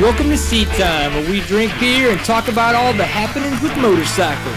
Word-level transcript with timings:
Welcome 0.00 0.30
to 0.30 0.36
Seat 0.36 0.66
Time, 0.70 1.14
where 1.14 1.30
we 1.30 1.42
drink 1.42 1.72
beer 1.78 2.10
and 2.10 2.18
talk 2.24 2.48
about 2.48 2.74
all 2.74 2.92
the 2.92 3.04
happenings 3.04 3.62
with 3.62 3.76
motorcycles. 3.76 4.56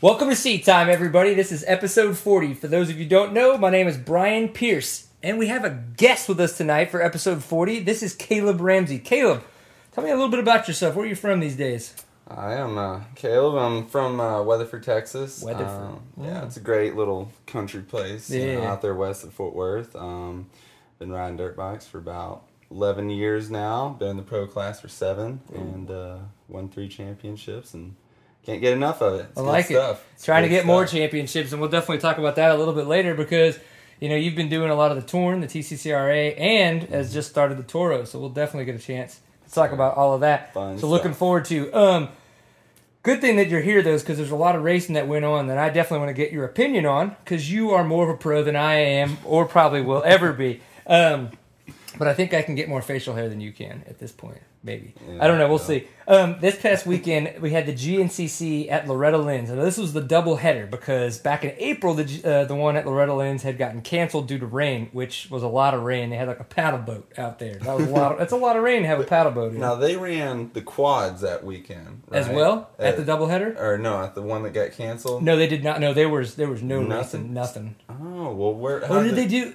Welcome 0.00 0.28
to 0.28 0.36
Seat 0.36 0.64
Time, 0.64 0.88
everybody. 0.88 1.34
This 1.34 1.50
is 1.50 1.64
episode 1.66 2.16
40. 2.16 2.54
For 2.54 2.68
those 2.68 2.88
of 2.88 3.00
you 3.00 3.04
don't 3.04 3.32
know, 3.32 3.58
my 3.58 3.70
name 3.70 3.88
is 3.88 3.96
Brian 3.96 4.48
Pierce, 4.48 5.08
and 5.24 5.38
we 5.38 5.48
have 5.48 5.64
a 5.64 5.82
guest 5.96 6.28
with 6.28 6.38
us 6.38 6.56
tonight 6.56 6.92
for 6.92 7.02
episode 7.02 7.42
40. 7.42 7.80
This 7.80 8.04
is 8.04 8.14
Caleb 8.14 8.60
Ramsey. 8.60 9.00
Caleb, 9.00 9.42
tell 9.90 10.04
me 10.04 10.10
a 10.10 10.14
little 10.14 10.30
bit 10.30 10.38
about 10.38 10.68
yourself. 10.68 10.94
Where 10.94 11.04
are 11.04 11.08
you 11.08 11.16
from 11.16 11.40
these 11.40 11.56
days? 11.56 11.96
I 12.28 12.54
am 12.54 12.78
uh, 12.78 13.00
Caleb. 13.14 13.56
I'm 13.56 13.86
from 13.86 14.20
uh, 14.20 14.42
Weatherford, 14.42 14.82
Texas. 14.82 15.42
Weatherford. 15.42 15.68
Um, 15.68 16.02
yeah, 16.20 16.44
it's 16.44 16.56
a 16.56 16.60
great 16.60 16.96
little 16.96 17.30
country 17.46 17.82
place 17.82 18.30
you 18.30 18.54
know, 18.54 18.62
out 18.64 18.82
there 18.82 18.94
west 18.94 19.24
of 19.24 19.32
Fort 19.32 19.54
Worth. 19.54 19.94
Um, 19.96 20.48
been 20.98 21.10
riding 21.10 21.36
dirt 21.36 21.56
bikes 21.56 21.86
for 21.86 21.98
about 21.98 22.44
11 22.70 23.10
years 23.10 23.50
now. 23.50 23.96
Been 23.98 24.08
in 24.08 24.16
the 24.16 24.22
pro 24.22 24.46
class 24.46 24.80
for 24.80 24.88
seven 24.88 25.40
and 25.54 25.90
uh, 25.90 26.18
won 26.48 26.68
three 26.68 26.88
championships 26.88 27.74
and 27.74 27.96
can't 28.44 28.60
get 28.60 28.72
enough 28.72 29.02
of 29.02 29.20
it. 29.20 29.26
It's 29.30 29.38
I 29.38 29.42
like 29.42 29.66
stuff. 29.66 30.04
it. 30.16 30.24
Trying 30.24 30.44
to 30.44 30.48
get 30.48 30.64
more 30.64 30.86
championships, 30.86 31.52
and 31.52 31.60
we'll 31.60 31.70
definitely 31.70 31.98
talk 31.98 32.18
about 32.18 32.36
that 32.36 32.52
a 32.52 32.56
little 32.56 32.74
bit 32.74 32.86
later 32.86 33.14
because 33.14 33.58
you 34.00 34.08
know 34.08 34.16
you've 34.16 34.34
been 34.34 34.48
doing 34.48 34.70
a 34.70 34.74
lot 34.74 34.90
of 34.90 34.96
the 34.96 35.06
Torn, 35.06 35.40
the 35.40 35.46
TCCRA, 35.46 36.38
and 36.38 36.84
has 36.84 37.12
just 37.12 37.30
started 37.30 37.58
the 37.58 37.62
Toro. 37.62 38.04
So 38.04 38.18
we'll 38.18 38.30
definitely 38.30 38.64
get 38.64 38.74
a 38.74 38.84
chance 38.84 39.20
talk 39.54 39.72
about 39.72 39.96
all 39.96 40.14
of 40.14 40.20
that. 40.20 40.54
Fun 40.54 40.78
so 40.78 40.88
looking 40.88 41.14
forward 41.14 41.44
to. 41.46 41.72
Um, 41.72 42.08
good 43.02 43.20
thing 43.20 43.36
that 43.36 43.48
you're 43.48 43.60
here 43.60 43.82
though, 43.82 43.98
because 43.98 44.16
there's 44.16 44.30
a 44.30 44.36
lot 44.36 44.56
of 44.56 44.62
racing 44.62 44.94
that 44.94 45.08
went 45.08 45.24
on 45.24 45.46
that 45.48 45.58
I 45.58 45.68
definitely 45.68 46.06
want 46.06 46.10
to 46.10 46.22
get 46.22 46.32
your 46.32 46.44
opinion 46.44 46.86
on 46.86 47.16
because 47.24 47.50
you 47.50 47.70
are 47.70 47.84
more 47.84 48.08
of 48.08 48.14
a 48.14 48.18
pro 48.18 48.42
than 48.42 48.56
I 48.56 48.74
am, 48.74 49.18
or 49.24 49.46
probably 49.46 49.82
will 49.82 50.02
ever 50.04 50.32
be. 50.32 50.60
Um, 50.86 51.30
but 51.98 52.08
I 52.08 52.14
think 52.14 52.34
I 52.34 52.42
can 52.42 52.54
get 52.54 52.68
more 52.68 52.82
facial 52.82 53.14
hair 53.14 53.28
than 53.28 53.40
you 53.40 53.52
can 53.52 53.84
at 53.86 53.98
this 53.98 54.12
point. 54.12 54.40
Maybe 54.64 54.94
I 55.20 55.26
don't 55.26 55.38
know. 55.38 55.48
We'll 55.48 55.58
Yeah. 55.58 55.64
see. 55.64 55.88
Um, 56.06 56.36
this 56.40 56.56
past 56.56 56.84
weekend 56.86 57.40
we 57.40 57.50
had 57.50 57.66
the 57.66 57.72
GNCC 57.72 58.68
at 58.70 58.86
Loretta 58.88 59.18
Lynn's, 59.18 59.50
and 59.50 59.60
this 59.60 59.76
was 59.76 59.92
the 59.92 60.00
double 60.00 60.36
header 60.36 60.66
because 60.66 61.18
back 61.18 61.44
in 61.44 61.52
April 61.58 61.94
the 61.94 62.04
uh, 62.24 62.44
the 62.44 62.54
one 62.54 62.76
at 62.76 62.86
Loretta 62.86 63.14
Lynn's 63.14 63.42
had 63.42 63.58
gotten 63.58 63.80
canceled 63.82 64.28
due 64.28 64.38
to 64.38 64.46
rain, 64.46 64.88
which 64.92 65.28
was 65.30 65.42
a 65.42 65.48
lot 65.48 65.74
of 65.74 65.82
rain. 65.82 66.10
They 66.10 66.16
had 66.16 66.28
like 66.28 66.40
a 66.40 66.44
paddle 66.44 66.80
boat 66.80 67.10
out 67.18 67.38
there. 67.38 67.54
That 67.54 67.76
was 67.76 67.86
a 67.88 67.90
lot. 67.90 68.12
Of, 68.12 68.18
that's 68.18 68.32
a 68.32 68.36
lot 68.36 68.56
of 68.56 68.62
rain 68.62 68.82
to 68.82 68.88
have 68.88 69.00
a 69.00 69.04
paddle 69.04 69.32
boat 69.32 69.52
in. 69.52 69.60
Now, 69.60 69.74
they 69.76 69.96
ran 69.96 70.50
the 70.54 70.62
quads 70.62 71.20
that 71.22 71.44
weekend. 71.44 72.02
as 72.12 72.28
well 72.28 72.70
at 72.78 72.96
the 72.96 73.02
Uh, 73.02 73.06
double 73.06 73.26
header. 73.28 73.56
Or 73.58 73.78
no, 73.78 74.00
at 74.02 74.14
the 74.14 74.22
one 74.22 74.42
that 74.44 74.52
got 74.52 74.72
canceled? 74.72 75.22
No, 75.22 75.36
they 75.36 75.46
did 75.46 75.62
not. 75.64 75.80
No, 75.80 75.92
there 75.94 76.08
was 76.08 76.34
there 76.36 76.48
was 76.48 76.62
no 76.62 76.82
Nothing? 76.82 77.20
racing, 77.22 77.34
nothing. 77.34 77.74
Oh, 77.90 78.32
well, 78.34 78.54
where. 78.54 78.80
What 78.86 79.02
did 79.04 79.16
they 79.16 79.26
do? 79.26 79.54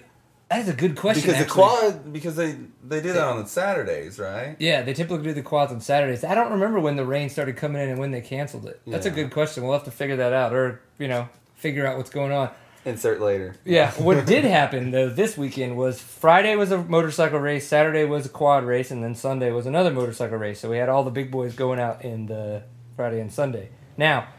That 0.50 0.62
is 0.62 0.70
a 0.70 0.74
good 0.74 0.96
question. 0.96 1.30
Because 1.30 1.44
the 1.44 1.50
quad, 1.50 2.14
because 2.14 2.36
they 2.38 2.56
they 2.84 3.02
do 3.02 3.12
that 3.14 3.24
on 3.24 3.44
the 3.44 3.50
Saturdays, 3.50 4.18
right? 4.18 4.56
Yeah, 4.60 4.82
they 4.82 4.94
typically 4.94 5.24
do 5.24 5.34
the 5.34 5.42
quads 5.42 5.74
on 5.74 5.82
Saturdays. 5.82 6.24
I 6.24 6.36
don't 6.36 6.52
remember 6.54 6.80
when 6.80 6.96
the 6.96 7.06
rain 7.06 7.30
started 7.30 7.58
coming 7.58 7.82
in 7.82 7.90
and 7.90 8.00
when 8.00 8.12
they 8.12 8.22
canceled 8.22 8.66
it. 8.66 8.82
That's 8.88 9.06
a 9.06 9.12
good 9.12 9.32
question. 9.32 9.64
We'll 9.64 9.74
have 9.74 9.84
to 9.84 9.92
figure 9.92 10.16
that 10.16 10.32
out, 10.32 10.54
or 10.54 10.82
you 11.00 11.10
know, 11.10 11.28
figure 11.56 11.86
out 11.86 11.98
what's 11.98 12.10
going 12.10 12.32
on. 12.32 12.50
Insert 12.86 13.20
later. 13.20 13.56
Yeah, 13.66 13.92
what 13.92 14.26
did 14.26 14.46
happen 14.46 14.92
though 14.92 15.10
this 15.10 15.38
weekend 15.38 15.76
was 15.76 16.00
Friday 16.00 16.56
was 16.56 16.72
a 16.72 16.78
motorcycle 16.78 17.40
race, 17.40 17.68
Saturday 17.68 18.06
was 18.06 18.26
a 18.26 18.30
quad 18.30 18.64
race, 18.64 18.92
and 18.92 19.04
then 19.04 19.16
Sunday 19.16 19.52
was 19.52 19.66
another 19.66 19.92
motorcycle 19.92 20.38
race. 20.38 20.62
So 20.62 20.70
we 20.70 20.78
had 20.78 20.88
all 20.88 21.04
the 21.04 21.12
big 21.12 21.30
boys 21.30 21.54
going 21.56 21.82
out 21.82 22.06
in 22.06 22.28
the 22.28 22.64
Friday 22.96 23.20
and 23.20 23.34
Sunday. 23.34 23.70
Now, 23.98 24.30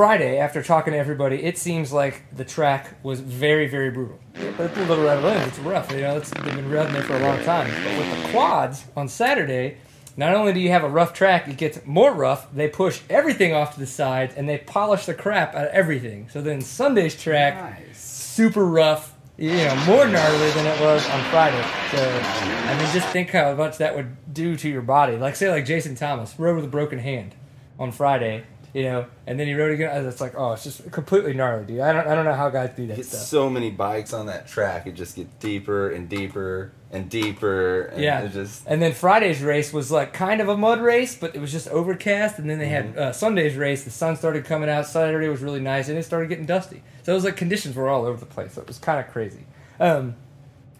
Friday, 0.00 0.36
after 0.38 0.62
talking 0.62 0.92
to 0.92 0.98
everybody, 0.98 1.42
it 1.42 1.56
seems 1.56 1.90
like 1.90 2.22
the 2.36 2.44
track 2.44 3.02
was 3.02 3.20
very, 3.20 3.66
very 3.66 3.88
brutal. 3.90 4.18
But 4.58 4.70
it's 4.70 4.76
Loretta 4.90 5.22
Lynn's, 5.22 5.46
it's 5.48 5.58
rough. 5.60 5.90
You 5.90 6.02
know, 6.02 6.18
it's, 6.18 6.28
they've 6.28 6.44
been 6.54 6.70
riding 6.70 6.92
there 6.92 7.02
for 7.02 7.16
a 7.16 7.20
long 7.20 7.42
time. 7.44 7.70
But 7.70 7.96
with 7.98 8.22
the 8.22 8.28
quads 8.28 8.84
on 8.94 9.08
Saturday, 9.08 9.78
not 10.18 10.34
only 10.34 10.52
do 10.52 10.60
you 10.60 10.68
have 10.68 10.84
a 10.84 10.88
rough 10.90 11.14
track, 11.14 11.48
it 11.48 11.56
gets 11.56 11.80
more 11.86 12.12
rough. 12.12 12.46
They 12.52 12.68
push 12.68 13.00
everything 13.08 13.54
off 13.54 13.72
to 13.72 13.80
the 13.80 13.86
sides 13.86 14.34
and 14.36 14.46
they 14.46 14.58
polish 14.58 15.06
the 15.06 15.14
crap 15.14 15.54
out 15.54 15.68
of 15.68 15.72
everything. 15.72 16.28
So 16.28 16.42
then 16.42 16.60
Sunday's 16.60 17.16
track 17.18 17.54
Nice. 17.88 17.98
super 17.98 18.66
rough, 18.66 19.14
you 19.38 19.52
know, 19.52 19.74
more 19.86 20.06
gnarly 20.06 20.50
than 20.50 20.66
it 20.66 20.78
was 20.78 21.08
on 21.08 21.24
Friday. 21.30 21.62
So, 21.90 22.06
I 22.06 22.76
mean, 22.78 22.92
just 22.92 23.08
think 23.14 23.30
how 23.30 23.54
much 23.54 23.78
that 23.78 23.96
would 23.96 24.14
do 24.34 24.56
to 24.56 24.68
your 24.68 24.82
body. 24.82 25.16
Like, 25.16 25.36
say, 25.36 25.50
like 25.50 25.64
Jason 25.64 25.94
Thomas 25.94 26.38
rode 26.38 26.56
with 26.56 26.66
a 26.66 26.68
broken 26.68 26.98
hand 26.98 27.34
on 27.78 27.92
Friday, 27.92 28.44
you 28.76 28.82
know, 28.82 29.06
and 29.26 29.40
then 29.40 29.46
he 29.46 29.54
rode 29.54 29.72
again. 29.72 30.04
It's 30.06 30.20
like, 30.20 30.34
oh, 30.36 30.52
it's 30.52 30.62
just 30.62 30.92
completely 30.92 31.32
gnarly, 31.32 31.64
dude. 31.64 31.80
I 31.80 31.94
don't, 31.94 32.06
I 32.06 32.14
don't 32.14 32.26
know 32.26 32.34
how 32.34 32.50
guys 32.50 32.70
do 32.76 32.86
that 32.88 32.96
Get 32.96 33.06
stuff. 33.06 33.20
so 33.22 33.48
many 33.48 33.70
bikes 33.70 34.12
on 34.12 34.26
that 34.26 34.46
track, 34.46 34.86
it 34.86 34.92
just 34.92 35.16
gets 35.16 35.30
deeper 35.40 35.88
and 35.90 36.10
deeper 36.10 36.72
and 36.92 37.08
deeper. 37.08 37.82
And 37.86 38.02
Yeah. 38.02 38.20
It 38.20 38.32
just 38.32 38.66
And 38.66 38.82
then 38.82 38.92
Friday's 38.92 39.40
race 39.42 39.72
was 39.72 39.90
like 39.90 40.12
kind 40.12 40.42
of 40.42 40.50
a 40.50 40.58
mud 40.58 40.82
race, 40.82 41.16
but 41.16 41.34
it 41.34 41.40
was 41.40 41.50
just 41.50 41.68
overcast. 41.68 42.38
And 42.38 42.50
then 42.50 42.58
they 42.58 42.66
Mm-hmm. 42.68 42.98
had 42.98 42.98
uh, 42.98 43.12
Sunday's 43.12 43.56
race. 43.56 43.84
The 43.84 43.90
sun 43.90 44.14
started 44.16 44.44
coming 44.44 44.68
out. 44.68 44.86
Saturday 44.86 45.28
was 45.28 45.40
really 45.40 45.60
nice, 45.60 45.88
and 45.88 45.96
it 45.96 46.02
started 46.02 46.28
getting 46.28 46.44
dusty. 46.44 46.82
So 47.02 47.12
it 47.12 47.14
was 47.14 47.24
like 47.24 47.36
conditions 47.36 47.76
were 47.76 47.88
all 47.88 48.04
over 48.04 48.20
the 48.20 48.26
place. 48.26 48.52
So 48.52 48.60
it 48.60 48.66
was 48.68 48.78
kind 48.78 49.00
of 49.00 49.10
crazy. 49.10 49.46
Um, 49.80 50.16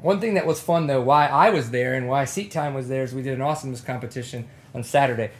one 0.03 0.21
thing 0.21 0.34
that 0.34 0.47
was 0.47 0.61
fun 0.61 0.87
though, 0.87 1.01
why 1.01 1.28
I 1.28 1.49
was 1.49 1.71
there 1.71 1.95
and 1.95 2.09
why 2.09 2.27
Seat 2.27 2.51
Time 2.51 2.75
was 2.75 2.89
there, 2.89 3.05
is 3.05 3.15
we 3.15 3.23
did 3.23 3.33
an 3.34 3.41
awesomeness 3.41 3.81
competition 3.81 4.47
on 4.75 4.84
Saturday. 4.84 5.31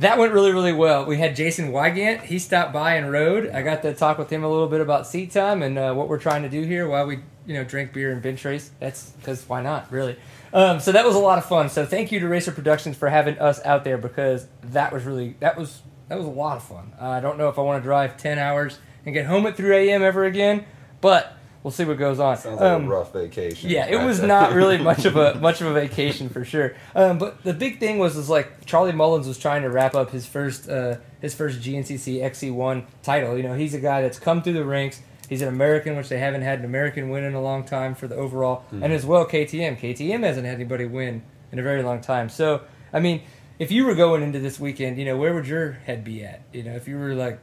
That 0.00 0.16
went 0.16 0.32
really, 0.32 0.50
really 0.50 0.72
well. 0.72 1.04
We 1.04 1.18
had 1.18 1.36
Jason 1.36 1.72
Weigandt. 1.72 2.22
He 2.22 2.38
stopped 2.38 2.72
by 2.72 2.94
and 2.94 3.12
rode. 3.12 3.50
I 3.50 3.60
got 3.60 3.82
to 3.82 3.92
talk 3.92 4.16
with 4.16 4.30
him 4.30 4.42
a 4.42 4.48
little 4.48 4.66
bit 4.66 4.80
about 4.80 5.06
seat 5.06 5.30
time 5.30 5.62
and 5.62 5.78
uh, 5.78 5.92
what 5.92 6.08
we're 6.08 6.18
trying 6.18 6.42
to 6.42 6.48
do 6.48 6.62
here 6.62 6.88
while 6.88 7.06
we, 7.06 7.18
you 7.44 7.52
know, 7.52 7.64
drink 7.64 7.92
beer 7.92 8.10
and 8.10 8.22
bench 8.22 8.42
race. 8.46 8.70
That's 8.80 9.10
because 9.10 9.46
why 9.46 9.60
not, 9.60 9.92
really? 9.92 10.16
Um, 10.54 10.80
so 10.80 10.90
that 10.92 11.04
was 11.04 11.16
a 11.16 11.18
lot 11.18 11.36
of 11.36 11.44
fun. 11.44 11.68
So 11.68 11.84
thank 11.84 12.12
you 12.12 12.20
to 12.20 12.28
Racer 12.28 12.50
Productions 12.50 12.96
for 12.96 13.10
having 13.10 13.38
us 13.38 13.62
out 13.66 13.84
there 13.84 13.98
because 13.98 14.46
that 14.62 14.90
was 14.90 15.04
really 15.04 15.36
that 15.40 15.58
was 15.58 15.82
that 16.08 16.16
was 16.16 16.26
a 16.26 16.30
lot 16.30 16.56
of 16.56 16.62
fun. 16.62 16.94
Uh, 16.98 17.08
I 17.08 17.20
don't 17.20 17.36
know 17.36 17.50
if 17.50 17.58
I 17.58 17.62
want 17.62 17.82
to 17.82 17.86
drive 17.86 18.16
ten 18.16 18.38
hours 18.38 18.78
and 19.04 19.12
get 19.12 19.26
home 19.26 19.44
at 19.46 19.54
three 19.54 19.90
a.m. 19.90 20.02
ever 20.02 20.24
again, 20.24 20.64
but 21.02 21.36
we'll 21.62 21.70
see 21.70 21.84
what 21.84 21.98
goes 21.98 22.18
on. 22.20 22.36
sounds 22.36 22.60
like 22.60 22.70
Um, 22.70 22.84
a 22.86 22.88
rough 22.88 23.12
vacation. 23.12 23.70
yeah, 23.70 23.86
it 23.86 24.04
was 24.04 24.22
not 24.22 24.52
really 24.52 24.78
much 24.78 25.04
of 25.04 25.16
a 25.16 25.34
much 25.40 25.60
of 25.60 25.66
a 25.68 25.72
vacation 25.72 26.28
for 26.28 26.44
sure. 26.44 26.74
Um, 26.94 27.18
but 27.18 27.42
the 27.44 27.52
big 27.54 27.78
thing 27.80 27.98
was 27.98 28.16
is 28.16 28.28
like 28.28 28.64
Charlie 28.66 28.92
Mullins 28.92 29.26
was 29.28 29.38
trying 29.38 29.62
to 29.62 29.70
wrap 29.70 29.94
up 29.94 30.10
his 30.10 30.26
first 30.26 30.68
uh, 30.68 30.96
his 31.20 31.34
first 31.34 31.60
GNCC 31.60 32.20
XC1 32.22 32.84
title. 33.02 33.36
You 33.36 33.42
know, 33.42 33.54
he's 33.54 33.74
a 33.74 33.80
guy 33.80 34.02
that's 34.02 34.18
come 34.18 34.42
through 34.42 34.54
the 34.54 34.64
ranks. 34.64 35.00
He's 35.28 35.42
an 35.42 35.48
American, 35.48 35.96
which 35.96 36.08
they 36.08 36.18
haven't 36.18 36.42
had 36.42 36.58
an 36.58 36.64
American 36.64 37.08
win 37.08 37.22
in 37.22 37.34
a 37.34 37.40
long 37.40 37.62
time 37.64 37.94
for 37.94 38.08
the 38.08 38.16
overall, 38.16 38.64
Hmm. 38.70 38.82
and 38.82 38.92
as 38.92 39.06
well 39.06 39.24
KTM. 39.24 39.76
KTM 39.78 40.24
hasn't 40.24 40.44
had 40.44 40.56
anybody 40.56 40.86
win 40.86 41.22
in 41.52 41.58
a 41.60 41.62
very 41.62 41.82
long 41.84 42.00
time. 42.00 42.28
So, 42.28 42.62
I 42.92 42.98
mean, 42.98 43.22
if 43.60 43.70
you 43.70 43.84
were 43.84 43.94
going 43.94 44.22
into 44.24 44.40
this 44.40 44.58
weekend, 44.58 44.98
you 44.98 45.04
know, 45.04 45.16
where 45.16 45.32
would 45.34 45.46
your 45.46 45.72
head 45.86 46.02
be 46.02 46.24
at? 46.24 46.40
You 46.52 46.64
know, 46.64 46.72
if 46.72 46.88
you 46.88 46.98
were 46.98 47.14
like 47.14 47.38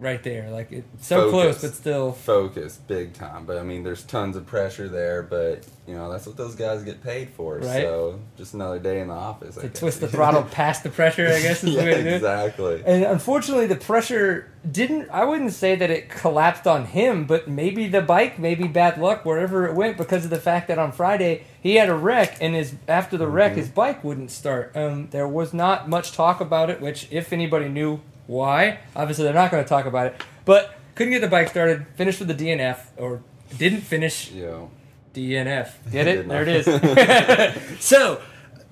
right 0.00 0.22
there, 0.22 0.50
like 0.50 0.72
it, 0.72 0.84
so 0.98 1.30
close, 1.30 1.60
but 1.60 1.74
still 1.74 2.12
focus 2.12 2.78
big 2.88 3.12
time. 3.12 3.44
But 3.44 3.58
I 3.58 3.62
mean, 3.62 3.84
there's 3.84 4.02
tons 4.02 4.34
of 4.34 4.46
pressure 4.46 4.88
there. 4.88 5.22
But 5.22 5.66
you 5.86 5.94
know, 5.94 6.10
that's 6.10 6.26
what 6.26 6.36
those 6.36 6.54
guys 6.54 6.82
get 6.82 7.02
paid 7.02 7.30
for. 7.30 7.58
Right. 7.58 7.82
So 7.82 8.20
just 8.36 8.54
another 8.54 8.78
day 8.78 9.00
in 9.00 9.08
the 9.08 9.14
office. 9.14 9.56
To 9.56 9.68
twist 9.68 10.00
the 10.00 10.08
throttle 10.08 10.42
past 10.50 10.82
the 10.82 10.90
pressure. 10.90 11.26
I 11.26 11.40
guess 11.40 11.62
is 11.62 11.74
yeah, 11.74 11.82
the 11.82 11.90
way 11.90 11.96
to 11.96 12.02
do 12.02 12.08
it. 12.08 12.14
exactly. 12.14 12.82
And 12.84 13.04
unfortunately, 13.04 13.66
the 13.66 13.76
pressure 13.76 14.50
didn't. 14.70 15.10
I 15.10 15.24
wouldn't 15.24 15.52
say 15.52 15.76
that 15.76 15.90
it 15.90 16.08
collapsed 16.08 16.66
on 16.66 16.86
him, 16.86 17.26
but 17.26 17.46
maybe 17.46 17.86
the 17.86 18.02
bike, 18.02 18.38
maybe 18.38 18.66
bad 18.66 18.98
luck 18.98 19.24
wherever 19.24 19.66
it 19.66 19.74
went, 19.74 19.96
because 19.96 20.24
of 20.24 20.30
the 20.30 20.40
fact 20.40 20.68
that 20.68 20.78
on 20.78 20.92
Friday 20.92 21.44
he 21.62 21.76
had 21.76 21.88
a 21.88 21.94
wreck, 21.94 22.38
and 22.40 22.54
his 22.54 22.74
after 22.88 23.16
the 23.16 23.28
wreck, 23.28 23.52
his 23.52 23.68
bike 23.68 24.02
wouldn't 24.02 24.30
start. 24.30 24.72
Um, 24.74 25.08
there 25.10 25.28
was 25.28 25.52
not 25.52 25.88
much 25.88 26.12
talk 26.12 26.40
about 26.40 26.70
it. 26.70 26.80
Which, 26.80 27.06
if 27.10 27.32
anybody 27.32 27.68
knew 27.68 28.00
why, 28.30 28.78
obviously 28.94 29.24
they're 29.24 29.34
not 29.34 29.50
going 29.50 29.62
to 29.62 29.68
talk 29.68 29.86
about 29.86 30.06
it. 30.06 30.22
But 30.44 30.74
couldn't 30.94 31.12
get 31.12 31.20
the 31.20 31.28
bike 31.28 31.48
started. 31.48 31.86
Finished 31.96 32.18
with 32.20 32.28
the 32.28 32.34
DNF, 32.46 32.78
or 32.96 33.22
didn't 33.58 33.80
finish 33.80 34.30
Yeah. 34.30 34.66
DNF. 35.14 35.70
Get 35.90 36.06
it? 36.12 36.28
There 36.28 36.42
it 36.42 36.48
is. 36.48 37.80
so 37.84 38.20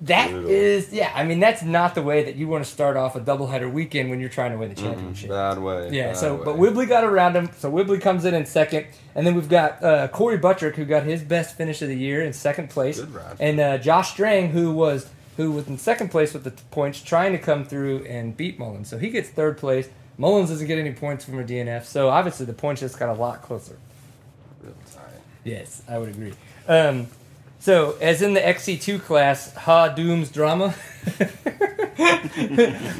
that 0.01 0.31
Brutal. 0.31 0.49
is, 0.49 0.93
yeah. 0.93 1.11
I 1.13 1.25
mean, 1.25 1.41
that's 1.41 1.61
not 1.61 1.93
the 1.93 2.01
way 2.01 2.23
that 2.23 2.35
you 2.37 2.47
want 2.47 2.63
to 2.63 2.69
start 2.71 2.95
off 2.95 3.17
a 3.17 3.19
doubleheader 3.19 3.69
weekend 3.71 4.09
when 4.09 4.21
you're 4.21 4.29
trying 4.29 4.51
to 4.51 4.57
win 4.57 4.69
the 4.69 4.75
championship. 4.75 5.29
bad 5.29 5.59
way. 5.59 5.89
Yeah. 5.91 6.07
bad 6.07 6.17
So, 6.17 6.35
way. 6.35 6.45
but 6.45 6.57
Whibley 6.57 6.85
got 6.85 7.03
around 7.03 7.35
him. 7.35 7.49
So 7.57 7.69
Whibley 7.69 7.99
comes 7.99 8.23
in 8.23 8.33
in 8.33 8.45
second, 8.45 8.85
and 9.13 9.27
then 9.27 9.35
we've 9.35 9.49
got 9.49 9.83
uh, 9.83 10.07
Cory 10.07 10.37
Buttrick 10.37 10.75
who 10.77 10.85
got 10.85 11.03
his 11.03 11.21
best 11.21 11.57
finish 11.57 11.81
of 11.81 11.89
the 11.89 11.97
year 11.97 12.21
in 12.23 12.31
second 12.31 12.69
place, 12.69 12.99
Good 13.01 13.13
ride. 13.13 13.35
and 13.41 13.59
uh, 13.59 13.77
Josh 13.77 14.11
Strang 14.11 14.51
who 14.51 14.71
was 14.71 15.09
who 15.39 15.51
was 15.53 15.65
in 15.69 15.77
second 15.77 16.11
place 16.11 16.33
with 16.33 16.43
the 16.43 16.51
t- 16.51 16.61
points, 16.69 17.01
trying 17.01 17.31
to 17.31 17.37
come 17.37 17.63
through 17.63 18.03
and 18.03 18.35
beat 18.35 18.59
Mullins. 18.59 18.89
So 18.89 18.97
he 18.97 19.09
gets 19.09 19.29
third 19.29 19.57
place. 19.57 19.87
Mullins 20.17 20.49
doesn't 20.49 20.67
get 20.67 20.77
any 20.77 20.91
points 20.91 21.23
from 21.23 21.39
a 21.39 21.45
DNF, 21.45 21.85
so 21.85 22.09
obviously 22.09 22.45
the 22.45 22.51
points 22.51 22.81
just 22.81 22.99
got 22.99 23.07
a 23.07 23.13
lot 23.13 23.41
closer. 23.41 23.77
Real 24.61 24.73
tight. 24.93 25.05
Yes, 25.45 25.81
I 25.87 25.97
would 25.97 26.09
agree. 26.09 26.33
Um, 26.67 27.07
so, 27.57 27.95
as 28.01 28.21
in 28.21 28.33
the 28.33 28.41
XC2 28.41 29.01
class, 29.01 29.53
Ha 29.55 29.87
Doom's 29.95 30.29
drama. 30.29 30.75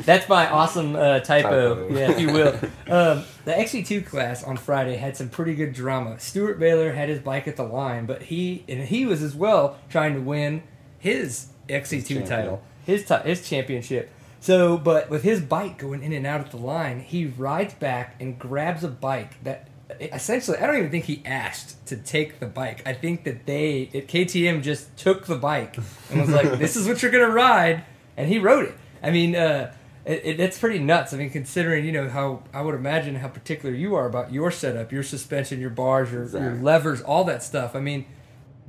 That's 0.06 0.30
my 0.30 0.50
awesome 0.50 0.96
uh, 0.96 1.20
typo, 1.20 1.76
Typo. 1.76 1.94
yeah, 1.94 2.12
if 2.12 2.20
you 2.22 2.32
will. 2.32 2.54
Um, 2.88 3.26
the 3.44 3.52
XC2 3.52 4.06
class 4.06 4.46
on 4.46 4.56
Friday 4.56 4.96
had 4.96 5.18
some 5.18 5.28
pretty 5.28 5.56
good 5.56 5.74
drama. 5.74 6.18
Steward 6.22 6.58
Baylor 6.58 6.94
had 6.94 7.10
his 7.10 7.20
bike 7.20 7.50
at 7.50 7.58
the 7.58 7.64
line, 7.64 8.06
but 8.06 8.22
he 8.24 8.64
and 8.70 8.84
he 8.84 9.06
was 9.06 9.22
as 9.22 9.36
well 9.36 9.78
trying 9.90 10.14
to 10.14 10.22
win 10.22 10.64
his 11.00 11.48
XC2 11.69 12.07
champion. 12.07 12.27
title, 12.27 12.62
his 12.86 13.06
ti- 13.06 13.16
his 13.25 13.48
championship. 13.48 14.12
So, 14.42 14.77
but 14.77 15.10
with 15.10 15.24
his 15.24 15.42
bike 15.42 15.77
going 15.77 16.01
in 16.01 16.13
and 16.13 16.25
out 16.25 16.39
at 16.42 16.51
the 16.51 16.57
line, 16.57 17.01
he 17.01 17.25
rides 17.25 17.74
back 17.74 18.16
and 18.19 18.39
grabs 18.39 18.83
a 18.83 18.88
bike 18.88 19.44
that 19.44 19.68
essentially 20.00 20.57
I 20.57 20.68
don't 20.68 20.77
even 20.77 20.92
think 20.92 21.06
he 21.06 21.21
asked 21.25 21.86
to 21.88 21.98
take 21.98 22.39
the 22.39 22.45
bike. 22.45 22.81
I 22.86 22.94
think 22.94 23.24
that 23.25 23.45
they 23.45 23.89
at 23.94 24.07
KTM 24.07 24.62
just 24.63 24.95
took 24.98 25.25
the 25.25 25.36
bike 25.36 25.77
and 26.10 26.21
was 26.21 26.30
like, 26.30 26.57
"This 26.57 26.75
is 26.75 26.88
what 26.88 27.01
you're 27.01 27.12
gonna 27.12 27.30
ride," 27.30 27.83
and 28.16 28.30
he 28.30 28.39
rode 28.39 28.66
it. 28.66 28.75
I 29.01 29.12
mean, 29.12 29.36
uh, 29.36 29.74
it, 30.06 30.21
it, 30.24 30.39
it's 30.39 30.57
pretty 30.57 30.80
nuts. 30.80 31.13
I 31.13 31.18
mean, 31.18 31.30
considering 31.30 31.86
you 31.86 31.92
know 31.92 32.07
how 32.10 32.44
I 32.54 32.62
would 32.62 32.75
imagine 32.75 33.16
how 33.16 33.27
particular 33.27 33.75
you 33.75 33.95
are 33.95 34.07
about 34.07 34.31
your 34.31 34.51
setup, 34.51 34.92
your 34.92 35.04
suspension, 35.04 35.60
your 35.60 35.69
bars, 35.69 36.12
your, 36.12 36.25
your 36.27 36.56
levers, 36.56 37.01
all 37.01 37.24
that 37.25 37.44
stuff. 37.44 37.75
I 37.75 37.80
mean, 37.80 38.06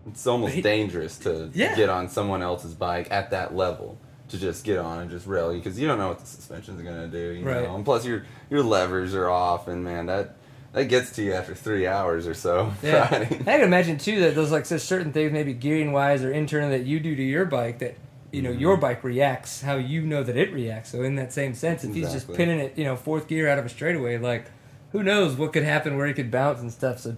It's 0.08 0.26
almost 0.26 0.54
He- 0.54 0.62
dangerous 0.62 1.18
to 1.18 1.50
Yeah. 1.52 1.74
get 1.76 1.88
on 1.88 2.08
someone 2.08 2.42
else's 2.42 2.74
bike 2.74 3.08
at 3.10 3.30
that 3.30 3.54
level 3.54 3.98
to 4.28 4.38
just 4.38 4.64
get 4.64 4.78
on 4.78 5.00
and 5.00 5.10
just 5.10 5.26
rail 5.26 5.52
you 5.52 5.58
because 5.58 5.78
you 5.78 5.86
don't 5.86 5.98
know 5.98 6.08
what 6.08 6.20
the 6.20 6.26
suspension's 6.26 6.82
gonna 6.82 7.08
do. 7.08 7.32
You 7.32 7.44
Right. 7.44 7.64
know, 7.64 7.74
and 7.74 7.84
plus 7.84 8.04
your 8.04 8.24
your 8.48 8.62
levers 8.62 9.14
are 9.14 9.28
off, 9.28 9.68
and 9.68 9.84
man, 9.84 10.06
that 10.06 10.36
that 10.72 10.84
gets 10.84 11.10
to 11.12 11.22
you 11.22 11.32
after 11.32 11.54
three 11.54 11.86
hours 11.86 12.26
or 12.26 12.34
so. 12.34 12.72
Yeah, 12.82 13.12
riding. 13.12 13.40
I 13.40 13.58
can 13.58 13.62
imagine 13.62 13.98
too 13.98 14.20
that 14.20 14.34
there's 14.34 14.52
like 14.52 14.66
there's 14.68 14.84
certain 14.84 15.12
things, 15.12 15.32
maybe 15.32 15.52
gearing 15.52 15.92
wise 15.92 16.22
or 16.22 16.32
internal, 16.32 16.70
that 16.70 16.84
you 16.86 17.00
do 17.00 17.14
to 17.16 17.22
your 17.22 17.44
bike 17.44 17.80
that 17.80 17.96
you 18.30 18.40
know 18.42 18.50
your 18.50 18.74
mm-hmm. 18.74 18.82
bike 18.82 19.04
reacts 19.04 19.62
how 19.62 19.74
you 19.74 20.02
know 20.02 20.22
that 20.22 20.36
it 20.36 20.52
reacts. 20.52 20.90
So 20.90 21.02
in 21.02 21.16
that 21.16 21.32
same 21.32 21.54
sense, 21.54 21.82
if 21.84 21.94
he's 21.94 22.12
just 22.12 22.32
pinning 22.32 22.60
it, 22.60 22.78
you 22.78 22.84
know, 22.84 22.94
fourth 22.96 23.26
gear 23.26 23.48
out 23.48 23.58
of 23.58 23.66
a 23.66 23.68
straightaway, 23.68 24.16
like 24.18 24.46
who 24.92 25.02
knows 25.02 25.34
what 25.36 25.52
could 25.52 25.64
happen 25.64 25.96
where 25.96 26.06
he 26.06 26.12
could 26.14 26.30
bounce 26.30 26.60
and 26.60 26.72
stuff. 26.72 27.00
So 27.00 27.16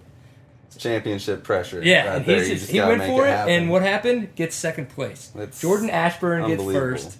championship 0.82 1.44
pressure. 1.44 1.82
yeah, 1.82 2.06
right 2.08 2.16
and 2.16 2.26
there. 2.26 2.44
just, 2.44 2.70
he 2.70 2.80
went 2.80 3.02
for 3.02 3.26
it, 3.26 3.30
happen. 3.30 3.52
and 3.54 3.70
what 3.70 3.82
happened? 3.82 4.34
Gets 4.34 4.56
second 4.56 4.88
place. 4.88 5.30
It's 5.34 5.60
Jordan 5.60 5.90
Ashburn 5.90 6.48
gets 6.48 6.62
first. 6.62 7.18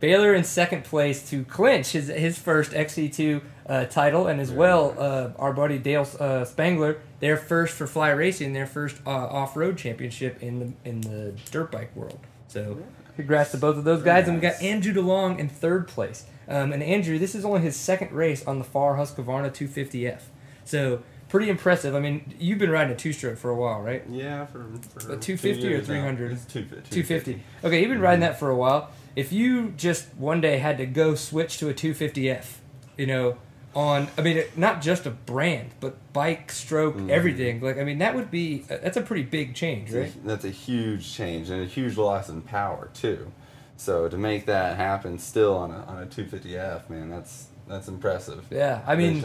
Baylor 0.00 0.32
in 0.32 0.44
second 0.44 0.84
place 0.84 1.28
to 1.30 1.44
clinch 1.44 1.90
his 1.92 2.06
his 2.08 2.38
first 2.38 2.70
XC2 2.72 3.42
uh, 3.66 3.84
title, 3.86 4.28
and 4.28 4.40
as 4.40 4.50
Very 4.50 4.60
well, 4.60 4.90
nice. 4.90 4.98
uh, 5.00 5.32
our 5.38 5.52
buddy 5.52 5.78
Dale 5.78 6.06
uh, 6.20 6.44
Spangler, 6.44 6.98
their 7.20 7.36
first 7.36 7.74
for 7.74 7.86
Fly 7.86 8.10
Racing, 8.10 8.52
their 8.52 8.66
first 8.66 8.96
uh, 9.06 9.10
off 9.10 9.56
road 9.56 9.76
championship 9.76 10.40
in 10.42 10.60
the 10.60 10.88
in 10.88 11.00
the 11.00 11.34
dirt 11.50 11.72
bike 11.72 11.94
world. 11.96 12.20
So, 12.46 12.78
congrats 13.16 13.50
to 13.50 13.56
both 13.58 13.76
of 13.76 13.84
those 13.84 14.02
Very 14.02 14.20
guys, 14.20 14.28
and 14.28 14.36
we 14.36 14.40
got. 14.40 14.62
Andrew 14.62 14.92
DeLong 14.92 15.38
in 15.38 15.48
third 15.48 15.88
place. 15.88 16.26
Um, 16.46 16.72
and 16.72 16.82
Andrew, 16.82 17.18
this 17.18 17.34
is 17.34 17.44
only 17.44 17.60
his 17.60 17.76
second 17.76 18.12
race 18.12 18.46
on 18.46 18.58
the 18.58 18.64
Far 18.64 18.96
Husqvarna 18.96 19.50
250F, 19.50 20.20
so 20.64 21.02
pretty 21.28 21.48
impressive. 21.50 21.94
I 21.94 22.00
mean, 22.00 22.34
you've 22.38 22.58
been 22.58 22.70
riding 22.70 22.92
a 22.92 22.96
two 22.96 23.12
stroke 23.12 23.38
for 23.38 23.50
a 23.50 23.54
while, 23.54 23.80
right? 23.80 24.02
Yeah, 24.08 24.46
for, 24.46 24.64
for 24.98 25.12
A 25.12 25.16
250 25.16 25.66
or 25.66 25.70
years 25.70 25.88
now. 25.88 25.94
300? 25.94 26.32
It's 26.32 26.44
250. 26.46 26.90
250. 27.02 27.42
Okay, 27.64 27.80
you've 27.80 27.90
been 27.90 28.00
riding 28.00 28.20
that 28.20 28.38
for 28.38 28.50
a 28.50 28.56
while. 28.56 28.90
If 29.16 29.32
you 29.32 29.70
just 29.76 30.14
one 30.14 30.40
day 30.40 30.58
had 30.58 30.78
to 30.78 30.86
go 30.86 31.14
switch 31.14 31.58
to 31.58 31.68
a 31.68 31.74
250F, 31.74 32.58
you 32.96 33.06
know, 33.06 33.36
on 33.74 34.08
I 34.16 34.22
mean, 34.22 34.42
not 34.56 34.80
just 34.80 35.06
a 35.06 35.10
brand, 35.10 35.70
but 35.80 35.96
bike, 36.12 36.50
stroke, 36.50 36.96
Mhm. 36.96 37.10
everything. 37.10 37.60
Like, 37.60 37.78
I 37.78 37.84
mean, 37.84 37.98
that 37.98 38.14
would 38.14 38.30
be 38.30 38.58
that's 38.68 38.96
a 38.96 39.02
pretty 39.02 39.24
big 39.24 39.54
change, 39.54 39.92
right? 39.92 40.12
That's 40.24 40.44
a 40.44 40.50
huge 40.50 41.12
change 41.12 41.50
and 41.50 41.60
a 41.62 41.66
huge 41.66 41.96
loss 41.96 42.28
in 42.28 42.40
power 42.42 42.88
too. 42.94 43.30
So 43.76 44.08
to 44.08 44.16
make 44.16 44.46
that 44.46 44.76
happen 44.76 45.18
still 45.18 45.54
on 45.56 45.70
a 45.70 45.84
on 45.84 46.02
a 46.02 46.06
250F, 46.06 46.88
man, 46.88 47.10
that's 47.10 47.48
that's 47.68 47.88
impressive. 47.88 48.46
Yeah, 48.50 48.80
I 48.86 48.96
mean. 48.96 49.24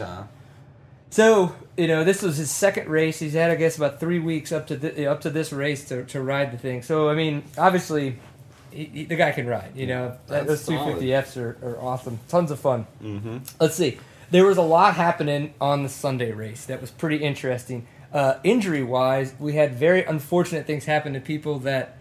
So 1.14 1.54
you 1.76 1.86
know, 1.86 2.02
this 2.02 2.22
was 2.22 2.36
his 2.38 2.50
second 2.50 2.88
race. 2.88 3.20
He's 3.20 3.34
had, 3.34 3.52
I 3.52 3.54
guess, 3.54 3.76
about 3.76 4.00
three 4.00 4.18
weeks 4.18 4.50
up 4.50 4.66
to 4.66 4.76
th- 4.76 5.06
up 5.06 5.20
to 5.20 5.30
this 5.30 5.52
race 5.52 5.86
to, 5.90 6.04
to 6.06 6.20
ride 6.20 6.50
the 6.52 6.58
thing. 6.58 6.82
So 6.82 7.08
I 7.08 7.14
mean, 7.14 7.44
obviously, 7.56 8.18
he, 8.72 8.84
he- 8.86 9.04
the 9.04 9.14
guy 9.14 9.30
can 9.30 9.46
ride. 9.46 9.76
You 9.76 9.86
know, 9.86 10.16
those 10.26 10.66
250Fs 10.66 11.36
are, 11.36 11.56
are 11.62 11.78
awesome, 11.80 12.18
tons 12.28 12.50
of 12.50 12.58
fun. 12.58 12.88
Mm-hmm. 13.00 13.38
Let's 13.60 13.76
see. 13.76 13.98
There 14.32 14.44
was 14.44 14.56
a 14.56 14.62
lot 14.62 14.94
happening 14.96 15.54
on 15.60 15.84
the 15.84 15.88
Sunday 15.88 16.32
race 16.32 16.66
that 16.66 16.80
was 16.80 16.90
pretty 16.90 17.18
interesting. 17.18 17.86
Uh, 18.12 18.38
injury 18.42 18.82
wise, 18.82 19.34
we 19.38 19.52
had 19.52 19.74
very 19.76 20.04
unfortunate 20.04 20.66
things 20.66 20.84
happen 20.86 21.12
to 21.12 21.20
people 21.20 21.60
that. 21.60 21.96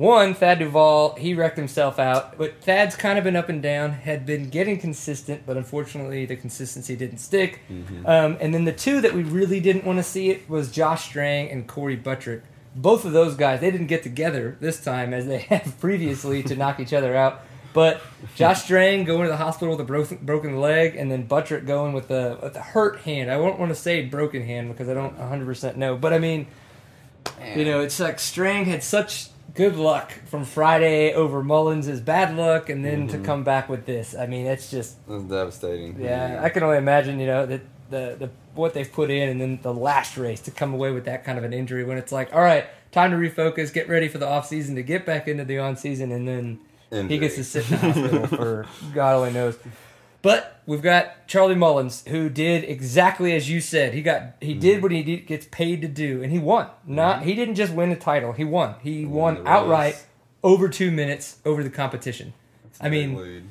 One, 0.00 0.32
Thad 0.32 0.60
Duvall, 0.60 1.14
he 1.16 1.34
wrecked 1.34 1.58
himself 1.58 1.98
out, 1.98 2.38
but 2.38 2.62
Thad's 2.62 2.96
kind 2.96 3.18
of 3.18 3.24
been 3.24 3.36
up 3.36 3.50
and 3.50 3.62
down, 3.62 3.92
had 3.92 4.24
been 4.24 4.48
getting 4.48 4.78
consistent, 4.78 5.42
but 5.44 5.58
unfortunately 5.58 6.24
the 6.24 6.36
consistency 6.36 6.96
didn't 6.96 7.18
stick. 7.18 7.60
Mhm. 7.70 8.08
Um, 8.08 8.38
and 8.40 8.54
then 8.54 8.64
the 8.64 8.72
two 8.72 9.02
that 9.02 9.12
we 9.12 9.22
really 9.22 9.60
didn't 9.60 9.84
want 9.84 9.98
to 9.98 10.02
see 10.02 10.30
it 10.30 10.48
was 10.48 10.70
Josh 10.70 11.04
Strang 11.04 11.50
and 11.50 11.66
Cory 11.66 11.96
Buttrick. 11.96 12.40
Both 12.74 13.04
of 13.04 13.12
those 13.12 13.34
guys, 13.34 13.60
they 13.60 13.70
didn't 13.70 13.88
get 13.88 14.02
together 14.02 14.56
this 14.58 14.82
time 14.82 15.12
as 15.12 15.26
they 15.26 15.38
have 15.50 15.78
previously 15.80 16.42
to 16.44 16.56
knock 16.56 16.80
each 16.80 16.94
other 16.94 17.14
out. 17.14 17.42
But 17.74 18.00
Josh 18.36 18.62
Strang 18.62 19.04
going 19.04 19.24
to 19.24 19.28
the 19.28 19.36
hospital 19.36 19.74
with 19.76 19.82
a 19.82 19.84
broken, 19.86 20.20
broken 20.22 20.60
leg, 20.62 20.96
and 20.96 21.10
then 21.10 21.24
Buttrick 21.24 21.66
going 21.66 21.92
with 21.92 22.08
the, 22.08 22.38
with 22.42 22.54
the 22.54 22.62
hurt 22.62 23.00
hand. 23.00 23.30
I 23.30 23.36
won't 23.36 23.58
want 23.58 23.68
to 23.68 23.76
say 23.76 24.06
broken 24.06 24.46
hand 24.46 24.70
because 24.70 24.88
I 24.88 24.94
don't 24.94 25.18
100% 25.18 25.76
know. 25.76 25.94
But 25.94 26.14
I 26.14 26.18
mean, 26.18 26.46
you 27.54 27.66
know, 27.66 27.80
it's 27.80 28.00
like 28.00 28.18
Strang 28.18 28.64
had 28.64 28.82
such 28.82 29.28
good 29.54 29.76
luck 29.76 30.12
from 30.26 30.44
Friday 30.44 31.12
over 31.12 31.42
Mullins' 31.42 31.88
is 31.88 32.00
bad 32.00 32.36
luck, 32.36 32.68
and 32.68 32.84
then 32.84 33.08
to 33.08 33.18
Mhm. 33.18 33.24
come 33.24 33.44
back 33.44 33.68
with 33.68 33.86
this. 33.86 34.14
I 34.14 34.26
mean, 34.26 34.46
it's 34.46 34.70
just 34.70 34.96
That's 35.08 35.24
devastating. 35.24 35.96
yeah, 36.00 36.40
I 36.42 36.48
can 36.50 36.62
only 36.62 36.78
imagine, 36.78 37.18
you 37.20 37.26
know, 37.26 37.46
that 37.46 37.60
the, 37.90 38.16
the 38.18 38.30
what 38.54 38.74
they've 38.74 38.92
put 38.92 39.10
in, 39.10 39.28
and 39.28 39.40
then 39.40 39.58
the 39.62 39.72
last 39.74 40.16
race 40.16 40.40
to 40.42 40.50
come 40.50 40.72
away 40.74 40.90
with 40.92 41.04
that 41.06 41.24
kind 41.24 41.38
of 41.38 41.44
an 41.44 41.52
injury 41.52 41.84
when 41.84 41.98
it's 41.98 42.12
like, 42.12 42.32
all 42.34 42.40
right, 42.40 42.66
time 42.92 43.10
to 43.10 43.16
refocus, 43.16 43.72
get 43.72 43.88
ready 43.88 44.08
for 44.08 44.18
the 44.18 44.26
off 44.28 44.46
season 44.46 44.74
to 44.76 44.82
get 44.82 45.04
back 45.06 45.26
into 45.28 45.44
the 45.44 45.58
on 45.58 45.76
season, 45.76 46.10
and 46.12 46.26
then 46.28 46.58
he 47.08 47.18
gets 47.18 47.36
to 47.36 47.44
sit 47.44 47.64
in 47.70 47.70
the 47.70 47.76
hospital 47.92 48.26
for 48.26 48.66
God 48.94 49.14
only 49.16 49.32
knows. 49.32 49.56
But 50.22 50.60
we've 50.66 50.82
got 50.82 51.26
Charlie 51.26 51.54
Mullins, 51.54 52.04
who 52.08 52.28
did 52.28 52.64
exactly 52.64 53.34
as 53.34 53.48
you 53.48 53.60
said. 53.60 53.94
He 53.94 54.02
got 54.02 54.34
he 54.40 54.50
Mm-hmm. 54.52 54.60
did 54.60 54.82
what 54.82 54.92
he 54.92 55.02
did, 55.02 55.26
gets 55.26 55.46
paid 55.50 55.80
to 55.82 55.88
do, 55.88 56.22
and 56.22 56.30
he 56.30 56.38
won. 56.38 56.68
Not 56.86 57.22
he 57.22 57.34
didn't 57.34 57.54
just 57.54 57.72
win 57.72 57.88
the 57.90 57.96
title; 57.96 58.32
he 58.32 58.44
won. 58.44 58.74
He 58.82 59.04
Won 59.06 59.14
won 59.14 59.34
the 59.36 59.40
race. 59.42 59.48
outright 59.48 60.06
over 60.42 60.68
two 60.68 60.90
minutes 60.90 61.38
over 61.46 61.62
the 61.62 61.70
competition. 61.70 62.34
That's 62.64 62.78
I 62.82 62.88
mean, 62.90 63.16
lead. 63.16 63.44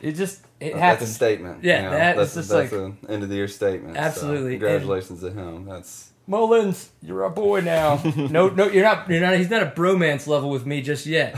it 0.00 0.12
just 0.12 0.42
it 0.60 0.70
That's 0.74 0.78
happened. 0.80 1.08
a 1.08 1.10
statement. 1.10 1.64
Yeah, 1.64 1.76
you 1.78 1.82
know? 1.84 1.90
that 1.90 2.16
that's, 2.16 2.30
is 2.30 2.34
just 2.36 2.48
that's 2.50 2.72
like- 2.72 2.80
a 3.08 3.12
end 3.12 3.22
of 3.24 3.28
the 3.28 3.34
year 3.36 3.48
statement. 3.48 3.94
so 3.96 4.00
Absolutely. 4.00 4.52
congratulations 4.52 5.20
to 5.20 5.30
him. 5.30 5.64
That's 5.64 6.10
Mullins, 6.28 6.90
you're 7.02 7.22
a 7.24 7.30
boy 7.30 7.60
now. 7.60 8.00
no, 8.16 8.48
no, 8.48 8.68
you're 8.68 8.82
not. 8.84 9.08
You're 9.10 9.20
not. 9.20 9.34
He's 9.36 9.50
not 9.50 9.62
a 9.62 9.66
bromance 9.66 10.26
level 10.28 10.50
with 10.50 10.66
me 10.66 10.82
just 10.82 11.06
yet. 11.06 11.36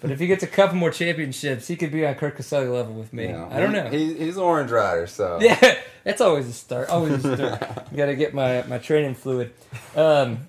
But 0.00 0.12
if 0.12 0.20
he 0.20 0.26
gets 0.28 0.44
a 0.44 0.46
couple 0.46 0.76
more 0.76 0.90
championships, 0.90 1.66
he 1.66 1.74
could 1.76 1.90
be 1.90 2.06
on 2.06 2.14
Kurt 2.14 2.36
Caselli 2.36 2.68
level 2.68 2.94
with 2.94 3.12
me. 3.12 3.28
know, 3.28 3.48
I 3.50 3.58
don't 3.58 3.72
know. 3.72 3.88
He, 3.88 4.14
he's 4.14 4.36
an 4.36 4.42
orange 4.42 4.70
rider, 4.70 5.06
so 5.06 5.38
yeah, 5.42 5.78
that's 6.04 6.20
always 6.20 6.46
a 6.46 6.52
start. 6.52 6.88
Always 6.88 7.24
a 7.24 7.36
start. 7.36 7.60
Got 7.96 8.06
to 8.06 8.14
get 8.14 8.32
my 8.32 8.62
my 8.68 8.78
training 8.78 9.14
fluid. 9.14 9.52
Um, 9.96 10.48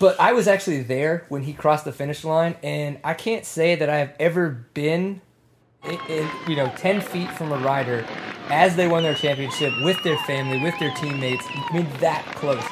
but 0.00 0.18
I 0.18 0.32
was 0.32 0.48
actually 0.48 0.82
there 0.82 1.26
when 1.28 1.42
he 1.44 1.52
crossed 1.52 1.84
the 1.84 1.92
finish 1.92 2.24
line, 2.24 2.56
and 2.62 2.98
I 3.04 3.14
can't 3.14 3.44
say 3.44 3.76
that 3.76 3.88
I 3.88 3.98
have 3.98 4.14
ever 4.18 4.66
been, 4.74 5.20
in, 5.84 5.98
in, 6.08 6.28
you 6.48 6.56
know, 6.56 6.72
ten 6.76 7.00
feet 7.00 7.30
from 7.30 7.52
a 7.52 7.58
rider 7.58 8.04
as 8.48 8.74
they 8.74 8.88
won 8.88 9.04
their 9.04 9.14
championship 9.14 9.72
with 9.82 10.02
their 10.02 10.18
family, 10.18 10.60
with 10.60 10.76
their 10.80 10.92
teammates. 10.94 11.44
I 11.48 11.72
mean, 11.72 11.86
that 12.00 12.24
close. 12.34 12.64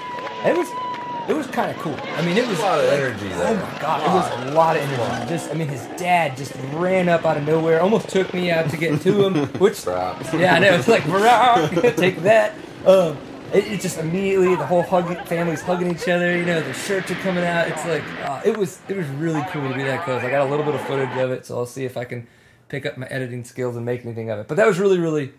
It 0.44 0.56
was. 0.58 0.93
It 1.28 1.34
was 1.34 1.46
kind 1.46 1.70
of 1.70 1.76
cool. 1.78 1.96
I 2.16 2.22
mean, 2.24 2.36
it 2.36 2.46
was 2.46 2.58
A 2.58 2.62
lot 2.62 2.78
of 2.80 2.84
energy 2.90 3.26
Oh 3.32 3.38
there. 3.38 3.54
my 3.56 3.78
god, 3.80 4.02
it 4.02 4.08
was 4.42 4.48
a 4.48 4.54
lot 4.54 4.76
of 4.76 4.82
energy. 4.82 5.28
Just, 5.28 5.50
I 5.50 5.54
mean, 5.54 5.68
his 5.68 5.86
dad 5.98 6.36
just 6.36 6.52
ran 6.74 7.08
up 7.08 7.24
out 7.24 7.36
of 7.38 7.44
nowhere, 7.46 7.80
almost 7.80 8.08
took 8.10 8.34
me 8.34 8.50
out 8.50 8.68
to 8.70 8.76
get 8.76 9.00
to 9.02 9.26
him, 9.26 9.46
which 9.58 9.82
props. 9.82 10.32
yeah, 10.34 10.54
I 10.54 10.58
know. 10.58 10.74
It's 10.74 10.88
like, 10.88 11.02
"Barack, 11.04 11.96
take 11.96 12.18
that. 12.22 12.52
Um, 12.86 13.16
it, 13.54 13.64
it 13.72 13.80
just 13.80 13.98
immediately 13.98 14.54
the 14.56 14.66
whole 14.66 14.82
hug, 14.82 15.26
family's 15.26 15.62
hugging 15.62 15.90
each 15.90 16.08
other. 16.08 16.36
You 16.36 16.44
know, 16.44 16.60
the 16.60 16.72
shirts 16.74 17.10
are 17.10 17.14
coming 17.16 17.44
out. 17.44 17.68
It's 17.68 17.84
like 17.86 18.02
uh, 18.28 18.42
it 18.44 18.56
was. 18.56 18.80
It 18.88 18.96
was 18.96 19.06
really 19.08 19.42
cool 19.50 19.66
to 19.68 19.74
be 19.74 19.82
that 19.84 20.04
close. 20.04 20.22
I 20.22 20.30
got 20.30 20.46
a 20.46 20.50
little 20.50 20.64
bit 20.66 20.74
of 20.74 20.80
footage 20.82 21.16
of 21.16 21.30
it, 21.30 21.46
so 21.46 21.56
I'll 21.58 21.64
see 21.66 21.84
if 21.84 21.96
I 21.96 22.04
can 22.04 22.26
pick 22.68 22.84
up 22.84 22.98
my 22.98 23.06
editing 23.06 23.44
skills 23.44 23.76
and 23.76 23.86
make 23.86 24.04
anything 24.04 24.28
of 24.30 24.38
it. 24.40 24.48
But 24.48 24.56
that 24.56 24.66
was 24.66 24.78
really, 24.78 24.98
really 24.98 25.32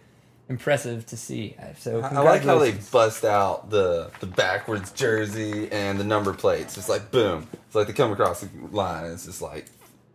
impressive 0.50 1.06
to 1.08 1.18
see. 1.18 1.56
Uh, 1.60 1.74
So 1.78 2.02
I 2.02 2.20
like 2.22 2.44
how 2.44 2.60
they 2.60 2.72
bust 2.72 3.26
out 3.26 3.70
the 3.70 4.12
the 4.20 4.28
backwards 4.28 4.92
jersey 4.92 5.72
and 5.72 6.00
the 6.00 6.04
number 6.04 6.34
plates. 6.34 6.78
It's 6.78 6.90
like 6.90 7.12
boom. 7.12 7.48
It's 7.54 7.76
like 7.76 7.88
they 7.88 7.94
come 7.94 8.12
across 8.12 8.42
the 8.42 8.50
line. 8.72 9.06
And 9.06 9.14
it's 9.14 9.26
just 9.26 9.42
like 9.42 9.66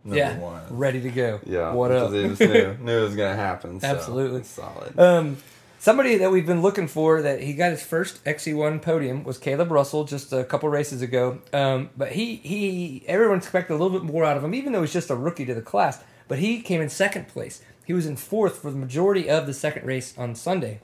number 0.03 0.17
yeah, 0.17 0.37
one. 0.39 0.61
ready 0.77 1.01
to 1.01 1.09
go. 1.09 1.39
Yeah. 1.45 1.73
what 1.73 1.91
up? 1.91 2.11
They 2.11 2.27
just 2.27 2.41
knew, 2.41 2.77
knew 2.81 2.99
it 2.99 3.03
was 3.03 3.15
gonna 3.15 3.35
happen. 3.35 3.79
So 3.79 3.87
Absolutely. 3.87 4.43
solid. 4.43 4.97
Um, 4.99 5.37
somebody 5.79 6.17
that 6.17 6.31
we've 6.31 6.45
been 6.45 6.61
looking 6.61 6.87
for 6.87 7.21
that 7.21 7.41
he 7.41 7.53
got 7.53 7.71
his 7.71 7.83
first 7.83 8.23
XC1 8.23 8.81
podium 8.81 9.23
was 9.23 9.37
Kailub 9.37 9.69
Russell 9.69 10.03
just 10.05 10.31
a 10.31 10.43
couple 10.43 10.69
races 10.69 11.01
ago. 11.01 11.39
Um, 11.53 11.89
but 11.97 12.13
he 12.13 12.35
he 12.37 13.03
everyone 13.07 13.37
expected 13.37 13.73
a 13.73 13.77
little 13.77 13.99
bit 13.99 14.03
more 14.03 14.23
out 14.23 14.37
of 14.37 14.43
him, 14.43 14.55
even 14.55 14.71
though 14.73 14.81
he's 14.81 14.93
just 14.93 15.09
a 15.09 15.15
rookie 15.15 15.45
to 15.45 15.53
the 15.53 15.61
class. 15.61 16.01
But 16.27 16.39
he 16.39 16.61
came 16.61 16.79
in 16.79 16.87
second 16.89 17.27
place, 17.27 17.61
He 17.85 17.93
was 17.93 18.05
in 18.05 18.15
fourth 18.15 18.59
for 18.59 18.71
the 18.71 18.77
majority 18.77 19.29
of 19.29 19.47
the 19.47 19.53
second 19.53 19.85
race 19.85 20.13
on 20.17 20.35
Sunday, 20.35 20.81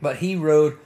but 0.00 0.16
he 0.16 0.36
rode 0.36 0.78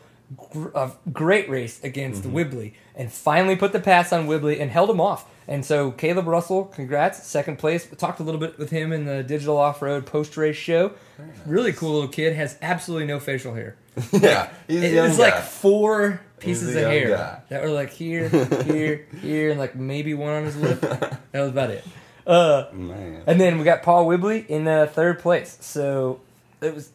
a 0.75 0.91
great 1.13 1.49
race 1.49 1.83
against 1.85 2.23
mm-hmm. 2.23 2.33
Whibley 2.33 2.75
and 2.95 3.13
finally 3.13 3.55
put 3.55 3.73
the 3.73 3.81
pass 3.81 4.13
on 4.13 4.27
Whibley 4.27 4.61
and 4.61 4.71
held 4.71 4.91
him 4.91 5.01
off. 5.01 5.29
And 5.49 5.65
so 5.65 5.93
Kailub 5.93 6.27
Russell, 6.27 6.65
congrats, 6.65 7.25
second 7.25 7.59
place. 7.59 7.89
We 7.89 7.97
talked 7.97 8.19
a 8.19 8.25
little 8.25 8.41
bit 8.41 8.59
with 8.59 8.71
him 8.71 8.93
in 8.93 9.05
the 9.05 9.23
digital 9.23 9.57
off 9.57 9.81
road 9.81 10.05
post 10.05 10.37
race 10.37 10.57
show. 10.57 10.93
Really 11.45 11.73
cool 11.73 11.95
little 11.95 12.09
kid, 12.09 12.35
has 12.35 12.59
absolutely 12.61 13.07
no 13.07 13.21
facial 13.21 13.55
hair. 13.55 13.77
yeah, 14.13 14.51
he's 14.67 14.83
It 14.83 15.01
was 15.01 15.17
guy. 15.17 15.31
like 15.31 15.43
four 15.45 16.21
pieces 16.41 16.75
of 16.75 16.83
hair 16.83 17.11
guy. 17.11 17.41
that 17.49 17.63
were 17.63 17.71
like 17.71 17.91
here, 17.91 18.29
here, 18.65 19.07
here, 19.23 19.51
and 19.51 19.61
like 19.61 19.77
maybe 19.77 20.15
one 20.15 20.33
on 20.33 20.45
his 20.45 20.57
lip. 20.57 20.81
that 20.81 21.21
was 21.33 21.51
about 21.51 21.71
it. 21.71 21.85
Uh, 22.27 22.67
Man. 22.73 23.23
and 23.27 23.41
then 23.41 23.59
we 23.59 23.65
got 23.65 23.83
Paul 23.83 24.07
Whibley 24.07 24.45
in 24.49 24.67
uh, 24.67 24.87
third 24.87 25.19
place. 25.21 25.57
So 25.61 26.21
it 26.61 26.75
was. 26.75 26.91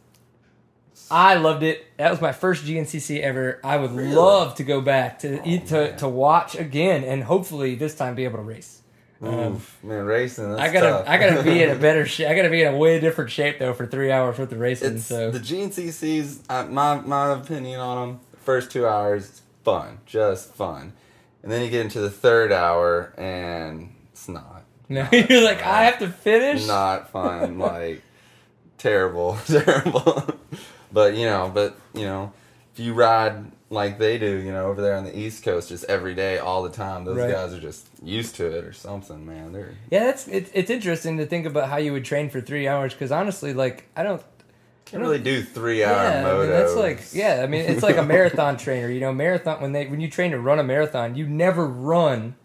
I 1.10 1.36
loved 1.36 1.64
it. 1.64 1.86
That 1.98 2.10
was 2.12 2.22
my 2.22 2.32
first 2.32 2.64
GNCC 2.66 3.20
ever. 3.22 3.60
I 3.64 3.78
would 3.78 3.92
Really? 3.92 4.14
love 4.16 4.56
to 4.56 4.64
go 4.64 4.80
back 4.82 5.20
to 5.20 5.42
eat 5.48 5.68
to, 5.68 5.96
to 5.98 6.08
watch 6.08 6.56
again, 6.56 7.04
and 7.04 7.24
hopefully 7.24 7.76
this 7.76 7.96
time 7.96 8.16
be 8.16 8.24
able 8.24 8.38
to 8.38 8.44
race. 8.44 8.82
Um, 9.22 9.56
Oof, 9.56 9.78
man, 9.84 10.06
racing. 10.06 10.50
That's 10.50 10.62
I 10.62 10.72
gotta, 10.74 10.88
tough. 10.90 11.06
I 11.08 11.18
gotta 11.18 11.44
be 11.44 11.62
in 11.62 11.70
a 11.70 11.76
better 11.80 12.06
shape. 12.06 12.28
I 12.30 12.34
gotta 12.36 12.50
be 12.50 12.62
in 12.64 12.74
a 12.74 12.78
way 12.78 13.00
different 13.00 13.30
shape 13.30 13.60
though 13.60 13.74
for 13.74 13.86
three 13.86 14.10
hours 14.12 14.38
worth 14.40 14.52
of 14.52 14.60
racing. 14.60 14.96
It's 14.96 15.06
so 15.06 15.32
the 15.32 15.40
GNCCs. 15.40 16.44
Uh, 16.50 16.66
my 16.68 16.96
my 17.02 17.34
opinion 17.34 17.80
on 17.80 18.08
them. 18.08 18.20
First 18.44 18.72
two 18.72 18.88
hours, 18.88 19.30
it's 19.30 19.42
fun, 19.64 20.00
just 20.06 20.54
fun, 20.56 20.94
and 21.44 21.52
then 21.52 21.62
you 21.62 21.70
get 21.70 21.82
into 21.82 22.00
the 22.00 22.10
third 22.10 22.52
hour, 22.52 23.14
and 23.18 23.94
it's 24.12 24.28
not. 24.28 24.51
No, 24.92 25.08
you're 25.12 25.44
like. 25.44 25.64
I 25.64 25.86
have 25.86 26.00
to 26.00 26.10
finish. 26.10 26.68
Not 26.68 27.10
fun. 27.12 27.58
like 27.60 28.02
terrible, 28.78 29.38
terrible. 29.48 30.24
but 30.92 31.16
you 31.16 31.26
know, 31.26 31.52
but 31.54 31.76
you 31.94 32.04
know, 32.06 32.34
if 32.74 32.80
you 32.80 32.94
ride 32.94 33.52
like 33.70 33.98
they 34.00 34.18
do, 34.18 34.38
you 34.38 34.52
know, 34.52 34.66
over 34.66 34.82
there 34.82 34.96
on 34.98 35.06
the 35.06 35.18
East 35.18 35.44
Coast, 35.44 35.70
just 35.70 35.86
every 35.86 36.14
day, 36.14 36.38
all 36.40 36.62
the 36.64 36.70
time, 36.70 37.06
those 37.06 37.18
Right. 37.18 37.32
guys 37.32 37.54
are 37.54 37.60
just 37.60 37.88
used 38.04 38.36
to 38.36 38.46
it 38.46 38.66
or 38.66 38.74
something. 38.74 39.26
Man, 39.26 39.54
they're 39.54 39.76
Yeah, 39.90 40.06
that's 40.06 40.28
it's, 40.28 40.52
it's 40.54 40.70
interesting 40.70 41.18
to 41.20 41.26
think 41.26 41.46
about 41.46 41.70
how 41.70 41.78
you 41.78 41.94
would 41.94 42.04
train 42.04 42.30
for 42.30 42.42
three 42.42 42.68
hours 42.68 42.94
because 42.94 43.12
honestly, 43.14 43.54
like 43.54 43.86
I 43.96 44.04
don't. 44.04 44.22
can't 44.84 45.02
really 45.02 45.20
do 45.20 45.42
three 45.42 45.86
hour 45.86 45.94
Yeah, 46.04 46.34
I 46.36 46.40
mean, 46.42 46.50
that's 46.50 46.76
like 46.76 47.02
yeah. 47.14 47.42
I 47.44 47.48
mean, 47.48 47.62
it's 47.62 47.82
like 47.84 47.96
a 47.98 48.04
marathon 48.04 48.58
trainer. 48.66 48.90
You 48.90 49.00
know, 49.00 49.14
marathon 49.14 49.62
when 49.62 49.72
they 49.72 49.88
when 49.88 50.02
you 50.02 50.10
train 50.10 50.32
to 50.32 50.40
run 50.40 50.60
a 50.60 50.64
marathon, 50.64 51.16
you 51.16 51.26
never 51.26 51.66
run 51.66 52.36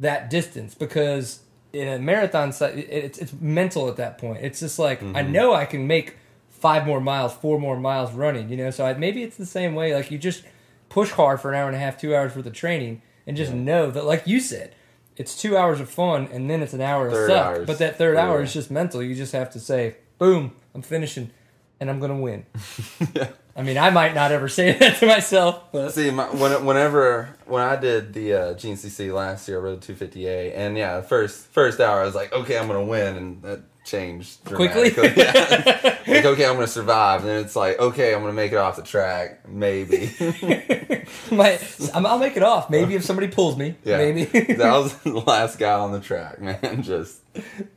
that 0.00 0.28
distance 0.28 0.74
because 0.74 1.38
in 1.74 1.88
a 1.88 1.98
marathon, 1.98 2.50
it's 2.60 3.18
it's 3.18 3.32
mental 3.40 3.88
at 3.88 3.96
that 3.96 4.18
point. 4.18 4.38
It's 4.42 4.60
just 4.60 4.78
like 4.78 5.02
I 5.02 5.04
mm-hmm. 5.22 5.32
know 5.32 5.54
I 5.54 5.64
can 5.66 5.86
make 5.86 6.16
five 6.50 6.86
more 6.86 7.00
miles, 7.00 7.34
four 7.34 7.58
more 7.58 7.78
miles 7.78 8.12
running. 8.12 8.48
You 8.48 8.56
know, 8.56 8.70
so 8.70 8.86
I, 8.86 8.94
maybe 8.94 9.22
it's 9.22 9.36
the 9.36 9.46
same 9.46 9.74
way. 9.74 9.94
Like 9.94 10.10
you 10.10 10.18
just 10.18 10.44
push 10.88 11.10
hard 11.10 11.40
for 11.40 11.50
an 11.52 11.56
hour 11.58 11.66
and 11.66 11.76
a 11.76 11.78
half, 11.78 11.98
two 12.00 12.14
hours 12.14 12.34
worth 12.36 12.46
of 12.46 12.52
training, 12.52 13.02
and 13.26 13.36
just 13.36 13.52
Yeah. 13.52 13.58
know 13.58 13.90
that, 13.90 14.04
like 14.04 14.26
you 14.26 14.40
said. 14.40 14.74
It's 15.16 15.40
two 15.40 15.56
hours 15.56 15.78
of 15.78 15.88
fun, 15.88 16.28
and 16.32 16.50
then 16.50 16.60
it's 16.60 16.72
an 16.72 16.80
hour 16.80 17.06
of 17.06 17.12
Third 17.12 17.30
suck. 17.30 17.46
hour's 17.46 17.66
But 17.68 17.78
that 17.78 17.96
third 17.98 18.16
hour 18.16 18.30
brutal. 18.38 18.44
is 18.46 18.52
just 18.52 18.68
mental. 18.68 19.00
You 19.00 19.14
just 19.14 19.32
have 19.32 19.48
to 19.50 19.60
say, 19.60 19.94
"Boom, 20.18 20.52
I'm 20.74 20.82
finishing, 20.82 21.30
and 21.78 21.88
I'm 21.88 22.00
gonna 22.00 22.16
win." 22.18 22.46
yeah. 23.14 23.28
I 23.56 23.62
mean, 23.62 23.78
I 23.78 23.90
might 23.90 24.14
not 24.14 24.32
ever 24.32 24.48
say 24.48 24.72
that 24.78 24.98
to 24.98 25.06
myself, 25.06 25.62
but 25.72 25.90
See, 25.90 26.10
my, 26.10 26.24
when, 26.24 26.64
whenever 26.64 27.36
when 27.46 27.62
I 27.62 27.76
did 27.76 28.12
the 28.12 28.34
uh, 28.34 28.54
GNCC 28.54 29.12
last 29.12 29.48
year, 29.48 29.58
I 29.58 29.62
rode 29.62 29.80
250A, 29.80 30.56
and 30.56 30.76
yeah, 30.76 31.00
first 31.00 31.46
first 31.46 31.80
hour 31.80 32.00
I 32.00 32.04
was 32.04 32.14
like, 32.14 32.32
okay, 32.32 32.58
I'm 32.58 32.66
gonna 32.66 32.84
win, 32.84 33.16
and 33.16 33.42
that 33.42 33.60
changed 33.84 34.42
Quickly? 34.44 34.90
Yeah. 35.16 35.98
like, 36.06 36.24
okay, 36.24 36.46
I'm 36.46 36.54
gonna 36.54 36.66
survive, 36.66 37.20
and 37.20 37.28
then 37.28 37.44
it's 37.44 37.54
like, 37.54 37.78
okay, 37.78 38.14
I'm 38.14 38.22
gonna 38.22 38.32
make 38.32 38.52
it 38.52 38.56
off 38.56 38.76
the 38.76 38.82
track, 38.82 39.48
maybe. 39.48 40.12
my, 41.30 41.58
I'm, 41.94 42.06
I'll 42.06 42.18
make 42.18 42.36
it 42.36 42.42
off. 42.42 42.70
Maybe 42.70 42.96
if 42.96 43.04
somebody 43.04 43.28
pulls 43.28 43.56
me, 43.56 43.76
yeah, 43.84 43.98
maybe. 43.98 44.24
that 44.54 44.72
was 44.72 44.96
the 44.98 45.12
last 45.12 45.58
guy 45.58 45.74
on 45.78 45.92
the 45.92 46.00
track, 46.00 46.40
man, 46.40 46.82
just 46.82 47.20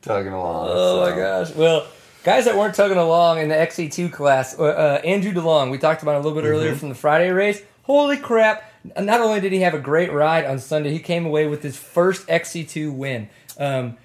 tugging 0.02 0.32
along. 0.32 0.66
oh 0.70 1.04
so. 1.04 1.10
my 1.10 1.16
gosh! 1.16 1.54
Well, 1.54 1.86
guys 2.24 2.44
that 2.44 2.56
weren't 2.56 2.74
tugging 2.74 2.98
along 2.98 3.38
in 3.38 3.48
the 3.48 3.54
XC2 3.54 4.12
class, 4.12 4.58
uh, 4.58 4.64
uh, 4.64 5.00
Andrew 5.04 5.32
DeLong, 5.32 5.70
we 5.70 5.78
talked 5.78 6.02
about 6.02 6.16
a 6.16 6.18
little 6.18 6.40
bit 6.40 6.46
earlier 6.46 6.70
Mm-hmm. 6.70 6.78
from 6.78 6.88
the 6.90 6.94
Friday 6.94 7.30
race. 7.30 7.62
Holy 7.84 8.16
crap! 8.18 8.64
Not 8.98 9.20
only 9.20 9.40
did 9.40 9.52
he 9.52 9.60
have 9.60 9.74
a 9.74 9.78
great 9.78 10.12
ride 10.12 10.44
on 10.44 10.58
Sunday, 10.58 10.90
he 10.92 10.98
came 10.98 11.24
away 11.26 11.46
with 11.46 11.62
his 11.62 11.76
first 11.76 12.26
XC2 12.28 12.94
win. 12.94 13.28
Um, 13.58 13.96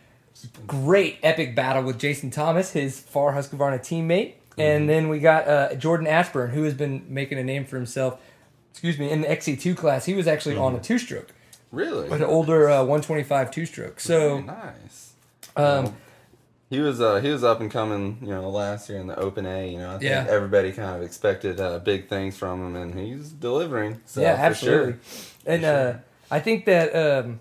great 0.65 1.19
epic 1.21 1.55
battle 1.55 1.83
with 1.83 1.99
Jason 1.99 2.31
Thomas, 2.31 2.71
his 2.71 2.99
far 2.99 3.33
Husqvarna 3.33 3.79
teammate. 3.79 4.33
Mm-hmm. 4.33 4.61
And 4.61 4.89
then 4.89 5.09
we 5.09 5.19
got 5.19 5.47
uh, 5.47 5.75
Jordan 5.75 6.07
Ashburn, 6.07 6.51
who 6.51 6.63
has 6.63 6.73
been 6.73 7.05
making 7.07 7.37
a 7.39 7.43
name 7.43 7.65
for 7.65 7.75
himself. 7.75 8.19
Excuse 8.71 8.97
me, 8.97 9.09
in 9.09 9.21
the 9.21 9.27
XC2 9.27 9.75
class, 9.77 10.05
he 10.05 10.13
was 10.15 10.27
actually 10.27 10.57
on 10.57 10.73
a 10.73 10.75
Mm-hmm. 10.77 10.83
two-stroke, 10.83 11.31
Really, 11.71 12.09
an 12.09 12.23
older 12.23 12.69
uh, 12.69 12.79
125 12.79 13.51
two-stroke. 13.51 13.99
So, 13.99 14.35
Very 14.37 14.41
nice. 14.43 15.13
um, 15.55 15.95
He 16.73 16.79
was 16.79 16.99
uh, 16.99 17.21
he 17.21 17.29
was 17.29 17.43
up 17.43 17.61
and 17.61 17.69
coming, 17.69 18.17
you 18.21 18.29
know, 18.29 18.49
last 18.49 18.89
year 18.89 18.97
in 18.97 19.05
the 19.05 19.15
Open 19.19 19.45
A. 19.45 19.71
You 19.71 19.77
know, 19.77 19.89
I 19.89 19.99
think 19.99 20.03
Yeah. 20.09 20.25
everybody 20.27 20.71
kind 20.71 20.95
of 20.97 21.03
expected 21.03 21.59
uh, 21.61 21.77
big 21.77 22.09
things 22.09 22.35
from 22.35 22.65
him, 22.65 22.75
and 22.75 22.99
he's 22.99 23.29
delivering. 23.29 24.01
So, 24.05 24.21
yeah, 24.21 24.37
for 24.37 24.41
absolutely. 24.41 24.93
Sure. 24.93 25.21
And 25.45 25.61
For 25.61 25.67
uh. 25.67 26.35
I 26.35 26.39
think 26.39 26.65
that 26.65 26.95
um, 26.95 27.39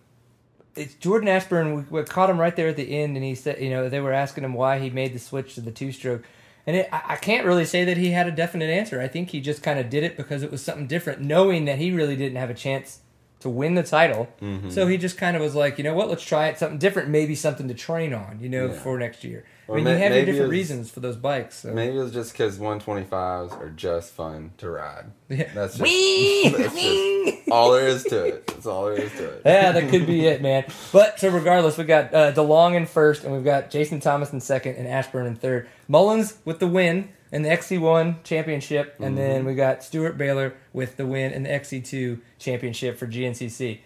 it's 0.76 0.94
Jordan 0.96 1.28
Ashburn. 1.28 1.74
We, 1.90 2.00
we 2.00 2.04
caught 2.04 2.28
him 2.28 2.38
right 2.38 2.54
there 2.54 2.68
at 2.68 2.76
the 2.76 2.94
end, 2.94 3.16
and 3.16 3.24
he 3.24 3.34
said, 3.34 3.58
you 3.58 3.70
know, 3.70 3.88
they 3.88 4.00
were 4.00 4.12
asking 4.12 4.44
him 4.44 4.52
why 4.52 4.78
he 4.78 4.90
made 4.90 5.14
the 5.14 5.18
switch 5.18 5.54
to 5.54 5.62
the 5.62 5.70
two-stroke. 5.70 6.24
And 6.66 6.76
it, 6.76 6.88
I, 6.92 7.02
I 7.14 7.16
can't 7.16 7.46
really 7.46 7.64
say 7.64 7.84
that 7.84 7.96
he 7.96 8.10
had 8.10 8.26
a 8.26 8.32
definite 8.32 8.68
answer. 8.68 9.00
I 9.00 9.08
think 9.08 9.30
he 9.30 9.40
just 9.40 9.62
kind 9.62 9.78
of 9.78 9.88
did 9.88 10.04
it 10.04 10.16
because 10.18 10.42
it 10.42 10.50
was 10.50 10.62
something 10.62 10.86
different, 10.86 11.22
knowing 11.22 11.64
that 11.64 11.78
he 11.78 11.90
really 11.90 12.16
didn't 12.16 12.36
have 12.36 12.50
a 12.50 12.54
chance 12.54 13.00
to 13.42 13.48
win 13.48 13.74
the 13.74 13.82
title. 13.82 14.28
Mm-hmm. 14.40 14.70
So 14.70 14.86
he 14.86 14.96
just 14.96 15.18
kind 15.18 15.36
of 15.36 15.42
was 15.42 15.54
like, 15.54 15.78
you 15.78 15.84
know 15.84 15.94
what, 15.94 16.08
let's 16.08 16.24
try 16.24 16.48
it, 16.48 16.58
something 16.58 16.78
different, 16.78 17.08
maybe 17.10 17.34
something 17.34 17.68
to 17.68 17.74
train 17.74 18.12
on, 18.14 18.38
you 18.40 18.48
know, 18.48 18.66
Yeah. 18.66 18.72
for 18.72 18.98
next 18.98 19.22
year. 19.24 19.44
Or 19.68 19.74
I 19.74 19.76
mean, 19.76 19.84
may- 19.84 19.92
you 19.92 19.98
have 19.98 20.12
your 20.14 20.24
different 20.24 20.42
was- 20.48 20.50
reasons 20.50 20.90
for 20.90 21.00
those 21.00 21.16
bikes. 21.16 21.56
So. 21.60 21.72
Maybe 21.72 21.96
it 21.96 22.00
was 22.00 22.12
just 22.12 22.32
because 22.32 22.58
125s 22.58 23.52
are 23.60 23.70
just 23.70 24.12
fun 24.12 24.52
to 24.58 24.70
ride. 24.70 25.06
Yeah. 25.28 25.48
That's 25.54 25.74
just, 25.78 25.82
Whee! 25.82 26.48
that's 26.56 26.74
just 26.74 27.48
all 27.50 27.72
there 27.72 27.86
is 27.86 28.02
to 28.04 28.24
it. 28.24 28.46
That's 28.48 28.66
all 28.66 28.86
there 28.86 28.94
is 28.94 29.12
to 29.12 29.28
it. 29.28 29.42
yeah, 29.46 29.72
that 29.72 29.88
could 29.90 30.06
be 30.06 30.26
it, 30.26 30.42
man. 30.42 30.64
But 30.92 31.18
so 31.20 31.28
regardless, 31.30 31.78
we 31.78 31.84
got 31.84 32.12
uh, 32.14 32.32
DeLong 32.32 32.74
in 32.76 32.86
first, 32.86 33.24
and 33.24 33.32
we've 33.32 33.44
got 33.44 33.70
Jason 33.70 34.00
Thomas 34.00 34.32
in 34.32 34.40
second, 34.40 34.76
and 34.76 34.86
Ashburn 34.88 35.26
in 35.26 35.36
third. 35.36 35.68
Mullins 35.88 36.38
with 36.44 36.58
the 36.58 36.66
win 36.66 37.10
in 37.32 37.42
the 37.42 37.48
XC1 37.48 38.22
championship, 38.22 38.94
and 39.00 39.16
then 39.16 39.44
we 39.46 39.54
got 39.54 39.82
Steward 39.82 40.18
Baylor 40.18 40.54
with 40.72 40.96
the 40.98 41.06
win 41.06 41.32
in 41.32 41.42
the 41.42 41.48
XC2 41.48 42.20
championship 42.38 42.98
for 42.98 43.06
GNCC. 43.06 43.80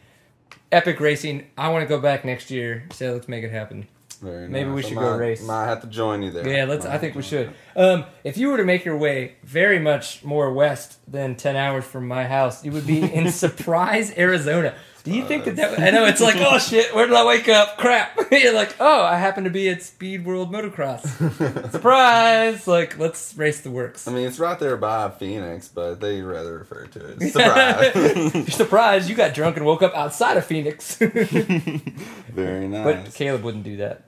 Epic 0.73 0.99
racing. 0.99 1.47
I 1.57 1.69
want 1.69 1.83
to 1.83 1.89
go 1.89 2.01
back 2.01 2.25
next 2.25 2.51
year, 2.51 2.87
so 2.93 3.13
let's 3.13 3.29
make 3.29 3.45
it 3.45 3.53
happen. 3.53 3.87
Very 4.21 4.49
Maybe 4.49 4.71
we 4.71 4.77
nice. 4.77 4.87
I 4.87 4.89
should 4.89 4.99
go 4.99 5.17
race. 5.17 5.47
Might 5.47 5.67
have 5.67 5.81
to 5.83 5.87
join 5.87 6.23
you 6.23 6.31
there. 6.31 6.49
Yeah, 6.49 6.65
let's. 6.65 6.85
Might 6.85 6.95
I 6.95 6.99
think 6.99 7.15
we 7.15 7.23
should. 7.23 7.53
Um, 7.77 8.05
if 8.25 8.37
you 8.37 8.49
were 8.49 8.57
to 8.57 8.65
make 8.65 8.85
your 8.85 8.97
way 8.97 9.37
very 9.45 9.79
much 9.79 10.25
more 10.25 10.53
west 10.53 10.99
than 11.11 11.37
ten 11.37 11.55
hours 11.55 11.85
from 11.85 12.09
my 12.09 12.25
house, 12.25 12.65
you 12.65 12.73
would 12.73 12.87
be 12.87 13.03
in 13.03 13.31
Surprise, 13.31 14.17
Arizona. 14.17 14.75
Do 15.07 15.13
you 15.15 15.25
think 15.25 15.45
that 15.45 15.55
that? 15.55 15.79
I 15.79 15.91
know 15.91 16.05
it's 16.05 16.21
like, 16.21 16.35
oh 16.41 16.59
shit, 16.59 16.93
where 16.93 17.07
did 17.07 17.15
I 17.15 17.25
wake 17.25 17.49
up? 17.49 17.79
Crap. 17.79 18.19
You're 18.33 18.53
like, 18.53 18.75
oh, 18.81 19.05
I 19.05 19.17
happen 19.17 19.45
to 19.45 19.51
be 19.51 19.69
at 19.69 19.81
Speed 19.81 20.27
World 20.27 20.53
Motocross. 20.53 21.07
Surprise! 21.71 22.67
Like, 22.67 22.99
let's 22.99 23.37
race 23.37 23.61
the 23.61 23.71
WORCS. 23.71 24.09
I 24.09 24.11
mean, 24.13 24.27
it's 24.27 24.41
right 24.41 24.59
there 24.59 24.77
by 24.77 25.11
Phoenix, 25.11 25.69
but 25.69 26.01
they 26.01 26.23
rather 26.23 26.59
refer 26.59 26.87
to 26.87 27.11
it 27.13 27.23
as 27.23 27.33
surprise. 27.33 28.35
You're 28.35 28.47
surprised 28.49 29.09
you 29.09 29.15
got 29.15 29.33
drunk 29.33 29.57
and 29.57 29.65
woke 29.65 29.85
up 29.85 29.95
outside 29.95 30.37
of 30.39 30.45
Phoenix. 30.45 30.97
Very 30.97 32.67
nice. 32.67 33.05
But 33.05 33.15
Caleb 33.15 33.45
wouldn't 33.45 33.63
do 33.63 33.77
that. 33.77 34.03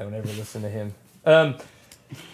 I 0.00 0.04
would 0.04 0.14
never 0.14 0.26
listen 0.26 0.62
to 0.62 0.68
him. 0.68 0.92
Um, 1.24 1.54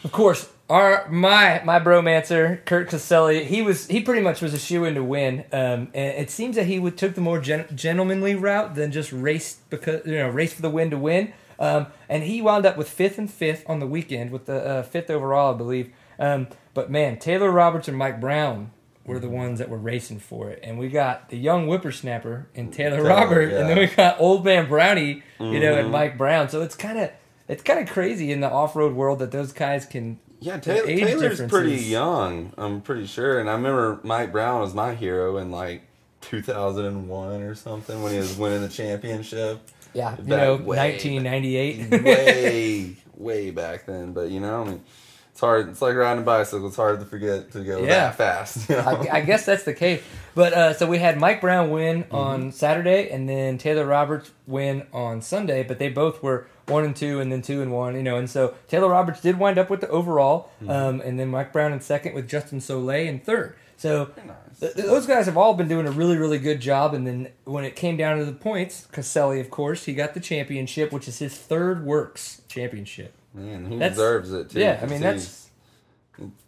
of 0.05 0.11
course, 0.11 0.49
our 0.73 1.07
my 1.11 1.61
my 1.65 1.79
bromancer 1.79 2.65
Kurt 2.65 2.89
Caselli, 2.89 3.45
he 3.45 3.61
was 3.63 3.87
he 3.89 4.01
pretty 4.01 4.23
much 4.23 4.41
was 4.41 4.55
a 4.55 4.59
shoe 4.59 4.85
in 4.85 4.95
to 4.95 5.05
win. 5.05 5.45
Um, 5.53 5.89
and 5.95 6.17
it 6.19 6.31
seems 6.31 6.57
that 6.57 6.65
he 6.67 6.79
would 6.79 6.97
took 6.97 7.15
the 7.15 7.21
more 7.21 7.41
gen- 7.41 7.67
gentlemanly 7.75 8.35
route 8.35 8.75
than 8.75 8.91
just 8.91 9.13
race 9.13 9.59
because 9.71 10.07
you 10.07 10.17
know 10.17 10.29
race 10.29 10.53
for 10.55 10.63
the 10.63 10.71
win 10.71 10.91
to 10.91 10.99
win. 10.99 11.33
Um, 11.59 11.89
and 12.09 12.23
he 12.25 12.41
wound 12.43 12.67
up 12.67 12.77
with 12.77 12.89
fifth 12.89 13.19
and 13.19 13.31
fifth 13.31 13.65
on 13.69 13.79
the 13.79 13.87
weekend 13.87 14.31
with 14.33 14.47
the 14.47 14.65
uh, 14.65 14.83
fifth 14.83 15.11
overall, 15.11 15.55
I 15.55 15.57
believe. 15.59 15.93
Um, 16.19 16.49
but 16.75 16.91
man, 16.91 17.19
Taylor 17.19 17.51
Roberts 17.51 17.87
and 17.89 17.97
Mike 17.97 18.21
Brown 18.21 18.73
were 19.05 19.19
the 19.19 19.29
ones 19.29 19.59
that 19.59 19.69
were 19.69 19.79
racing 19.79 20.21
for 20.21 20.49
it, 20.51 20.61
and 20.63 20.79
we 20.79 20.89
got 20.89 21.29
the 21.29 21.37
young 21.37 21.67
whippersnapper 21.67 22.49
and 22.55 22.73
Taylor, 22.73 22.97
Taylor, 22.97 23.09
Robert, 23.09 23.53
and 23.53 23.69
then 23.69 23.79
we 23.79 23.87
got 23.89 24.19
old 24.21 24.45
man 24.45 24.69
Brownie, 24.69 25.23
you 25.39 25.61
know, 25.61 25.75
and 25.75 25.89
Mhm. 25.89 25.91
Mike 25.91 26.17
Brown. 26.17 26.49
So 26.49 26.63
it's 26.63 26.75
kind 26.77 26.99
of 26.99 27.11
it's 27.49 27.63
kind 27.63 27.81
of 27.81 27.89
crazy 27.89 28.33
in 28.33 28.41
the 28.41 28.49
off 28.51 28.75
road 28.77 28.95
world 28.95 29.19
that 29.19 29.31
those 29.33 29.53
guys 29.53 29.85
can. 29.85 30.19
Yeah, 30.43 30.57
The 30.57 30.63
Taylor, 30.63 30.87
Taylor's 30.87 31.41
pretty 31.51 31.77
young. 31.77 32.53
I'm 32.59 32.81
pretty 32.81 33.07
sure, 33.07 33.39
and 33.39 33.49
I 33.49 33.53
remember 33.55 34.01
Mike 34.03 34.33
Brown 34.33 34.61
was 34.61 34.75
my 34.75 34.95
hero 34.95 35.37
in 35.39 35.51
like 35.53 35.83
2001 36.23 37.43
or 37.43 37.55
something 37.55 38.03
when 38.03 38.13
he 38.13 38.19
was 38.19 38.37
winning 38.37 38.63
the 38.63 38.69
championship. 38.69 39.61
Yeah, 39.95 40.17
you 40.19 40.25
know, 40.25 40.57
way- 40.57 40.79
1998. 40.79 42.03
way, 42.03 42.97
way 43.17 43.51
back 43.51 43.87
then. 43.87 44.13
But 44.13 44.31
you 44.31 44.41
know, 44.41 44.63
I 44.63 44.65
mean, 44.65 44.85
it's 45.31 45.41
hard. 45.41 45.69
It's 45.69 45.83
like 45.83 45.95
riding 45.95 46.23
a 46.23 46.27
bicycle. 46.27 46.67
It's 46.67 46.77
hard 46.77 46.99
to 47.01 47.07
forget 47.07 47.53
to 47.53 47.63
go 47.63 47.81
Yeah. 47.81 47.87
that 47.87 48.17
fast. 48.17 48.69
You 48.69 48.77
know? 48.77 48.83
I, 48.83 49.19
I 49.19 49.21
guess 49.21 49.45
that's 49.47 49.65
the 49.65 49.75
case. 49.75 50.03
But 50.35 50.53
uh, 50.55 50.75
so 50.75 50.87
we 50.87 50.99
had 50.99 51.19
Mike 51.19 51.41
Brown 51.41 51.71
win 51.71 52.05
on 52.11 52.53
Saturday, 52.53 53.11
and 53.11 53.29
then 53.29 53.59
Taylor 53.59 53.85
Roberts 53.87 54.31
win 54.47 54.87
on 54.93 55.21
Sunday. 55.23 55.63
But 55.63 55.79
they 55.79 55.89
both 55.91 56.23
were 56.23 56.47
one 56.73 56.85
and 56.85 56.97
two, 56.97 57.21
and 57.21 57.31
then 57.31 57.43
two 57.43 57.63
and 57.63 57.71
one. 57.73 57.95
You 57.95 58.03
know, 58.03 58.17
and 58.17 58.29
so 58.29 58.55
Taylor 58.69 58.89
Roberts 58.89 59.21
did 59.21 59.39
wind 59.39 59.59
up 59.59 59.71
with 59.71 59.81
the 59.81 59.89
overall, 59.89 60.51
um, 60.69 61.01
and 61.03 61.21
then 61.21 61.29
Mike 61.29 61.53
Brown 61.53 61.73
in 61.73 61.81
second 61.81 62.15
with 62.15 62.29
Justin 62.29 62.61
Soule 62.61 62.91
in 62.91 63.21
third. 63.21 63.55
So 63.77 64.11
Nice. 64.25 64.61
th- 64.61 64.75
th- 64.75 64.87
those 64.87 65.07
guys 65.07 65.27
have 65.27 65.37
all 65.37 65.55
been 65.55 65.67
doing 65.67 65.87
a 65.89 65.91
really, 65.91 66.17
really 66.17 66.39
good 66.39 66.61
job. 66.61 66.95
And 66.95 67.05
then 67.07 67.29
when 67.45 67.65
it 67.65 67.75
came 67.75 67.97
down 67.97 68.19
to 68.19 68.25
the 68.25 68.33
points, 68.33 68.87
Caselli, 68.93 69.41
of 69.41 69.51
course, 69.51 69.85
he 69.87 69.93
got 69.95 70.15
the 70.15 70.21
championship, 70.21 70.93
which 70.93 71.09
is 71.09 71.19
his 71.19 71.37
third 71.37 71.85
WORCS 71.85 72.43
championship. 72.49 73.13
Man, 73.35 73.67
he 73.67 73.79
That's- 73.79 73.97
deserves 73.97 74.33
it 74.33 74.51
too. 74.51 74.61
yeah, 74.61 74.79
I 74.81 74.87
mean, 74.87 75.01
that's- 75.01 75.49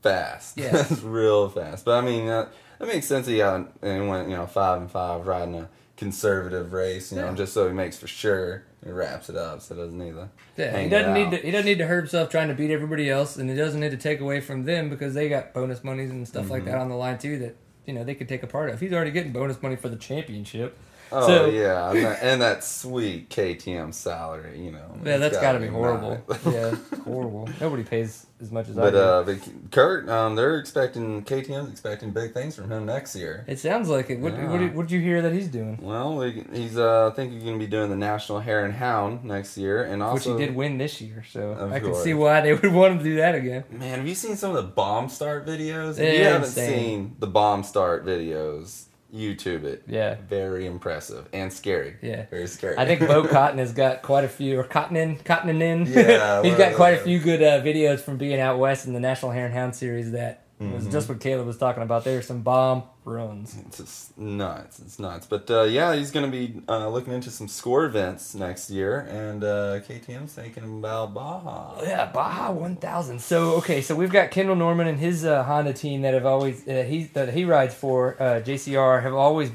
fast. 0.02 0.57
Yeah. 0.59 0.71
that's 0.73 1.02
real 1.02 1.49
fast. 1.49 1.85
But 1.85 2.02
I 2.02 2.07
mean, 2.07 2.28
uh, 2.28 2.49
that 2.78 2.88
makes 2.88 3.07
sense. 3.07 3.26
He 3.26 3.38
got 3.38 3.69
and 3.83 4.09
went 4.09 4.28
you 4.28 4.37
know 4.37 4.47
five 4.47 4.81
and 4.81 4.90
five 4.90 5.26
riding 5.26 5.57
a 5.57 5.69
conservative 5.96 6.72
race. 6.72 7.12
You 7.12 7.18
know, 7.18 7.28
Yeah. 7.30 7.34
just 7.34 7.52
so 7.54 7.66
he 7.68 7.72
makes 7.74 7.96
for 7.98 8.06
sure. 8.06 8.64
He 8.84 8.90
wraps 8.90 9.30
it 9.30 9.36
up, 9.36 9.62
so 9.62 9.74
it 9.74 9.78
doesn't 9.78 9.98
need 9.98 10.12
to. 10.14 10.28
Yeah, 10.56 10.78
he 10.78 10.88
doesn't 10.88 11.14
need 11.14 11.30
to. 11.30 11.36
He 11.38 11.50
doesn't 11.50 11.64
need 11.66 11.78
to 11.78 11.86
hurt 11.86 11.98
himself 12.00 12.28
trying 12.30 12.48
to 12.48 12.54
beat 12.54 12.70
everybody 12.70 13.08
else, 13.08 13.36
and 13.36 13.48
he 13.48 13.56
doesn't 13.56 13.80
need 13.80 13.92
to 13.92 13.96
take 13.96 14.20
away 14.20 14.40
from 14.40 14.64
them 14.64 14.90
because 14.90 15.14
they 15.14 15.28
got 15.28 15.54
bonus 15.54 15.82
monies 15.82 16.10
and 16.10 16.26
stuff 16.28 16.50
like 16.50 16.62
Mm-hmm. 16.62 16.70
that 16.72 16.78
on 16.80 16.88
the 16.90 16.94
line 16.96 17.18
too. 17.18 17.38
That 17.38 17.56
you 17.86 17.94
know 17.94 18.04
they 18.04 18.14
could 18.14 18.28
take 18.28 18.42
a 18.42 18.46
part 18.46 18.68
of. 18.70 18.80
He's 18.80 18.92
already 18.92 19.10
getting 19.10 19.32
bonus 19.32 19.62
money 19.62 19.76
for 19.76 19.88
the 19.88 19.96
championship. 19.96 20.76
Oh 21.14 21.26
So- 21.26 21.47
yeah, 21.47 21.90
and 21.90 22.04
that, 22.04 22.18
and 22.23 22.42
that 22.42 22.64
sweet 22.64 23.28
KTM 23.30 23.92
salary. 23.94 24.61
You 24.61 24.73
know. 24.73 24.99
Yeah, 25.04 25.18
that's 25.18 25.37
got 25.37 25.42
gotta 25.42 25.59
be 25.61 25.66
horrible. 25.68 26.23
yeah, 26.50 26.75
horrible. 27.04 27.49
Nobody 27.61 27.83
pays 27.85 28.26
as 28.40 28.50
much 28.50 28.68
as 28.68 28.78
I 28.78 28.90
do. 28.90 28.97
uh, 28.99 29.23
but 29.23 29.38
Kurt, 29.71 30.09
um, 30.09 30.35
they're 30.37 30.59
expecting 30.59 31.23
KTM's 31.25 31.71
expecting 31.71 32.11
big 32.11 32.33
things 32.35 32.56
from 32.56 32.71
him 32.71 32.85
next 32.87 33.14
year. 33.16 33.44
it 33.47 33.59
sounds 33.59 33.88
like 33.88 34.11
it. 34.11 34.18
What, 34.21 34.33
Yeah. 34.35 34.50
what, 34.50 34.59
did, 34.59 34.75
what 34.75 34.83
did 34.88 34.92
you 34.92 35.00
hear 35.00 35.23
that 35.23 35.33
he's 35.33 35.49
doing? 35.49 35.78
Well, 35.80 36.21
he's 36.21 36.76
uh, 36.76 37.09
I 37.11 37.14
think 37.14 37.33
he's 37.33 37.42
going 37.42 37.59
to 37.59 37.64
be 37.64 37.71
doing 37.71 37.90
the 37.90 37.97
National 37.97 38.40
Hare 38.40 38.64
and 38.64 38.75
Hound 38.75 39.25
next 39.25 39.56
year, 39.56 39.85
and 39.85 40.00
Which 40.02 40.09
also 40.09 40.37
he 40.38 40.47
did 40.47 40.54
win 40.54 40.78
this 40.78 41.00
year, 41.00 41.25
so 41.30 41.71
I 41.73 41.80
can 41.80 41.94
see 41.94 42.14
why 42.14 42.40
they 42.40 42.52
would 42.54 42.73
want 42.73 42.92
him 42.92 42.99
to 42.99 43.04
do 43.04 43.16
that 43.16 43.35
again. 43.35 43.64
Man, 43.71 43.99
have 43.99 44.09
you 44.09 44.14
seen 44.14 44.37
some 44.37 44.50
of 44.50 44.56
the 44.56 44.71
bomb 44.71 45.09
start 45.09 45.47
videos? 45.47 45.92
If 45.92 45.99
Yeah, 45.99 46.12
you 46.12 46.25
haven't 46.25 46.42
insane. 46.49 46.78
seen 46.80 47.16
the 47.21 47.26
bomb 47.26 47.62
start 47.62 48.04
videos, 48.04 48.85
YouTube 49.14 49.64
it. 49.64 49.85
Yeah. 49.87 50.16
Very 50.28 50.66
impressive 50.66 51.28
and 51.33 51.52
scary. 51.52 51.97
Yeah. 52.02 52.26
Very 52.30 52.47
scary. 52.47 52.76
I 52.76 52.85
think 52.85 53.00
Bo 53.06 53.26
Cotton 53.26 53.59
has 53.59 53.73
got 53.73 54.02
quite 54.02 54.25
a 54.25 54.28
few, 54.28 54.59
or 54.59 54.64
Cottonin, 54.64 55.23
Cottonin. 55.23 55.87
Yeah, 55.87 56.42
he's 56.44 56.56
got 56.56 56.75
quite 56.75 56.94
a 56.94 56.99
few 56.99 57.21
good 57.21 57.42
uh, 57.42 57.62
videos 57.62 58.00
from 58.00 58.16
being 58.16 58.40
out 58.40 58.59
west 58.59 58.87
in 58.87 58.92
the 58.92 59.00
National 59.00 59.30
Hare 59.30 59.47
and 59.47 59.54
Hound 59.54 59.76
series. 59.76 60.12
That 60.12 60.43
Mm-hmm. 60.61 60.75
was 60.75 60.87
just 60.87 61.08
what 61.08 61.18
Caleb 61.18 61.46
was 61.49 61.58
talking 61.58 61.82
about. 61.82 62.04
There 62.04 62.23
some 62.23 62.42
bomb 62.42 62.84
runs. 63.04 63.56
It's 63.66 63.78
just 63.78 64.16
nuts. 64.16 64.78
It's 64.78 65.00
nuts. 65.00 65.26
But 65.26 65.50
uh, 65.50 65.64
yeah, 65.64 65.96
he's 65.96 66.12
going 66.12 66.30
to 66.30 66.30
be 66.30 66.62
uh, 66.68 66.88
looking 66.88 67.12
into 67.12 67.30
some 67.30 67.49
score 67.49 67.84
events 67.84 68.37
next 68.37 68.70
year, 68.70 69.00
and 69.00 69.42
uh, 69.42 69.80
KTM's 69.80 70.32
thinking 70.32 70.62
about 70.62 71.12
Baja. 71.12 71.80
Yeah, 71.82 72.06
Baja 72.06 72.52
1000. 72.52 73.20
So 73.20 73.54
okay, 73.56 73.82
so 73.82 73.96
we've 73.96 74.12
got 74.12 74.30
Kendall 74.30 74.54
Norman 74.54 74.87
and 74.87 74.99
his 74.99 75.25
uh, 75.25 75.42
Honda 75.42 75.73
team 75.73 76.02
that 76.02 76.14
have 76.14 76.25
always 76.26 76.66
uh, 76.68 76.84
he 76.88 77.04
that 77.14 77.34
he 77.34 77.44
rides 77.44 77.75
for 77.75 78.14
uh, 78.23 78.40
JCR 78.40 79.02
have 79.02 79.14
always 79.14 79.50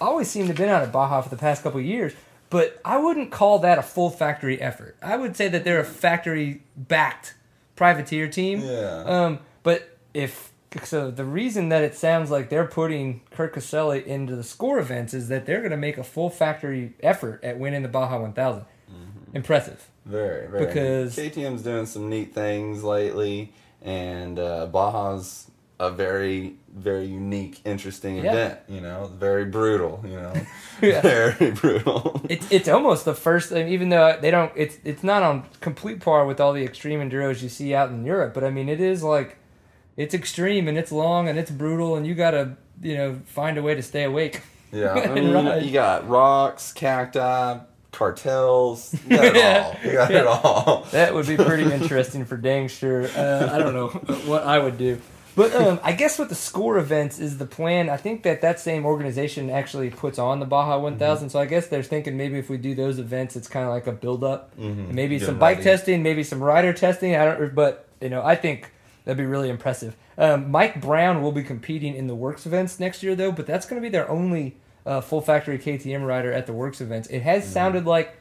always 0.00 0.28
seemed 0.28 0.46
to 0.46 0.52
have 0.52 0.58
been 0.58 0.68
out 0.68 0.82
at 0.82 0.90
Baja 0.90 1.20
for 1.20 1.28
the 1.28 1.36
past 1.36 1.62
couple 1.62 1.78
of 1.78 1.86
years. 1.86 2.12
But 2.48 2.80
I 2.84 2.96
wouldn't 2.96 3.30
call 3.30 3.60
that 3.60 3.78
a 3.78 3.82
full 3.82 4.10
factory 4.10 4.60
effort. 4.60 4.96
I 5.00 5.16
would 5.16 5.36
say 5.36 5.46
that 5.46 5.62
they're 5.62 5.78
a 5.78 5.84
factory 5.84 6.62
backed 6.76 7.34
privateer 7.76 8.26
team. 8.26 8.60
Yeah. 8.62 9.04
Um, 9.06 9.38
but 9.62 9.98
if 10.14 10.52
so, 10.84 11.10
the 11.10 11.24
reason 11.24 11.68
that 11.70 11.82
it 11.82 11.96
sounds 11.96 12.30
like 12.30 12.48
they're 12.48 12.66
putting 12.66 13.22
Kurt 13.32 13.52
Caselli 13.52 14.06
into 14.06 14.36
the 14.36 14.44
score 14.44 14.78
events 14.78 15.12
is 15.14 15.28
that 15.28 15.44
they're 15.44 15.58
going 15.60 15.72
to 15.72 15.76
make 15.76 15.98
a 15.98 16.04
full 16.04 16.30
factory 16.30 16.92
effort 17.02 17.42
at 17.42 17.58
winning 17.58 17.82
the 17.82 17.88
Baja 17.88 18.20
1000. 18.20 18.64
Impressive. 19.34 19.88
Very, 20.06 20.46
very. 20.48 20.66
Because- 20.66 21.16
KTM's 21.16 21.62
doing 21.62 21.86
some 21.86 22.08
neat 22.08 22.34
things 22.34 22.82
lately, 22.82 23.52
and 23.82 24.38
uh, 24.38 24.66
Baja's 24.66 25.50
a 25.78 25.90
very, 25.90 26.56
very 26.74 27.06
unique, 27.06 27.60
interesting 27.64 28.16
Yeah. 28.16 28.32
event. 28.32 28.58
You 28.68 28.80
know, 28.80 29.10
very 29.18 29.46
brutal. 29.46 30.02
You 30.04 30.16
know, 30.20 30.32
Yeah. 30.82 31.00
very 31.36 31.50
brutal. 31.52 32.20
It's 32.28 32.50
it's 32.50 32.68
almost 32.68 33.04
the 33.04 33.14
first, 33.14 33.50
I 33.52 33.56
mean, 33.64 33.68
even 33.72 33.88
though 33.88 34.18
they 34.20 34.30
don't, 34.30 34.52
it's 34.56 34.76
it's 34.84 35.02
not 35.02 35.22
on 35.22 35.46
complete 35.60 36.00
par 36.00 36.26
with 36.26 36.38
all 36.40 36.52
the 36.52 36.64
extreme 36.64 37.00
enduros 37.00 37.40
you 37.42 37.48
see 37.48 37.74
out 37.74 37.90
in 37.90 38.04
Europe, 38.04 38.34
but 38.34 38.44
I 38.44 38.50
mean, 38.50 38.68
it 38.68 38.80
is 38.80 39.02
like, 39.02 39.36
it's 40.02 40.14
extreme 40.14 40.66
and 40.68 40.76
it's 40.78 40.90
long 40.92 41.28
and 41.28 41.38
it's 41.38 41.50
brutal 41.50 41.96
and 41.96 42.06
you 42.06 42.14
gotta, 42.14 42.56
you 42.82 42.96
know, 42.96 43.20
find 43.26 43.58
a 43.58 43.62
way 43.62 43.74
to 43.74 43.82
stay 43.82 44.04
awake. 44.04 44.40
yeah, 44.72 44.92
I 44.94 45.06
mean, 45.14 45.28
you, 45.28 45.34
ride. 45.34 45.62
you 45.62 45.72
got 45.72 46.08
rocks, 46.08 46.72
cacti, 46.72 47.58
cartels. 47.92 48.94
You 49.08 49.16
got 49.16 49.24
it 49.36 49.44
all. 49.44 49.74
You 49.84 49.92
got 49.92 50.10
Yeah. 50.10 50.20
it 50.20 50.26
all. 50.26 50.86
That 50.92 51.14
would 51.14 51.26
be 51.26 51.36
pretty 51.36 51.70
interesting 51.78 52.24
for 52.24 52.36
dang 52.36 52.68
sure. 52.68 53.02
Uh, 53.08 53.50
I 53.52 53.58
don't 53.58 53.74
know 53.74 53.88
what 54.30 54.42
I 54.44 54.58
would 54.58 54.78
do. 54.78 55.00
But 55.36 55.54
um, 55.54 55.78
I 55.84 55.92
guess 55.92 56.18
with 56.18 56.28
the 56.28 56.34
score 56.34 56.76
events 56.76 57.18
is 57.20 57.38
the 57.38 57.46
plan. 57.46 57.88
I 57.88 57.96
think 57.96 58.24
that 58.24 58.40
that 58.42 58.58
same 58.58 58.84
organization 58.84 59.48
actually 59.48 59.88
puts 59.90 60.18
on 60.18 60.40
the 60.40 60.46
Baja 60.46 60.78
1000. 60.78 61.30
So 61.30 61.38
I 61.38 61.46
guess 61.46 61.68
they're 61.68 61.84
thinking 61.84 62.16
maybe 62.16 62.38
if 62.38 62.50
we 62.50 62.56
do 62.56 62.74
those 62.74 62.98
events, 62.98 63.36
it's 63.36 63.46
kind 63.48 63.64
of 63.64 63.70
like 63.70 63.86
a 63.86 63.92
build 63.92 64.24
up. 64.24 64.50
Mhm. 64.58 64.92
Maybe 64.92 65.18
some 65.18 65.26
them 65.28 65.38
bike 65.38 65.58
ready. 65.58 65.70
testing, 65.70 66.02
maybe 66.02 66.24
some 66.24 66.42
rider 66.42 66.72
testing. 66.72 67.14
I 67.16 67.24
don't. 67.26 67.54
But 67.54 67.86
you 68.00 68.08
know, 68.10 68.22
I 68.24 68.34
think 68.34 68.70
that'd 69.10 69.18
be 69.18 69.26
really 69.26 69.50
impressive. 69.50 69.96
Um, 70.16 70.52
Mike 70.52 70.80
Brown 70.80 71.20
will 71.20 71.32
be 71.32 71.42
competing 71.42 71.96
in 71.96 72.06
the 72.06 72.14
WORCS 72.14 72.46
events 72.46 72.78
next 72.78 73.02
year, 73.02 73.16
though. 73.16 73.32
But 73.32 73.44
that's 73.44 73.66
going 73.66 73.82
to 73.82 73.84
be 73.84 73.90
their 73.90 74.08
only 74.08 74.54
uh, 74.86 75.00
full 75.00 75.20
factory 75.20 75.58
KTM 75.58 76.06
rider 76.06 76.32
at 76.32 76.46
the 76.46 76.52
WORCS 76.52 76.80
events. 76.80 77.08
It 77.08 77.22
has 77.22 77.50
sounded 77.50 77.86
like 77.86 78.16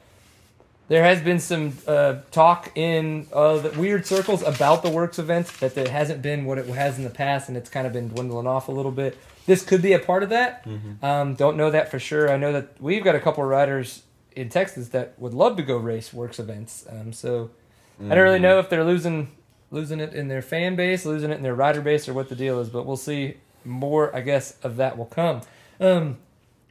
there 0.88 1.04
has 1.04 1.21
been 1.21 1.39
some 1.39 1.78
uh, 1.88 2.15
talk 2.32 2.71
in 2.75 3.28
uh, 3.32 3.60
the 3.60 3.80
weird 3.80 4.08
circles 4.08 4.41
about 4.41 4.82
the 4.82 4.89
WORCS 4.89 5.19
events 5.19 5.56
that 5.60 5.78
it 5.78 5.89
hasn't 5.89 6.23
been 6.23 6.45
what 6.45 6.58
it 6.58 6.65
has 6.65 6.97
in 6.97 7.04
the 7.04 7.12
past, 7.12 7.47
and 7.47 7.56
it's 7.56 7.69
kind 7.69 7.86
of 7.86 7.93
been 7.93 8.08
dwindling 8.08 8.47
off 8.47 8.67
a 8.67 8.71
little 8.71 8.91
bit. 8.91 9.15
This 9.45 9.63
could 9.63 9.84
be 9.84 9.93
a 9.93 9.99
part 9.99 10.23
of 10.23 10.30
that. 10.30 10.65
Um, 11.04 11.36
don't 11.36 11.58
know 11.58 11.69
that 11.69 11.91
for 11.91 11.99
sure. 11.99 12.32
I 12.32 12.38
know 12.38 12.52
that 12.54 12.82
we've 12.82 13.04
got 13.04 13.13
a 13.13 13.19
couple 13.19 13.43
of 13.43 13.49
riders 13.49 14.02
in 14.36 14.49
Texas 14.49 14.89
that 14.89 15.13
would 15.19 15.34
love 15.36 15.58
to 15.58 15.63
go 15.63 15.78
race 15.78 16.12
WORCS 16.12 16.39
events. 16.39 16.86
Um, 16.89 17.13
so 17.13 17.52
I 17.99 18.15
don't 18.15 18.23
really 18.23 18.39
know 18.39 18.60
if 18.60 18.69
they're 18.69 18.86
losing 18.86 19.30
losing 19.71 19.99
it 19.99 20.13
in 20.13 20.27
their 20.27 20.41
fan 20.41 20.75
base, 20.75 21.05
losing 21.05 21.32
it 21.32 21.36
in 21.36 21.43
their 21.43 21.55
rider 21.55 21.82
base, 21.82 22.08
or 22.08 22.13
what 22.13 22.29
the 22.29 22.36
deal 22.36 22.60
is. 22.60 22.69
But 22.69 22.86
we'll 22.86 22.97
see. 22.97 23.38
More, 23.65 24.15
I 24.15 24.21
guess, 24.21 24.58
of 24.63 24.77
that 24.77 24.97
will 24.97 25.05
come. 25.05 25.41
Um, 25.79 26.17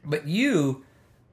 but 0.03 0.27
you 0.27 0.83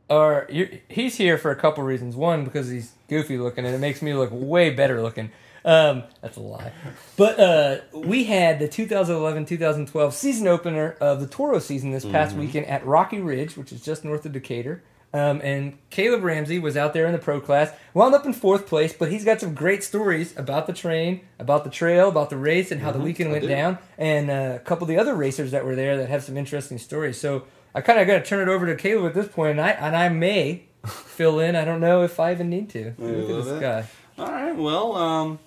are 0.09 0.47
you're, 0.51 0.69
he's 0.89 1.17
here 1.17 1.39
for 1.39 1.51
a 1.51 1.57
couple 1.57 1.83
reasons. 1.83 2.15
One, 2.15 2.45
because 2.45 2.69
he's 2.69 2.93
goofy 3.09 3.39
looking, 3.39 3.65
and 3.65 3.75
it 3.75 3.79
makes 3.79 4.03
me 4.03 4.15
look 4.15 4.31
way 4.33 4.71
better 4.71 5.03
looking. 5.03 5.31
Um, 5.65 6.05
that's 6.21 6.37
a 6.37 6.41
lie. 6.41 6.71
But 7.17 7.41
uh, 7.41 7.79
we 7.93 8.25
had 8.25 8.61
the 8.61 8.69
2011-2012 8.69 10.13
season 10.13 10.47
opener 10.47 10.97
of 11.01 11.21
the 11.21 11.27
Toro 11.27 11.59
season 11.59 11.91
this 11.91 12.05
past 12.05 12.37
weekend 12.37 12.67
at 12.67 12.87
Rocky 12.87 13.21
Ridge, 13.21 13.57
which 13.57 13.73
is 13.73 13.81
just 13.85 14.05
north 14.05 14.25
of 14.25 14.33
Decatur. 14.33 14.85
Um, 15.17 15.41
and 15.43 15.79
Caleb 15.89 16.23
Ramsey 16.25 16.59
was 16.59 16.77
out 16.77 16.93
there 16.93 17.07
in 17.07 17.13
the 17.13 17.19
pro 17.19 17.41
class, 17.41 17.73
wound 17.95 18.15
up 18.15 18.27
in 18.27 18.35
fourth 18.35 18.67
place, 18.67 18.93
but 18.93 19.11
he's 19.11 19.25
got 19.25 19.41
some 19.41 19.55
great 19.55 19.83
stories 19.83 20.37
about 20.37 20.67
the 20.67 20.75
train, 20.75 21.23
about 21.39 21.65
the 21.65 21.71
trail, 21.71 22.11
about 22.11 22.29
the 22.29 22.37
race, 22.37 22.71
and 22.71 22.83
how 22.83 22.93
the 22.93 22.99
weekend 22.99 23.31
I 23.31 23.33
went 23.33 23.43
do. 23.45 23.49
down, 23.49 23.79
and 23.97 24.29
uh, 24.31 24.53
a 24.57 24.59
couple 24.59 24.85
of 24.85 24.89
the 24.89 24.99
other 24.99 25.15
racers 25.15 25.53
that 25.53 25.65
were 25.65 25.75
there 25.75 25.97
that 25.97 26.11
have 26.11 26.23
some 26.23 26.37
interesting 26.37 26.77
stories. 26.77 27.19
So 27.19 27.45
I 27.75 27.81
kind 27.81 27.99
of 27.99 28.07
got 28.07 28.19
to 28.19 28.25
turn 28.25 28.47
it 28.47 28.53
over 28.53 28.67
to 28.67 28.77
Caleb 28.77 29.07
at 29.07 29.15
this 29.15 29.29
point, 29.29 29.53
and 29.53 29.61
I 29.61 29.71
and 29.71 29.97
I 29.97 30.11
may 30.11 30.65
fill 30.87 31.41
in. 31.41 31.57
I 31.57 31.65
don't 31.65 31.81
know 31.81 32.03
if 32.03 32.21
I 32.21 32.33
even 32.33 32.51
need 32.51 32.69
to. 32.71 32.95
Look 32.99 33.11
at 33.11 33.27
this 33.27 33.47
little 33.47 33.61
guy. 33.61 33.87
All 34.19 34.31
right. 34.31 34.55
Well, 34.55 34.97
um, 34.97 35.39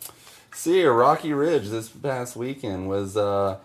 see, 0.53 0.83
Rocky 0.83 1.31
Ridge 1.33 1.69
this 1.69 1.89
past 1.89 2.35
weekend 2.35 2.89
was 2.89 3.15
uh, 3.17 3.57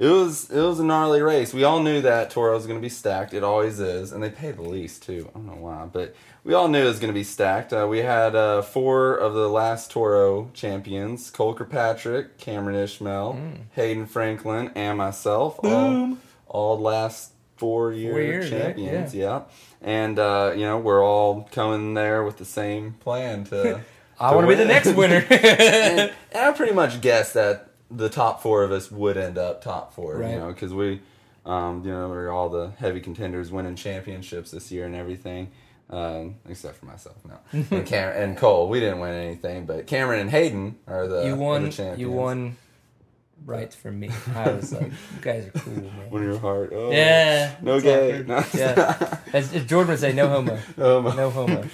it 0.00 0.08
was 0.08 0.50
it 0.50 0.60
was 0.60 0.80
a 0.80 0.84
gnarly 0.84 1.20
race. 1.20 1.52
We 1.52 1.62
all 1.62 1.82
knew 1.82 2.00
that 2.00 2.30
Toro 2.30 2.54
was 2.54 2.66
going 2.66 2.78
to 2.78 2.82
be 2.82 2.88
stacked. 2.88 3.34
It 3.34 3.44
always 3.44 3.80
is, 3.80 4.12
and 4.12 4.22
they 4.22 4.30
pay 4.30 4.50
the 4.50 4.62
least 4.62 5.02
too. 5.02 5.28
I 5.28 5.38
don't 5.38 5.46
know 5.46 5.52
why, 5.52 5.86
but 5.92 6.16
we 6.42 6.54
all 6.54 6.68
knew 6.68 6.80
it 6.80 6.86
was 6.86 6.98
going 6.98 7.12
to 7.12 7.18
be 7.18 7.22
stacked. 7.22 7.74
Uh, 7.74 7.86
we 7.86 7.98
had 7.98 8.34
uh, 8.34 8.62
four 8.62 9.14
of 9.14 9.34
the 9.34 9.50
last 9.50 9.90
Toro 9.90 10.50
champions: 10.54 11.28
Cole 11.30 11.52
Kirkpatrick, 11.52 12.38
Cameron 12.38 12.76
Ishmael, 12.76 13.38
Hayden 13.72 14.06
Franklin, 14.06 14.70
and 14.74 14.96
myself. 14.96 15.60
All, 15.62 15.70
Boom. 15.70 16.20
all 16.48 16.78
last 16.78 17.32
four 17.58 17.92
year 17.92 18.22
years, 18.22 18.48
champions. 18.48 19.14
Yeah. 19.14 19.42
And 19.82 20.18
uh, 20.18 20.54
you 20.54 20.62
know 20.62 20.78
we're 20.78 21.04
all 21.04 21.46
coming 21.52 21.92
there 21.92 22.24
with 22.24 22.38
the 22.38 22.46
same 22.46 22.94
plan 22.94 23.44
to. 23.44 23.82
I 24.18 24.34
want 24.34 24.44
to 24.44 24.48
be 24.48 24.54
the 24.54 24.66
next 24.66 24.94
winner. 24.94 25.24
and, 25.30 25.30
and 26.10 26.12
I 26.34 26.52
pretty 26.52 26.74
much 26.74 27.00
guessed 27.00 27.34
that 27.34 27.69
the 27.90 28.08
top 28.08 28.42
four 28.42 28.62
of 28.62 28.72
us 28.72 28.90
would 28.90 29.16
end 29.16 29.36
up 29.38 29.62
top 29.62 29.92
four, 29.94 30.16
Right. 30.16 30.30
you 30.32 30.38
know, 30.38 30.48
because 30.52 30.72
we, 30.72 31.00
um, 31.44 31.82
you 31.84 31.90
know, 31.90 32.08
we're 32.08 32.30
all 32.30 32.48
the 32.48 32.70
heavy 32.78 33.00
contenders 33.00 33.50
winning 33.50 33.74
championships 33.76 34.50
this 34.50 34.70
year 34.70 34.86
and 34.86 34.94
everything. 34.94 35.50
Um, 35.90 36.36
except 36.48 36.76
for 36.76 36.86
myself, 36.86 37.16
no. 37.26 37.38
and, 37.76 37.84
Cam- 37.84 38.12
and 38.16 38.36
Cole, 38.36 38.68
we 38.68 38.78
didn't 38.78 39.00
win 39.00 39.12
anything, 39.12 39.66
but 39.66 39.88
Cameron 39.88 40.20
and 40.20 40.30
Hayden 40.30 40.76
are 40.86 41.08
the 41.08 41.26
you 41.26 41.34
won. 41.34 41.64
the 41.64 41.70
champions. 41.70 41.98
You 42.00 42.10
won. 42.12 42.56
Rights 43.44 43.74
for 43.74 43.90
me. 43.90 44.10
I 44.36 44.50
was 44.52 44.70
like, 44.72 44.82
you 44.92 45.20
guys 45.22 45.46
are 45.46 45.50
cool, 45.58 45.72
man. 45.72 46.10
Win 46.10 46.22
your 46.24 46.38
heart. 46.38 46.72
Oh. 46.74 46.90
Yeah. 46.92 47.56
No 47.62 47.80
gay. 47.80 48.22
No. 48.26 48.44
Yeah. 48.52 49.18
As, 49.32 49.52
as 49.54 49.64
Jordan 49.64 49.92
would 49.92 49.98
say, 49.98 50.12
no 50.12 50.28
homo. 50.28 50.58
Oh, 50.76 51.00
my- 51.02 51.16
No 51.16 51.30
homo. 51.30 51.64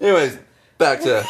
Anyways, 0.00 0.38
back 0.78 1.00
to 1.02 1.26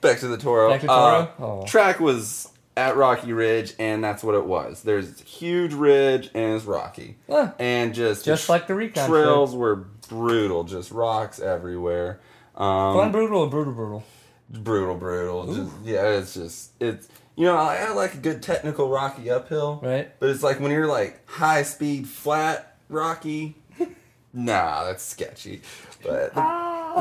back 0.00 0.18
to 0.18 0.26
the 0.26 0.38
Toro. 0.38 0.68
Back 0.70 0.80
to 0.80 0.90
Uh, 0.90 1.26
Toro? 1.26 1.32
Oh. 1.62 1.66
Track 1.66 2.00
was 2.00 2.48
at 2.78 2.96
Rocky 2.96 3.32
Ridge, 3.32 3.74
and 3.78 4.02
that's 4.02 4.22
what 4.22 4.34
it 4.34 4.44
was. 4.46 4.82
There's 4.82 5.20
huge 5.22 5.74
ridge, 5.74 6.30
and 6.34 6.54
it's 6.54 6.64
rocky, 6.64 7.16
Huh. 7.28 7.52
and 7.58 7.92
just 7.94 8.24
Just 8.24 8.46
the 8.46 8.52
like 8.52 8.66
the 8.68 8.74
recon 8.74 9.08
trails 9.08 9.54
were 9.54 9.86
brutal, 10.08 10.64
just 10.64 10.90
rocks 10.90 11.40
everywhere. 11.40 12.20
Um, 12.56 12.94
Fun, 12.96 13.12
brutal, 13.12 13.42
or 13.42 13.50
brutal, 13.50 13.72
brutal. 13.74 14.04
brutal, 14.50 14.94
brutal. 14.96 15.54
Just, 15.54 15.72
yeah, 15.84 16.06
it's 16.18 16.34
just 16.34 16.70
it's 16.80 17.08
you 17.36 17.44
know 17.46 17.56
I, 17.56 17.76
I 17.88 17.90
like 17.92 18.14
a 18.14 18.18
good 18.18 18.42
technical 18.42 18.88
rocky 18.88 19.30
uphill, 19.30 19.80
Right. 19.82 20.10
But 20.18 20.30
it's 20.30 20.42
like 20.42 20.58
when 20.60 20.70
you're 20.70 20.86
like 20.86 21.28
high 21.28 21.62
speed 21.62 22.08
flat 22.08 22.76
rocky, 22.88 23.56
nah, 24.32 24.84
that's 24.84 25.02
sketchy. 25.04 25.62
But 26.02 26.34
the 26.34 26.40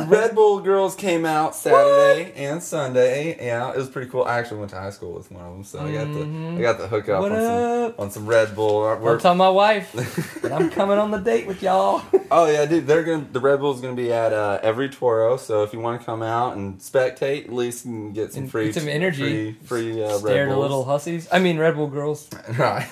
Red 0.07 0.35
Bull 0.35 0.59
girls 0.59 0.95
came 0.95 1.25
out 1.25 1.55
Saturday 1.55 2.31
and 2.35 2.61
Sunday. 2.61 3.37
Yeah, 3.45 3.71
it 3.71 3.77
was 3.77 3.89
pretty 3.89 4.09
cool. 4.09 4.23
I 4.23 4.37
actually 4.39 4.59
went 4.59 4.71
to 4.71 4.77
high 4.77 4.89
school 4.91 5.13
with 5.13 5.31
one 5.31 5.43
of 5.43 5.51
them, 5.53 5.63
so 5.63 5.79
I 5.79 5.91
got 5.91 6.13
the 6.13 6.55
I 6.57 6.61
got 6.61 6.77
the 6.77 6.87
hook 6.87 7.09
up 7.09 7.21
What 7.21 7.31
on 7.31 7.37
some 7.41 7.93
on 7.99 8.11
some 8.11 8.25
Red 8.27 8.55
Bull. 8.55 8.81
We're- 8.97 9.19
tell 9.19 9.35
my 9.35 9.49
wife 9.49 9.91
that 10.41 10.51
I'm 10.51 10.69
coming 10.69 10.97
on 10.97 11.11
the 11.11 11.17
date 11.19 11.47
with 11.47 11.61
y'all. 11.61 12.01
Oh 12.29 12.45
yeah, 12.51 12.65
dude, 12.65 12.85
they're 12.87 13.03
gonna 13.03 13.25
the 13.31 13.39
Red 13.39 13.61
Bull's 13.61 13.79
gonna 13.79 13.95
be 13.95 14.11
at 14.11 14.33
uh, 14.33 14.59
every 14.61 14.89
Toro. 14.89 15.37
So 15.37 15.63
if 15.63 15.71
you 15.71 15.79
want 15.79 16.01
to 16.01 16.05
come 16.05 16.21
out 16.21 16.57
and 16.57 16.77
spectate, 16.79 17.45
at 17.45 17.53
least 17.53 17.85
you 17.85 17.91
can 17.93 18.11
get 18.13 18.33
some 18.33 18.43
And 18.43 18.51
free 18.51 18.65
get 18.65 18.75
some 18.81 18.89
energy. 18.89 19.53
free, 19.63 19.93
free 19.93 20.03
uh, 20.03 20.19
Red 20.19 20.47
Bulls. 20.49 20.59
little 20.59 20.83
hussies. 20.83 21.29
I 21.31 21.39
mean, 21.39 21.57
Red 21.57 21.75
Bull 21.75 21.87
girls. 21.87 22.27
Right. 22.57 22.85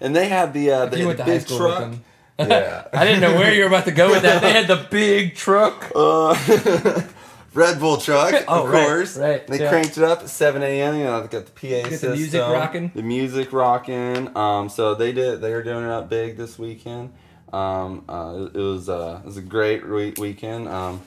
and 0.00 0.16
they 0.16 0.28
had 0.28 0.54
the 0.54 0.70
uh, 0.70 0.86
the, 0.86 0.96
the 0.96 1.04
went 1.06 1.18
to 1.18 1.24
high 1.24 1.36
big 1.38 1.46
truck. 1.46 1.92
With 2.38 2.48
them. 2.48 2.62
Yeah. 2.62 2.86
I 3.00 3.04
didn't 3.04 3.20
know 3.20 3.34
where 3.34 3.52
you 3.54 3.62
were 3.62 3.68
about 3.68 3.84
to 3.86 3.92
go 3.92 4.10
with 4.10 4.22
that. 4.22 4.42
They 4.42 4.52
had 4.52 4.66
the 4.68 4.86
big 4.90 5.34
truck. 5.34 5.92
Uh, 5.96 7.02
Red 7.54 7.80
Bull 7.80 7.96
truck, 7.96 8.44
Oh, 8.48 8.64
of 8.66 8.70
right, 8.70 8.86
course. 8.86 9.16
right, 9.16 9.46
They 9.46 9.60
yeah. 9.60 9.70
cranked 9.70 9.96
it 9.96 10.04
up 10.04 10.20
at 10.20 10.28
7 10.28 10.62
a.m. 10.62 10.94
You 10.98 11.04
know, 11.04 11.22
they 11.22 11.28
got 11.28 11.46
the 11.46 11.52
PA 11.52 11.84
the 11.88 11.90
system. 11.92 12.12
music 12.12 12.40
rocking. 12.42 12.90
The 12.94 13.02
music 13.02 13.50
rocking. 13.50 14.36
Um, 14.36 14.68
so 14.68 14.94
they 14.94 15.12
did. 15.12 15.40
They 15.40 15.52
were 15.54 15.62
doing 15.62 15.84
it 15.84 15.90
up 15.90 16.10
big 16.10 16.36
this 16.36 16.58
weekend. 16.58 17.14
Um, 17.54 18.04
uh, 18.10 18.48
it 18.52 18.58
was 18.58 18.90
uh, 18.90 19.20
it 19.22 19.26
was 19.26 19.38
a 19.38 19.40
great 19.42 19.82
re- 19.86 20.12
weekend. 20.18 20.68
Um, 20.68 21.00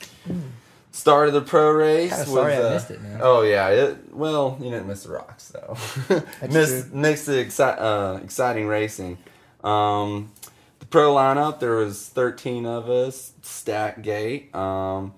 start 0.92 1.28
of 1.28 1.36
the 1.36 1.42
pro 1.42 1.70
race. 1.72 2.10
Kinda 2.10 2.24
was, 2.26 2.34
sorry 2.34 2.54
I 2.56 2.62
uh, 2.64 2.70
missed 2.72 2.90
it, 2.92 3.02
man. 3.04 3.20
Oh 3.22 3.42
yeah. 3.44 3.68
It, 3.70 4.12
well, 4.16 4.58
you 4.60 4.72
didn't 4.72 4.88
miss 4.88 5.04
the 5.04 5.12
rocks 5.12 5.50
though. 5.50 5.78
That's 6.08 6.52
missed 6.52 6.90
true. 6.90 6.98
missed 7.00 7.26
the 7.28 7.34
exci- 7.34 7.78
uh, 7.80 8.20
exciting 8.24 8.66
racing. 8.66 9.20
Um, 9.64 10.32
the 10.42 10.50
pro 10.90 11.14
lineup 11.14 11.60
there 11.60 11.76
was 11.76 12.08
13 12.10 12.66
of 12.66 12.90
us 12.90 13.34
stack 13.42 14.02
gate 14.02 14.54
um, 14.56 15.14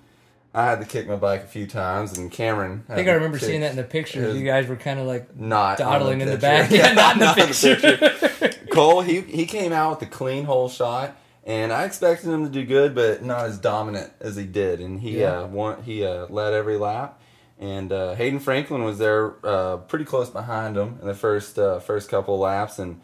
i 0.54 0.66
had 0.66 0.80
to 0.80 0.86
kick 0.86 1.08
my 1.08 1.16
bike 1.16 1.44
a 1.44 1.48
few 1.48 1.66
times 1.68 2.18
and 2.18 2.32
cameron 2.32 2.84
I 2.90 2.96
think 2.96 3.08
I 3.08 3.14
remember 3.14 3.40
seeing 3.40 3.62
that 3.62 3.72
in 3.72 3.78
the 3.78 3.84
picture. 3.84 4.24
It 4.24 4.28
was 4.28 4.38
You 4.38 4.46
guys 4.46 4.68
were 4.68 4.76
kind 4.76 5.00
of 5.00 5.08
like 5.08 5.36
not 5.38 5.78
dawdling 5.78 6.20
in 6.22 6.28
the 6.28 6.34
picture. 6.38 6.42
back. 6.42 6.72
Yeah, 6.72 6.94
not 6.94 7.14
in 7.14 7.20
the 7.20 7.26
Not 7.26 7.40
on 7.40 7.48
picture. 7.48 8.68
cole 8.72 9.02
he, 9.02 9.22
he 9.22 9.46
came 9.46 9.72
out 9.72 10.00
with 10.00 10.10
a 10.10 10.12
clean 10.12 10.44
hole 10.46 10.68
shot 10.70 11.16
and 11.46 11.72
i 11.72 11.86
expected 11.86 12.30
him 12.30 12.44
to 12.44 12.50
do 12.52 12.66
good 12.66 12.94
but 12.94 13.24
not 13.24 13.46
as 13.46 13.58
dominant 13.58 14.12
as 14.20 14.36
he 14.36 14.46
did 14.46 14.80
and 14.82 15.00
he 15.00 15.20
Yeah. 15.22 15.42
uh, 15.42 15.48
won, 15.48 15.84
he 15.84 16.06
uh, 16.06 16.26
led 16.28 16.54
every 16.54 16.78
lap 16.78 17.20
and 17.60 17.92
uh, 17.94 18.16
hayden 18.16 18.40
franklin 18.40 18.84
was 18.84 18.98
there 18.98 19.34
uh, 19.46 19.78
pretty 19.78 20.06
close 20.06 20.30
behind 20.30 20.76
him 20.78 20.98
in 21.02 21.08
the 21.08 21.14
first 21.16 21.58
uh, 21.58 21.80
first 21.80 22.10
couple 22.10 22.38
laps 22.40 22.78
and 22.80 23.00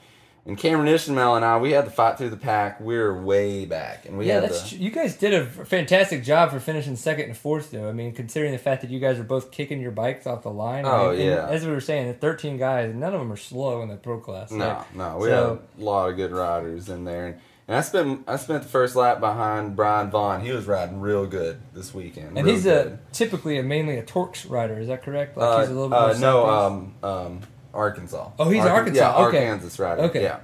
and 0.47 0.57
Cameron 0.57 0.87
Ishmael 0.87 1.35
and 1.35 1.43
I, 1.45 1.57
we 1.59 1.71
had 1.73 1.85
to 1.85 1.91
fight 1.91 2.17
through 2.17 2.29
the 2.29 2.37
pack. 2.37 2.79
We 2.79 2.97
were 2.97 3.21
way 3.21 3.65
back, 3.65 4.05
and 4.05 4.17
we 4.17 4.27
yeah, 4.27 4.35
had 4.35 4.43
that's 4.43 4.69
to, 4.69 4.77
tr- 4.77 4.81
you 4.81 4.89
guys 4.91 5.15
did 5.17 5.33
a 5.33 5.45
fantastic 5.45 6.23
job 6.23 6.51
for 6.51 6.59
finishing 6.59 6.95
second 6.95 7.25
and 7.25 7.37
fourth, 7.37 7.71
though. 7.71 7.89
I 7.89 7.91
mean, 7.91 8.13
considering 8.13 8.53
the 8.53 8.57
fact 8.57 8.81
that 8.81 8.89
you 8.89 8.99
guys 8.99 9.19
are 9.19 9.23
both 9.23 9.51
kicking 9.51 9.81
your 9.81 9.91
bikes 9.91 10.25
off 10.25 10.43
the 10.43 10.49
line. 10.51 10.85
Oh, 10.85 11.11
mean, 11.11 11.19
and 11.21 11.29
yeah. 11.29 11.47
As 11.49 11.65
we 11.65 11.71
were 11.71 11.81
saying, 11.81 12.07
the 12.07 12.13
13 12.13 12.57
guys, 12.57 12.95
none 12.95 13.13
of 13.13 13.19
them 13.19 13.31
are 13.31 13.37
slow 13.37 13.81
in 13.81 13.89
the 13.89 13.97
pro 13.97 14.19
class. 14.19 14.49
No, 14.51 14.67
Like, 14.67 14.95
no, 14.95 15.17
we 15.17 15.27
so- 15.27 15.59
had 15.77 15.81
a 15.83 15.85
lot 15.85 16.09
of 16.09 16.15
good 16.15 16.31
riders 16.31 16.87
in 16.89 17.03
there, 17.03 17.25
and, 17.27 17.39
and 17.67 17.75
I 17.75 17.81
spent 17.81 18.23
I 18.29 18.37
spent 18.37 18.63
the 18.63 18.69
first 18.69 18.95
lap 18.95 19.19
behind 19.19 19.75
Brian 19.75 20.09
Vaughn. 20.09 20.39
He 20.39 20.53
was 20.53 20.65
riding 20.67 21.01
real 21.01 21.25
good 21.25 21.59
this 21.73 21.93
weekend, 21.93 22.37
And 22.37 22.47
he's 22.47 22.63
good. 22.63 22.87
a 22.87 22.99
typically 23.13 23.57
a 23.57 23.63
mainly 23.63 23.97
a 23.97 24.03
Torx 24.03 24.49
rider. 24.49 24.79
Is 24.79 24.87
that 24.87 25.03
correct? 25.03 25.35
Like 25.35 25.45
uh, 25.49 25.59
he's 25.59 25.69
a 25.69 25.73
little 25.73 25.89
bit 25.89 25.97
uh, 25.97 26.17
no, 26.19 26.45
um, 26.49 26.93
um, 27.03 27.41
Arkansas. 27.77 28.31
Oh, 28.39 28.49
he's 28.49 28.63
Arkan- 28.63 28.71
Arkansas, 28.71 28.99
Yeah, 29.19 29.25
okay. 29.27 29.47
Arkansas 29.47 29.83
rider. 29.83 30.01
Okay. 30.03 30.23
Yeah. 30.23 30.39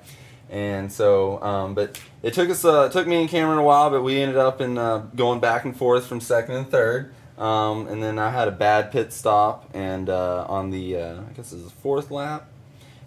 And 0.50 0.92
so, 0.92 1.42
um, 1.42 1.74
but 1.74 2.00
it 2.22 2.34
took 2.34 2.50
us, 2.50 2.64
uh, 2.64 2.84
it 2.84 2.92
took 2.92 3.08
me 3.08 3.20
and 3.22 3.30
Cameron 3.30 3.58
a 3.58 3.64
while, 3.64 3.90
but 3.90 4.04
we 4.04 4.22
ended 4.22 4.38
up 4.38 4.62
in 4.62 4.78
uh, 4.78 5.00
going 5.16 5.40
back 5.40 5.66
and 5.66 5.76
forth 5.76 6.06
from 6.06 6.22
second 6.22 6.56
and 6.56 6.70
third. 6.70 7.12
Um, 7.40 7.88
and 7.88 8.04
then 8.04 8.20
I 8.20 8.30
had 8.30 8.48
a 8.48 8.52
bad 8.52 8.92
pit 8.92 9.12
stop, 9.12 9.68
and 9.74 10.08
uh, 10.10 10.46
on 10.48 10.70
the, 10.70 10.96
uh, 10.98 11.14
I 11.22 11.34
guess 11.36 11.52
it 11.52 11.56
was 11.56 11.66
the 11.66 11.72
fourth 11.72 12.12
lap. 12.12 12.48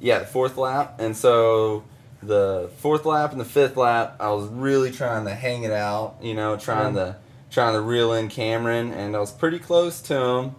Yeah, 0.01 0.19
the 0.19 0.27
fourth 0.27 0.57
lap. 0.57 0.97
And 0.99 1.17
so 1.17 1.85
the 2.21 2.69
fourth 2.79 3.05
lap 3.07 3.31
and 3.31 3.41
the 3.41 3.45
fifth 3.45 3.77
lap, 3.77 4.17
I 4.19 4.31
was 4.31 4.49
really 4.49 4.91
trying 4.91 5.27
to 5.27 5.35
hang 5.35 5.63
it 5.63 5.71
out, 5.71 6.17
you 6.21 6.35
know, 6.35 6.57
trying 6.57 6.97
Yeah. 6.97 7.05
to 7.05 7.17
trying 7.49 7.75
to 7.75 7.81
reel 7.81 8.13
in 8.13 8.29
Cameron, 8.29 8.93
and 8.93 9.15
I 9.15 9.21
was 9.21 9.31
pretty 9.31 9.61
close 9.61 10.01
to 10.03 10.15
him. 10.21 10.55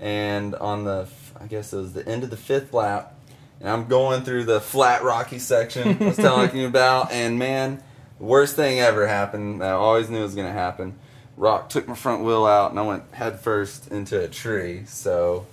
And 0.00 0.56
on 0.56 0.82
the, 0.84 1.06
I 1.42 1.46
guess 1.46 1.72
it 1.72 1.76
was 1.76 1.92
the 1.92 2.06
end 2.08 2.22
of 2.24 2.30
the 2.30 2.36
fifth 2.36 2.72
lap, 2.72 3.14
and 3.60 3.68
I'm 3.68 3.86
going 3.88 4.22
through 4.22 4.44
the 4.44 4.60
flat 4.60 5.02
rocky 5.02 5.38
section 5.38 5.96
I 6.00 6.04
was 6.06 6.16
telling 6.16 6.56
you 6.56 6.66
about, 6.68 7.10
and 7.12 7.38
man, 7.38 7.82
the 8.18 8.24
worst 8.24 8.54
thing 8.56 8.78
ever 8.80 9.06
happened. 9.08 9.62
I 9.62 9.70
always 9.72 10.08
knew 10.08 10.20
it 10.20 10.22
was 10.22 10.34
gonna 10.34 10.52
happen. 10.52 10.94
Rock 11.36 11.68
took 11.68 11.88
my 11.88 11.94
front 11.94 12.22
wheel 12.22 12.44
out, 12.46 12.70
and 12.70 12.78
I 12.78 12.82
went 12.82 13.04
head 13.12 13.40
first 13.40 13.90
into 13.90 14.22
a 14.22 14.28
tree. 14.28 14.84
So, 14.86 15.46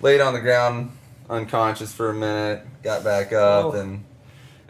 laid 0.00 0.20
on 0.20 0.34
the 0.34 0.40
ground, 0.40 0.90
unconscious 1.30 1.92
for 1.92 2.10
a 2.10 2.14
minute, 2.14 2.66
got 2.82 3.04
back 3.04 3.32
up, 3.32 3.66
Oh. 3.66 3.72
and 3.72 4.04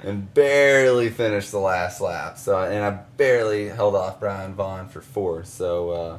and 0.05 0.33
barely 0.35 1.11
finished 1.11 1.53
the 1.53 1.59
last 1.61 2.01
lap. 2.01 2.37
So, 2.37 2.59
and 2.61 2.85
I 2.85 2.90
barely 3.16 3.68
held 3.68 3.94
off 3.94 4.18
Brian 4.20 4.55
Vaughn 4.55 4.88
for 4.88 5.01
four. 5.01 5.44
So. 5.44 5.90
uh 5.90 6.18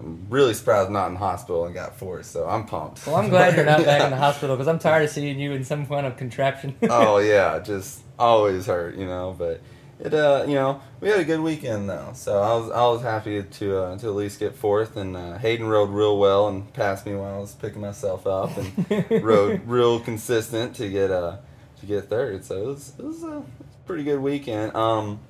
I'm 0.00 0.26
really 0.30 0.54
surprised 0.54 0.86
I'm 0.86 0.94
not 0.94 1.10
in 1.10 1.16
hospital 1.16 1.66
and 1.66 1.74
got 1.74 1.96
fourth, 1.96 2.26
so 2.26 2.48
I'm 2.48 2.64
pumped. 2.66 3.06
Well, 3.06 3.16
I'm 3.16 3.28
glad 3.28 3.54
you're 3.54 3.66
not 3.66 3.84
back 3.84 4.02
in 4.02 4.10
the 4.10 4.16
hospital 4.28 4.56
because 4.56 4.66
I'm 4.66 4.78
tired 4.78 5.04
of 5.04 5.10
seeing 5.10 5.38
you 5.38 5.52
in 5.52 5.62
some 5.62 5.86
kind 5.86 6.06
of 6.06 6.16
contraption. 6.16 6.74
oh 6.90 7.18
yeah, 7.18 7.58
just 7.58 8.00
always 8.18 8.66
hurt, 8.66 8.96
you 8.96 9.06
know. 9.06 9.34
But 9.38 9.60
it, 9.98 10.14
uh, 10.14 10.44
you 10.48 10.54
know, 10.54 10.80
we 11.00 11.08
had 11.08 11.20
a 11.20 11.24
good 11.24 11.40
weekend 11.40 11.90
though, 11.90 12.12
so 12.14 12.40
I 12.40 12.54
was 12.54 12.70
I 12.70 12.86
was 12.86 13.02
happy 13.02 13.42
to 13.42 13.78
uh, 13.78 13.98
to 13.98 14.06
at 14.06 14.14
least 14.14 14.40
get 14.40 14.54
fourth. 14.54 14.96
And 14.96 15.16
uh, 15.16 15.36
Hayden 15.38 15.66
rode 15.66 15.90
real 15.90 16.18
well 16.18 16.48
and 16.48 16.72
passed 16.72 17.04
me 17.04 17.14
while 17.14 17.34
I 17.34 17.38
was 17.38 17.54
picking 17.54 17.82
myself 17.82 18.26
up, 18.26 18.56
and 18.56 19.22
rode 19.22 19.66
real 19.66 20.00
consistent 20.00 20.76
to 20.76 20.88
get 20.88 21.10
uh 21.10 21.36
to 21.80 21.86
get 21.86 22.08
third. 22.08 22.44
So 22.44 22.56
it 22.56 22.66
was 22.66 22.92
it 22.98 23.04
was 23.04 23.22
a 23.22 23.42
pretty 23.86 24.04
good 24.04 24.20
weekend. 24.20 24.74
Um, 24.74 25.20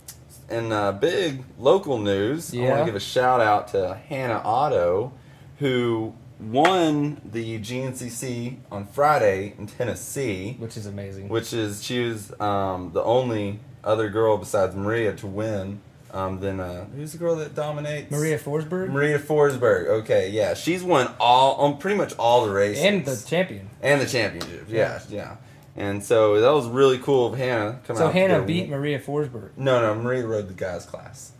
and 0.50 0.72
uh, 0.72 0.92
big 0.92 1.44
local 1.58 1.98
news. 1.98 2.54
I 2.54 2.58
want 2.58 2.78
to 2.80 2.84
give 2.84 2.96
a 2.96 3.00
shout 3.00 3.40
out 3.40 3.68
to 3.68 3.94
Hannah 4.08 4.42
Otto, 4.44 5.12
who 5.58 6.14
won 6.38 7.20
the 7.24 7.58
GNCC 7.60 8.56
on 8.72 8.86
Friday 8.86 9.54
in 9.58 9.66
Tennessee 9.66 10.56
which 10.58 10.76
is 10.76 10.86
amazing. 10.86 11.28
which 11.28 11.52
is 11.52 11.84
she 11.84 12.00
was 12.04 12.32
um, 12.40 12.92
the 12.94 13.02
only 13.02 13.60
other 13.84 14.08
girl 14.08 14.38
besides 14.38 14.74
Maria 14.74 15.14
to 15.16 15.26
win. 15.26 15.80
Um, 16.12 16.40
then 16.40 16.58
uh, 16.58 16.86
who's 16.86 17.12
the 17.12 17.18
girl 17.18 17.36
that 17.36 17.54
dominates? 17.54 18.10
Maria 18.10 18.38
Forsberg 18.38 18.88
Maria 18.90 19.18
Forsberg. 19.18 19.86
Okay, 20.00 20.30
yeah, 20.30 20.54
she's 20.54 20.82
won 20.82 21.08
all 21.20 21.54
on 21.56 21.76
pretty 21.78 21.96
much 21.96 22.14
all 22.18 22.44
the 22.46 22.52
races 22.52 22.82
and 22.82 23.04
the 23.04 23.22
champion. 23.28 23.68
and 23.82 24.00
the 24.00 24.06
championship. 24.06 24.64
Yeah, 24.68 25.00
yeah. 25.08 25.36
And 25.80 26.04
so 26.04 26.40
that 26.40 26.50
was 26.52 26.66
really 26.68 26.98
cool 26.98 27.32
of 27.32 27.38
Hannah 27.38 27.80
coming 27.86 27.98
So 28.00 28.06
out. 28.08 28.12
to 28.12 28.18
Hannah 28.18 28.42
beat 28.42 28.68
Maria 28.68 28.98
Forsberg. 29.00 29.50
No, 29.56 29.80
no, 29.80 29.94
Maria 30.00 30.26
rode 30.26 30.48
the 30.48 30.54
guys 30.54 30.84
class. 30.84 31.32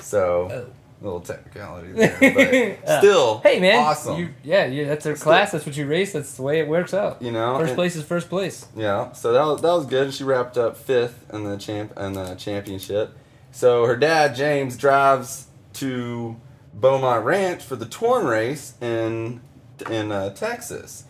So 0.00 0.48
Oh. 0.52 0.66
little 1.00 1.20
technicality 1.20 1.92
there, 1.92 2.78
but 2.84 2.88
Uh, 2.90 2.98
still, 2.98 3.38
Hey 3.38 3.58
man, 3.58 3.78
awesome. 3.82 4.18
You, 4.18 4.28
yeah, 4.44 4.66
you, 4.66 4.84
that's 4.84 5.04
their 5.04 5.16
Still- 5.16 5.24
class. 5.24 5.52
That's 5.52 5.64
what 5.64 5.76
you 5.78 5.86
race. 5.86 6.12
That's 6.12 6.34
the 6.34 6.42
way 6.42 6.60
it 6.60 6.68
works 6.68 6.92
out. 6.92 7.22
You 7.22 7.32
know, 7.32 7.56
first 7.58 7.70
and- 7.70 7.76
place 7.76 7.96
is 7.96 8.02
first 8.04 8.28
place. 8.28 8.66
Yeah, 8.76 9.12
so 9.12 9.32
that 9.32 9.42
was, 9.46 9.62
that 9.62 9.72
was 9.72 9.86
good. 9.86 10.12
She 10.12 10.24
wrapped 10.24 10.58
up 10.58 10.76
fifth 10.76 11.32
in 11.32 11.44
the 11.44 11.56
champ 11.56 11.92
in 11.98 12.12
the 12.12 12.34
championship. 12.34 13.16
So 13.50 13.86
her 13.86 13.96
dad 13.96 14.34
James 14.36 14.76
drives 14.76 15.46
to 15.74 16.36
Beaumont 16.74 17.24
Ranch 17.24 17.62
for 17.62 17.76
the 17.76 17.86
Torn 17.86 18.26
race 18.26 18.74
in 18.82 19.40
in 19.90 20.12
uh, 20.12 20.34
Texas. 20.34 21.04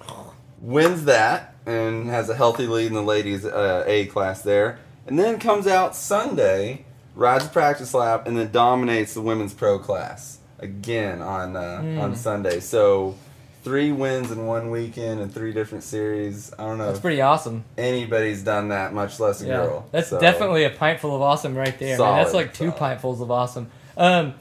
Wins 0.61 1.05
that 1.07 1.55
and 1.67 2.09
has 2.09 2.29
a 2.31 2.35
healthy 2.35 2.67
lead 2.67 2.87
in 2.87 2.95
the 2.95 3.03
ladies 3.03 3.45
uh, 3.45 3.85
A 3.87 4.07
class 4.07 4.43
there, 4.43 4.79
and 5.07 5.19
then 5.19 5.39
comes 5.39 5.67
out 5.67 5.95
Sunday, 5.97 6.85
rides 7.15 7.45
a 7.47 7.49
practice 7.49 7.93
lap, 7.93 8.27
and 8.27 8.37
then 8.39 8.51
dominates 8.53 9.15
the 9.15 9.21
women's 9.23 9.53
pro 9.55 9.79
class. 9.79 10.39
again 10.59 11.21
on 11.21 11.55
uh, 11.55 11.81
Mm. 11.83 12.01
on 12.03 12.17
Sunday. 12.17 12.61
So 12.61 13.15
three 13.63 13.93
wins 13.93 14.31
in 14.31 14.47
one 14.47 14.71
weekend 14.71 15.21
and 15.21 15.31
three 15.35 15.53
different 15.53 15.85
series. 15.85 16.51
I 16.59 16.63
don't 16.65 16.79
know 16.79 16.87
That's 16.87 17.01
pretty 17.01 17.21
awesome. 17.21 17.65
anybody's 17.77 18.43
done 18.43 18.69
that, 18.69 18.95
much 18.95 19.21
less 19.21 19.43
a 19.43 19.47
Yeah, 19.47 19.57
girl. 19.67 19.87
that's 19.93 20.09
So, 20.09 20.19
definitely 20.19 20.65
a 20.65 20.71
pintful 20.71 21.15
of 21.15 21.21
awesome 21.21 21.55
right 21.57 21.79
there. 21.79 21.99
man. 21.99 22.17
That's 22.17 22.33
like 22.33 22.55
two 22.55 22.71
solid. 22.71 22.99
pintfuls 22.99 23.21
of 23.21 23.31
awesome. 23.31 23.67
Um, 23.99 24.33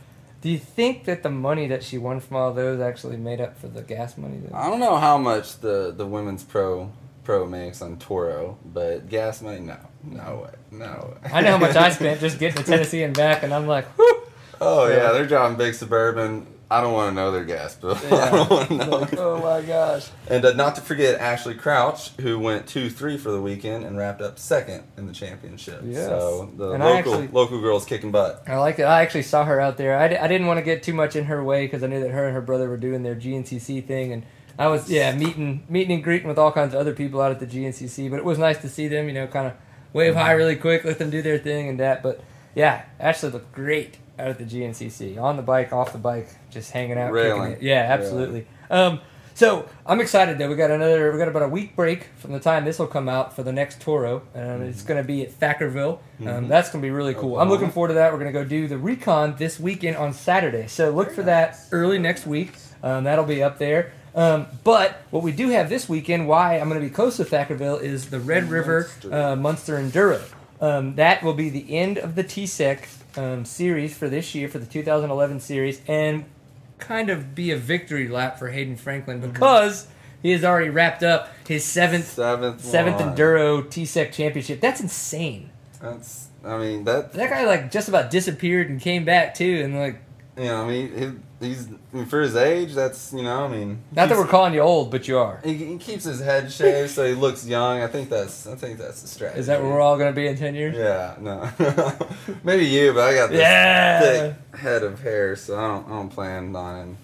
do 0.42 0.50
you 0.50 0.58
think 0.60 1.04
that 1.06 1.22
the 1.24 1.30
money 1.32 1.68
that 1.68 1.84
she 1.84 1.98
won 1.98 2.20
from 2.22 2.38
all 2.38 2.54
those 2.54 2.80
actually 2.80 3.18
made 3.18 3.42
up 3.42 3.60
for 3.60 3.68
the 3.68 3.82
gas 3.82 4.16
money? 4.18 4.38
That, 4.38 4.54
I 4.56 4.70
don't 4.70 4.80
know 4.80 4.96
how 4.98 5.18
much 5.18 5.60
the 5.60 5.92
the 5.96 6.06
women's 6.06 6.44
pro 6.46 6.92
pro 7.26 7.46
makes 7.46 7.82
on 7.82 7.98
Toro, 7.98 8.58
but 8.64 9.10
gas 9.10 9.42
money, 9.42 9.60
no, 9.60 9.78
no 10.04 10.44
way, 10.46 10.52
no 10.72 11.14
way. 11.24 11.32
I 11.34 11.42
know 11.42 11.52
how 11.52 11.58
much 11.58 11.76
I 11.76 11.90
spent 11.92 12.22
just 12.22 12.40
getting 12.40 12.64
to 12.64 12.70
Tennessee 12.70 13.04
and 13.04 13.14
back, 13.16 13.44
and 13.44 13.54
I'm 13.54 13.68
like, 13.68 13.86
whew. 13.98 14.22
Oh 14.62 14.88
Yeah. 14.88 14.96
yeah, 14.98 15.12
they're 15.12 15.28
driving 15.28 15.58
big 15.58 15.74
suburban. 15.74 16.48
I 16.72 16.82
don't 16.82 16.94
want 16.94 17.12
to 17.12 17.16
know 17.16 17.32
their 17.32 17.46
gas 17.46 17.76
bill. 17.76 17.92
I 18.12 18.32
don't 18.32 18.50
want 18.50 18.68
to 18.70 18.76
know. 18.76 18.90
Like, 18.90 19.18
oh 19.18 19.40
my 19.40 19.62
gosh. 19.62 20.10
And 20.28 20.44
uh, 20.44 20.54
not 20.54 20.74
to 20.76 20.82
forget 20.82 21.20
Ashley 21.20 21.54
Crouch, 21.54 22.10
who 22.22 22.40
went 22.40 22.66
two 22.66 22.90
three 22.90 23.18
for 23.18 23.30
the 23.32 23.40
weekend 23.40 23.84
and 23.86 23.96
wrapped 23.98 24.20
up 24.22 24.40
second 24.40 24.84
in 24.98 25.06
the 25.06 25.14
championship. 25.14 25.82
Yes. 25.86 26.08
So 26.08 26.52
the 26.58 26.72
And 26.72 26.84
local 26.84 27.14
actually- 27.14 27.28
local 27.28 27.62
girls 27.62 27.86
kicking 27.86 28.12
butt. 28.12 28.44
I 28.48 28.58
like 28.58 28.80
it. 28.80 28.84
I 28.84 29.02
actually 29.04 29.22
saw 29.24 29.46
her 29.46 29.62
out 29.62 29.78
there. 29.78 29.96
I, 29.98 30.08
di- 30.08 30.18
I 30.18 30.28
didn't 30.28 30.48
want 30.48 30.58
to 30.58 30.64
get 30.64 30.82
too 30.82 30.94
much 30.94 31.16
in 31.16 31.26
her 31.26 31.44
way 31.44 31.66
because 31.68 31.84
I 31.84 31.88
knew 31.88 32.00
that 32.02 32.10
her 32.12 32.26
and 32.26 32.34
her 32.34 32.42
brother 32.42 32.68
were 32.68 32.78
doing 32.78 33.04
their 33.04 33.16
GNCC 33.16 33.86
thing, 33.86 34.12
and 34.12 34.24
I 34.58 34.68
was 34.68 34.90
yeah 34.90 35.14
meeting 35.16 35.64
meeting 35.70 35.96
and 35.96 36.04
greeting 36.04 36.28
with 36.28 36.38
all 36.40 36.52
kinds 36.52 36.74
of 36.74 36.80
other 36.80 36.94
people 36.94 37.22
out 37.22 37.32
at 37.32 37.40
the 37.40 37.48
GNCC. 37.48 38.10
But 38.10 38.20
it 38.20 38.26
was 38.26 38.38
nice 38.38 38.60
to 38.60 38.70
see 38.70 38.88
them, 38.88 39.08
you 39.08 39.14
know, 39.14 39.28
kind 39.28 39.48
of 39.48 39.54
wave 39.94 40.16
high 40.16 40.32
really 40.34 40.56
quick, 40.56 40.84
let 40.86 40.98
them 41.00 41.10
do 41.10 41.22
their 41.22 41.38
thing 41.38 41.70
and 41.70 41.80
that. 41.80 42.02
But 42.04 42.22
yeah, 42.54 42.84
Ashley 43.00 43.30
looked 43.32 43.52
great 43.54 43.98
out 44.18 44.28
at 44.30 44.38
the 44.38 44.46
GNCC 44.46 45.20
on 45.22 45.36
the 45.36 45.44
bike, 45.44 45.74
off 45.74 45.92
the 45.92 45.98
bike, 45.98 46.30
just 46.50 46.72
hanging 46.72 46.98
out, 46.98 47.12
Railing. 47.12 47.58
Yeah, 47.62 47.86
absolutely. 47.90 48.48
Um, 48.70 49.02
so 49.34 49.68
I'm 49.86 50.00
excited 50.00 50.38
that 50.38 50.48
we 50.50 50.56
got 50.56 50.72
another. 50.72 51.12
We 51.12 51.18
got 51.18 51.28
about 51.28 51.44
a 51.44 51.50
week 51.50 51.76
break 51.76 52.06
from 52.16 52.32
the 52.32 52.40
time 52.40 52.64
this 52.64 52.80
will 52.80 52.88
come 52.88 53.10
out 53.10 53.36
for 53.36 53.44
the 53.44 53.52
next 53.52 53.82
Toro. 53.82 54.22
Um, 54.34 54.62
It's 54.62 54.82
going 54.84 55.02
to 55.02 55.06
be 55.06 55.24
at 55.24 55.38
Thackerville. 55.38 56.00
Um, 56.26 56.48
that's 56.48 56.70
going 56.70 56.82
to 56.82 56.86
be 56.86 56.92
really 56.92 57.14
cool. 57.14 57.38
I'm 57.38 57.50
looking 57.50 57.70
forward 57.70 57.90
to 57.90 57.96
that. 57.96 58.14
We're 58.14 58.20
going 58.20 58.32
to 58.32 58.40
go 58.40 58.46
do 58.46 58.70
the 58.70 58.78
recon 58.78 59.36
this 59.38 59.60
weekend 59.60 59.98
on 59.98 60.14
Saturday. 60.14 60.68
So 60.68 60.90
look 60.92 61.12
for 61.12 61.24
that 61.24 61.58
early 61.74 62.00
next 62.00 62.26
week. 62.26 62.54
Um, 62.82 63.04
that'll 63.04 63.26
be 63.26 63.44
up 63.44 63.58
there. 63.58 63.92
Um, 64.16 64.48
but 64.64 65.02
what 65.12 65.24
we 65.24 65.34
do 65.34 65.50
have 65.50 65.70
this 65.70 65.90
weekend, 65.90 66.28
why 66.28 66.58
I'm 66.58 66.70
going 66.70 66.82
to 66.82 66.88
be 66.88 66.94
close 66.94 67.18
to 67.18 67.26
Thackerville, 67.26 67.82
is 67.82 68.10
the 68.10 68.20
Red 68.20 68.50
River 68.50 68.90
uh, 69.12 69.36
Munster 69.36 69.78
Enduro. 69.78 70.22
Um, 70.62 70.96
that 70.96 71.22
will 71.22 71.34
be 71.34 71.50
the 71.50 71.76
end 71.78 71.98
of 71.98 72.16
the 72.16 72.24
TSEC 72.24 72.86
um, 73.18 73.44
series 73.44 73.96
for 73.98 74.08
this 74.08 74.34
year, 74.34 74.48
for 74.48 74.58
the 74.58 74.66
2011 74.66 75.42
series, 75.42 75.82
and 75.88 76.24
kind 76.80 77.10
of 77.10 77.36
be 77.36 77.52
a 77.52 77.58
victory 77.58 78.08
lap 78.08 78.40
for 78.40 78.50
Hayden 78.50 78.78
Franklin 78.78 79.20
because 79.20 79.88
he 80.22 80.32
has 80.32 80.44
already 80.46 80.70
wrapped 80.70 81.04
up 81.04 81.30
his 81.48 81.64
seventh 81.66 82.08
Seventh 82.14 82.64
seventh 82.64 83.00
one. 83.02 83.16
enduro 83.16 83.64
TSEC 83.64 84.14
championship. 84.14 84.62
That's 84.62 84.80
insane. 84.80 85.50
That's 85.82 86.30
I 86.44 86.58
mean 86.58 86.84
that 86.86 87.12
That 87.14 87.30
guy 87.30 87.46
like 87.46 87.70
just 87.72 87.90
about 87.90 88.12
disappeared 88.12 88.70
and 88.70 88.80
came 88.80 89.04
back 89.04 89.36
too, 89.36 89.62
and 89.64 89.78
like 89.78 89.98
you 90.38 90.46
know 90.46 90.64
I 90.64 90.68
mean 90.68 91.22
he, 91.40 91.48
he's 91.48 91.68
I 91.68 91.72
mean, 91.98 92.06
for 92.08 92.22
his 92.22 92.36
age 92.36 92.74
that's 92.74 93.14
you 93.14 93.24
know 93.24 93.46
I 93.46 93.48
mean 93.48 93.80
not 93.94 94.10
that 94.10 94.18
we're 94.18 94.28
calling 94.28 94.54
you 94.54 94.60
old, 94.62 94.92
but 94.92 95.08
you 95.08 95.18
are. 95.18 95.40
he, 95.44 95.54
he 95.54 95.78
keeps 95.78 96.04
his 96.04 96.20
head 96.20 96.52
shaved 96.52 96.92
so 96.92 97.06
he 97.08 97.14
looks 97.14 97.46
young. 97.46 97.82
I 97.82 97.88
think 97.88 98.10
that's 98.10 98.46
I 98.48 98.56
think 98.56 98.78
that's 98.78 99.02
the 99.02 99.08
strategy. 99.08 99.40
Is 99.40 99.48
that 99.48 99.62
where 99.62 99.72
we're 99.72 99.82
all 99.82 99.98
gonna 99.98 100.12
be 100.14 100.28
in 100.28 100.38
ten 100.38 100.56
years? 100.56 100.76
Yeah, 100.76 101.16
no. 101.20 101.50
Maybe 102.44 102.66
you, 102.66 102.94
but 102.94 103.02
I 103.10 103.14
got 103.16 103.30
this 103.30 103.40
Yeah. 103.40 104.00
thick 104.02 104.60
head 104.60 104.84
of 104.84 105.02
hair, 105.02 105.36
so 105.36 105.58
I 105.58 105.68
don't 105.68 105.86
I 105.88 105.90
don't 105.90 106.10
plan 106.10 106.56
on 106.56 106.90
it. 106.90 106.96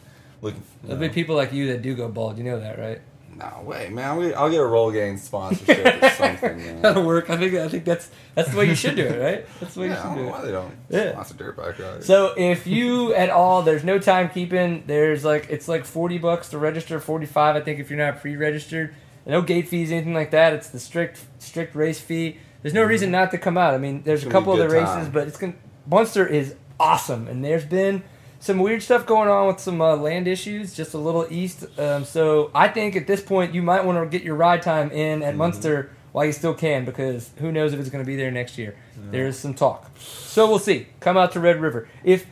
looking. 0.41 0.63
There'll 0.84 1.00
be 1.00 1.10
people 1.10 1.36
like 1.36 1.54
you 1.54 1.67
that 1.67 1.82
do 1.82 1.96
go 1.96 2.08
bald. 2.10 2.38
You 2.38 2.44
know 2.44 2.60
that, 2.60 2.80
right? 2.80 3.00
No 3.41 3.63
way, 3.63 3.89
man. 3.89 4.17
We, 4.17 4.34
I'll 4.34 4.49
get 4.49 4.60
a 4.60 4.63
Rogaine 4.63 5.17
sponsorship 5.17 6.04
or 6.04 6.10
something. 6.17 6.58
Man. 6.58 6.82
That'll 6.82 7.04
work. 7.06 7.30
I 7.30 7.38
think 7.38 7.54
I 7.56 7.67
think 7.67 7.86
that's 7.86 8.10
that's 8.36 8.51
the 8.51 8.58
way 8.58 8.67
you 8.67 8.75
should 8.75 8.95
do 8.95 9.06
it, 9.06 9.19
right? 9.19 9.45
That's 9.60 9.73
the 9.73 9.82
way 9.82 9.88
Yeah, 9.88 9.93
I 9.93 9.97
you 9.97 10.04
don't 10.04 10.15
should 10.15 10.21
know 10.21 10.25
do 10.25 10.32
why 10.32 10.45
they 10.45 10.51
don't 10.51 10.75
Yeah. 10.89 11.12
sponsor 11.13 11.34
dirt 11.36 11.58
bike 11.58 11.80
riders. 11.80 12.06
So 12.06 12.34
if 12.38 12.67
you 12.67 13.13
at 13.13 13.30
all, 13.30 13.62
there's 13.63 13.84
no 13.84 13.99
timekeeping. 13.99 14.86
There's 14.88 15.23
like 15.25 15.47
it's 15.49 15.67
like 15.67 15.86
forty 15.86 16.17
bucks 16.17 16.49
to 16.49 16.58
register, 16.58 16.99
forty 16.99 17.25
five 17.25 17.56
I 17.56 17.62
think 17.62 17.80
if 17.80 17.89
you're 17.89 17.99
not 17.99 18.21
pre-registered. 18.21 18.93
No 19.25 19.41
gate 19.41 19.67
fees, 19.67 19.91
anything 19.91 20.13
like 20.15 20.32
that. 20.32 20.54
It's 20.54 20.69
the 20.69 20.80
strict 20.80 21.21
strict 21.39 21.75
race 21.75 21.99
fee. 22.01 22.38
There's 22.62 22.73
no 22.73 22.84
reason 22.84 23.08
mm-hmm. 23.08 23.13
not 23.13 23.32
to 23.32 23.38
come 23.38 23.58
out. 23.58 23.73
I 23.73 23.77
mean, 23.77 24.04
there's 24.04 24.23
a 24.23 24.25
It's 24.27 24.34
gonna 24.34 24.45
couple 24.45 24.60
a 24.60 24.63
of 24.63 24.69
the 24.69 24.75
races, 24.75 24.95
time. 25.06 25.12
but 25.12 25.27
it's 25.27 25.38
gonna 25.38 25.54
Munster 25.88 26.25
is 26.25 26.56
awesome, 26.80 27.27
and 27.27 27.43
there's 27.43 27.65
been 27.65 28.04
some 28.41 28.60
weird 28.60 28.84
stuff 28.84 29.06
going 29.06 29.30
on 29.30 29.47
with 29.47 29.60
some 29.62 29.80
uh, 29.82 29.95
land 29.95 30.27
issues 30.27 30.73
just 30.75 30.93
a 30.93 30.97
little 30.97 31.25
east. 31.30 31.63
Um, 31.80 32.04
so 32.04 32.51
I 32.54 32.67
think 32.67 32.95
at 32.97 33.08
this 33.08 33.21
point 33.21 33.54
you 33.54 33.62
might 33.62 33.86
want 33.86 33.97
to 33.97 34.06
get 34.17 34.25
your 34.25 34.36
ride 34.36 34.62
time 34.62 34.91
in 34.91 35.19
Mm-hmm. 35.19 35.30
at 35.30 35.36
Munster 35.38 35.91
while 36.12 36.25
you 36.25 36.34
still 36.34 36.54
can, 36.54 36.84
because 36.84 37.30
who 37.38 37.54
knows 37.54 37.71
if 37.71 37.80
it's 37.80 37.89
going 37.89 38.04
to 38.04 38.08
be 38.08 38.17
there 38.17 38.32
next 38.32 38.58
year. 38.58 38.75
There's 39.12 39.38
some 39.39 39.54
talk. 39.54 39.89
So 39.97 40.47
we'll 40.49 40.60
see. 40.60 40.88
Come 40.99 41.15
out 41.15 41.32
to 41.34 41.39
Red 41.39 41.62
River. 41.62 41.88
If 42.04 42.25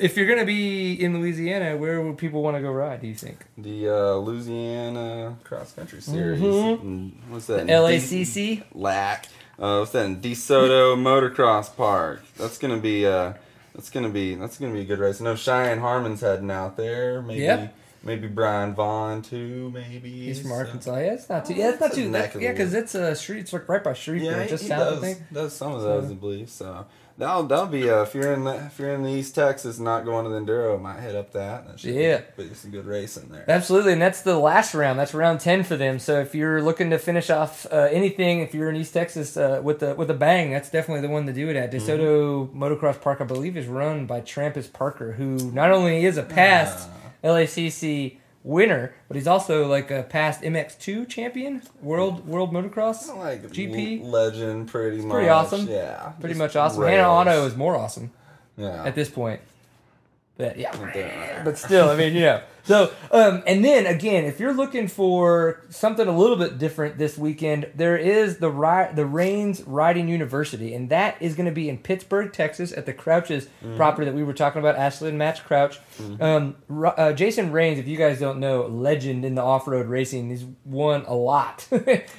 if 0.00 0.16
you're 0.16 0.26
going 0.26 0.40
to 0.40 0.44
be 0.44 0.92
in 0.92 1.18
Louisiana, 1.18 1.76
where 1.78 2.02
would 2.02 2.18
people 2.18 2.42
want 2.42 2.56
to 2.56 2.60
go 2.60 2.70
ride? 2.70 3.00
Do 3.00 3.06
you 3.06 3.14
think? 3.14 3.38
the 3.56 3.88
uh, 3.88 4.14
Louisiana 4.16 5.36
Cross 5.44 5.72
Country 5.72 6.00
Series. 6.02 6.40
Mhm. 6.40 6.80
Mm, 6.82 7.10
What's 7.30 7.46
that? 7.46 7.66
LACC. 7.66 8.64
LAC. 8.74 9.26
Uh, 9.58 9.78
what's 9.78 9.92
that? 9.92 10.04
in 10.06 10.20
DeSoto 10.20 10.96
Motocross 10.96 11.74
Park. 11.74 12.22
That's 12.36 12.58
gonna 12.58 12.76
be 12.78 13.06
uh, 13.06 13.32
that's 13.76 13.90
gonna 13.90 14.08
be 14.08 14.34
that's 14.34 14.58
gonna 14.58 14.72
be 14.72 14.80
a 14.80 14.84
good 14.84 14.98
race. 14.98 15.20
I 15.20 15.24
know 15.24 15.36
Cheyenne 15.36 15.78
Harmon's 15.78 16.22
heading 16.22 16.50
out 16.50 16.76
there. 16.76 17.20
Maybe 17.20 17.42
Yep. 17.42 17.74
Maybe 18.06 18.28
Brian 18.28 18.74
Vaughn 18.74 19.20
too. 19.22 19.70
Maybe 19.74 20.10
He's 20.10 20.40
from 20.40 20.50
So- 20.50 20.56
Arkansas. 20.56 20.96
Yeah, 20.96 21.12
it's 21.12 21.28
not 21.28 21.44
too. 21.44 21.54
Yeah, 21.54 21.70
it's 21.70 21.80
not 21.80 21.92
too. 21.92 22.10
That, 22.12 22.40
yeah, 22.40 22.52
because 22.52 22.72
it's 22.72 22.94
a 22.94 23.14
street. 23.14 23.40
It's 23.40 23.52
like 23.52 23.68
right 23.68 23.82
by 23.84 23.92
Shreveport, 23.92 24.36
Yeah, 24.36 24.46
just 24.46 24.62
he 24.62 24.68
south. 24.68 24.94
does, 24.94 24.98
I 24.98 25.00
think. 25.14 25.22
does 25.32 25.52
some 25.54 25.72
of 25.72 25.82
those, 25.82 26.04
So- 26.06 26.10
I 26.10 26.14
believe. 26.14 26.48
So 26.50 26.86
that'll 27.18 27.44
that'll 27.44 27.66
be 27.66 27.88
uh, 27.88 28.02
if 28.02 28.14
you're 28.14 28.32
in 28.34 28.44
the 28.44 28.54
if 28.66 28.78
you're 28.78 28.92
in 28.92 29.02
the 29.02 29.10
East 29.10 29.34
Texas, 29.34 29.78
not 29.78 30.04
going 30.04 30.24
to 30.24 30.30
the 30.30 30.38
enduro, 30.40 30.80
might 30.80 31.00
hit 31.00 31.14
up 31.16 31.32
that. 31.32 31.66
that 31.66 31.82
Yeah. 31.84 32.20
be, 32.36 32.44
be 32.48 32.54
some 32.54 32.70
good 32.70 32.84
racing 32.86 33.28
there. 33.30 33.44
Absolutely, 33.48 33.94
and 33.94 34.02
that's 34.02 34.20
the 34.22 34.38
last 34.38 34.74
round. 34.74 34.98
That's 34.98 35.14
round 35.14 35.40
ten 35.40 35.62
for 35.64 35.76
them. 35.76 35.98
So 35.98 36.20
if 36.20 36.34
you're 36.34 36.60
looking 36.62 36.90
to 36.90 36.98
finish 36.98 37.30
off 37.30 37.66
uh, 37.72 37.88
anything, 37.90 38.40
if 38.40 38.54
you're 38.54 38.68
in 38.68 38.76
East 38.76 38.92
Texas 38.94 39.36
uh, 39.36 39.60
with 39.62 39.78
the 39.80 39.94
with 39.94 40.10
a 40.10 40.14
bang, 40.14 40.50
that's 40.50 40.70
definitely 40.70 41.00
the 41.06 41.12
one 41.12 41.26
to 41.26 41.32
do 41.32 41.48
it 41.48 41.56
at. 41.56 41.72
DeSoto 41.72 42.52
Motocross 42.54 43.00
Park, 43.00 43.20
I 43.20 43.24
believe, 43.24 43.56
is 43.56 43.66
run 43.66 44.06
by 44.06 44.20
Trampus 44.20 44.70
Parker, 44.72 45.12
who 45.12 45.50
not 45.52 45.70
only 45.72 46.04
is 46.04 46.16
a 46.18 46.22
past 46.22 46.88
LACC 47.26 48.18
winner, 48.42 48.94
but 49.08 49.16
he's 49.16 49.26
also 49.26 49.66
like 49.66 49.90
a 49.90 50.04
past 50.04 50.42
MX2 50.42 51.08
champion, 51.08 51.62
world 51.82 52.26
world 52.26 52.52
motocross. 52.52 53.14
Like 53.16 53.42
GP? 53.50 54.02
legend, 54.02 54.68
pretty 54.68 54.98
much. 54.98 55.10
pretty 55.12 55.28
awesome. 55.28 55.66
Yeah, 55.68 56.12
Pretty 56.20 56.36
much 56.36 56.56
awesome. 56.56 56.82
rails. 56.82 56.90
Hannah 56.92 57.08
Otto 57.08 57.46
is 57.46 57.56
more 57.56 57.76
awesome 57.76 58.12
yeah. 58.56 58.84
at 58.84 58.94
this 58.94 59.10
point. 59.10 59.40
But 60.38 60.58
yeah, 60.58 60.76
but 61.44 61.56
still, 61.58 61.88
I 61.88 61.96
mean, 61.96 62.14
you 62.14 62.20
know. 62.20 62.42
So, 62.64 62.92
um, 63.12 63.44
and 63.46 63.64
then 63.64 63.86
again, 63.86 64.24
if 64.24 64.40
you're 64.40 64.52
looking 64.52 64.88
for 64.88 65.62
something 65.70 66.06
a 66.06 66.18
little 66.18 66.36
bit 66.36 66.58
different 66.58 66.98
this 66.98 67.16
weekend, 67.16 67.68
there 67.76 67.96
is 67.96 68.38
the 68.38 68.50
ri- 68.50 68.92
the 68.92 69.06
Rains 69.06 69.62
Riding 69.62 70.08
University, 70.08 70.74
and 70.74 70.90
that 70.90 71.16
is 71.22 71.36
going 71.36 71.46
to 71.46 71.52
be 71.52 71.68
in 71.68 71.78
Pittsburgh, 71.78 72.32
Texas, 72.32 72.72
at 72.72 72.84
the 72.84 72.92
Crouches 72.92 73.48
property 73.76 74.04
that 74.04 74.14
we 74.14 74.24
were 74.24 74.32
talking 74.34 74.58
about, 74.58 74.74
Ashley 74.76 75.08
and 75.10 75.16
Match 75.16 75.44
Crouch. 75.44 75.78
Um, 76.20 76.56
uh, 76.84 77.12
Jason 77.12 77.52
Rains, 77.52 77.78
if 77.78 77.86
you 77.86 77.96
guys 77.96 78.18
don't 78.18 78.40
know, 78.40 78.66
legend 78.66 79.24
in 79.24 79.36
the 79.36 79.42
off 79.42 79.66
road 79.68 79.86
racing. 79.86 80.28
He's 80.28 80.44
won 80.64 81.04
a 81.06 81.14
lot. 81.14 81.66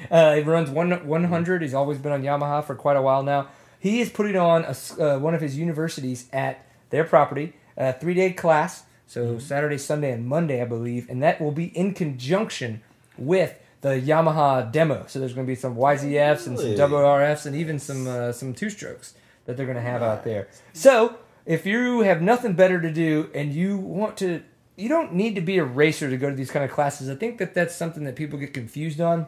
uh, 0.09 0.35
he 0.35 0.41
runs 0.41 0.69
one 0.71 1.05
100. 1.05 1.61
He's 1.61 1.73
always 1.73 1.97
been 1.99 2.13
on 2.13 2.23
Yamaha 2.23 2.63
for 2.63 2.73
quite 2.73 2.95
a 2.95 3.01
while 3.01 3.21
now. 3.21 3.49
He 3.79 3.99
is 3.99 4.09
putting 4.09 4.37
on 4.37 4.63
a 4.63 4.75
uh, 4.99 5.19
one 5.19 5.35
of 5.35 5.41
his 5.41 5.57
universities 5.57 6.27
at 6.31 6.65
their 6.89 7.03
property, 7.03 7.53
a 7.77 7.93
three 7.93 8.13
day 8.13 8.31
class. 8.31 8.83
So 9.05 9.39
Saturday, 9.39 9.77
Sunday, 9.77 10.11
and 10.11 10.25
Monday, 10.25 10.61
I 10.61 10.65
believe, 10.65 11.09
and 11.09 11.23
that 11.23 11.39
will 11.39 11.53
be 11.53 11.65
in 11.77 11.93
conjunction 11.93 12.81
with 13.17 13.57
the 13.81 14.01
Yamaha 14.01 14.69
demo. 14.69 15.05
So 15.07 15.19
there's 15.19 15.33
going 15.33 15.47
to 15.47 15.51
be 15.51 15.55
some 15.55 15.75
YZFs 15.75 16.47
and 16.47 16.57
some 16.57 16.71
WRFs 16.71 17.45
and 17.45 17.55
even 17.55 17.79
some 17.79 18.07
uh, 18.07 18.31
some 18.31 18.53
two 18.53 18.69
strokes 18.69 19.13
that 19.45 19.55
they're 19.55 19.65
going 19.65 19.77
to 19.77 19.81
have 19.81 20.03
out 20.03 20.23
there. 20.23 20.49
So 20.73 21.17
if 21.45 21.65
you 21.65 22.01
have 22.01 22.21
nothing 22.21 22.53
better 22.53 22.81
to 22.81 22.91
do 22.91 23.29
and 23.33 23.53
you 23.53 23.77
want 23.77 24.17
to, 24.17 24.43
you 24.75 24.89
don't 24.89 25.13
need 25.13 25.35
to 25.35 25.41
be 25.41 25.57
a 25.57 25.63
racer 25.63 26.09
to 26.09 26.17
go 26.17 26.29
to 26.29 26.35
these 26.35 26.51
kind 26.51 26.65
of 26.65 26.71
classes. 26.71 27.09
I 27.09 27.15
think 27.15 27.37
that 27.37 27.53
that's 27.53 27.73
something 27.75 28.03
that 28.03 28.15
people 28.15 28.37
get 28.37 28.53
confused 28.53 28.99
on 28.99 29.27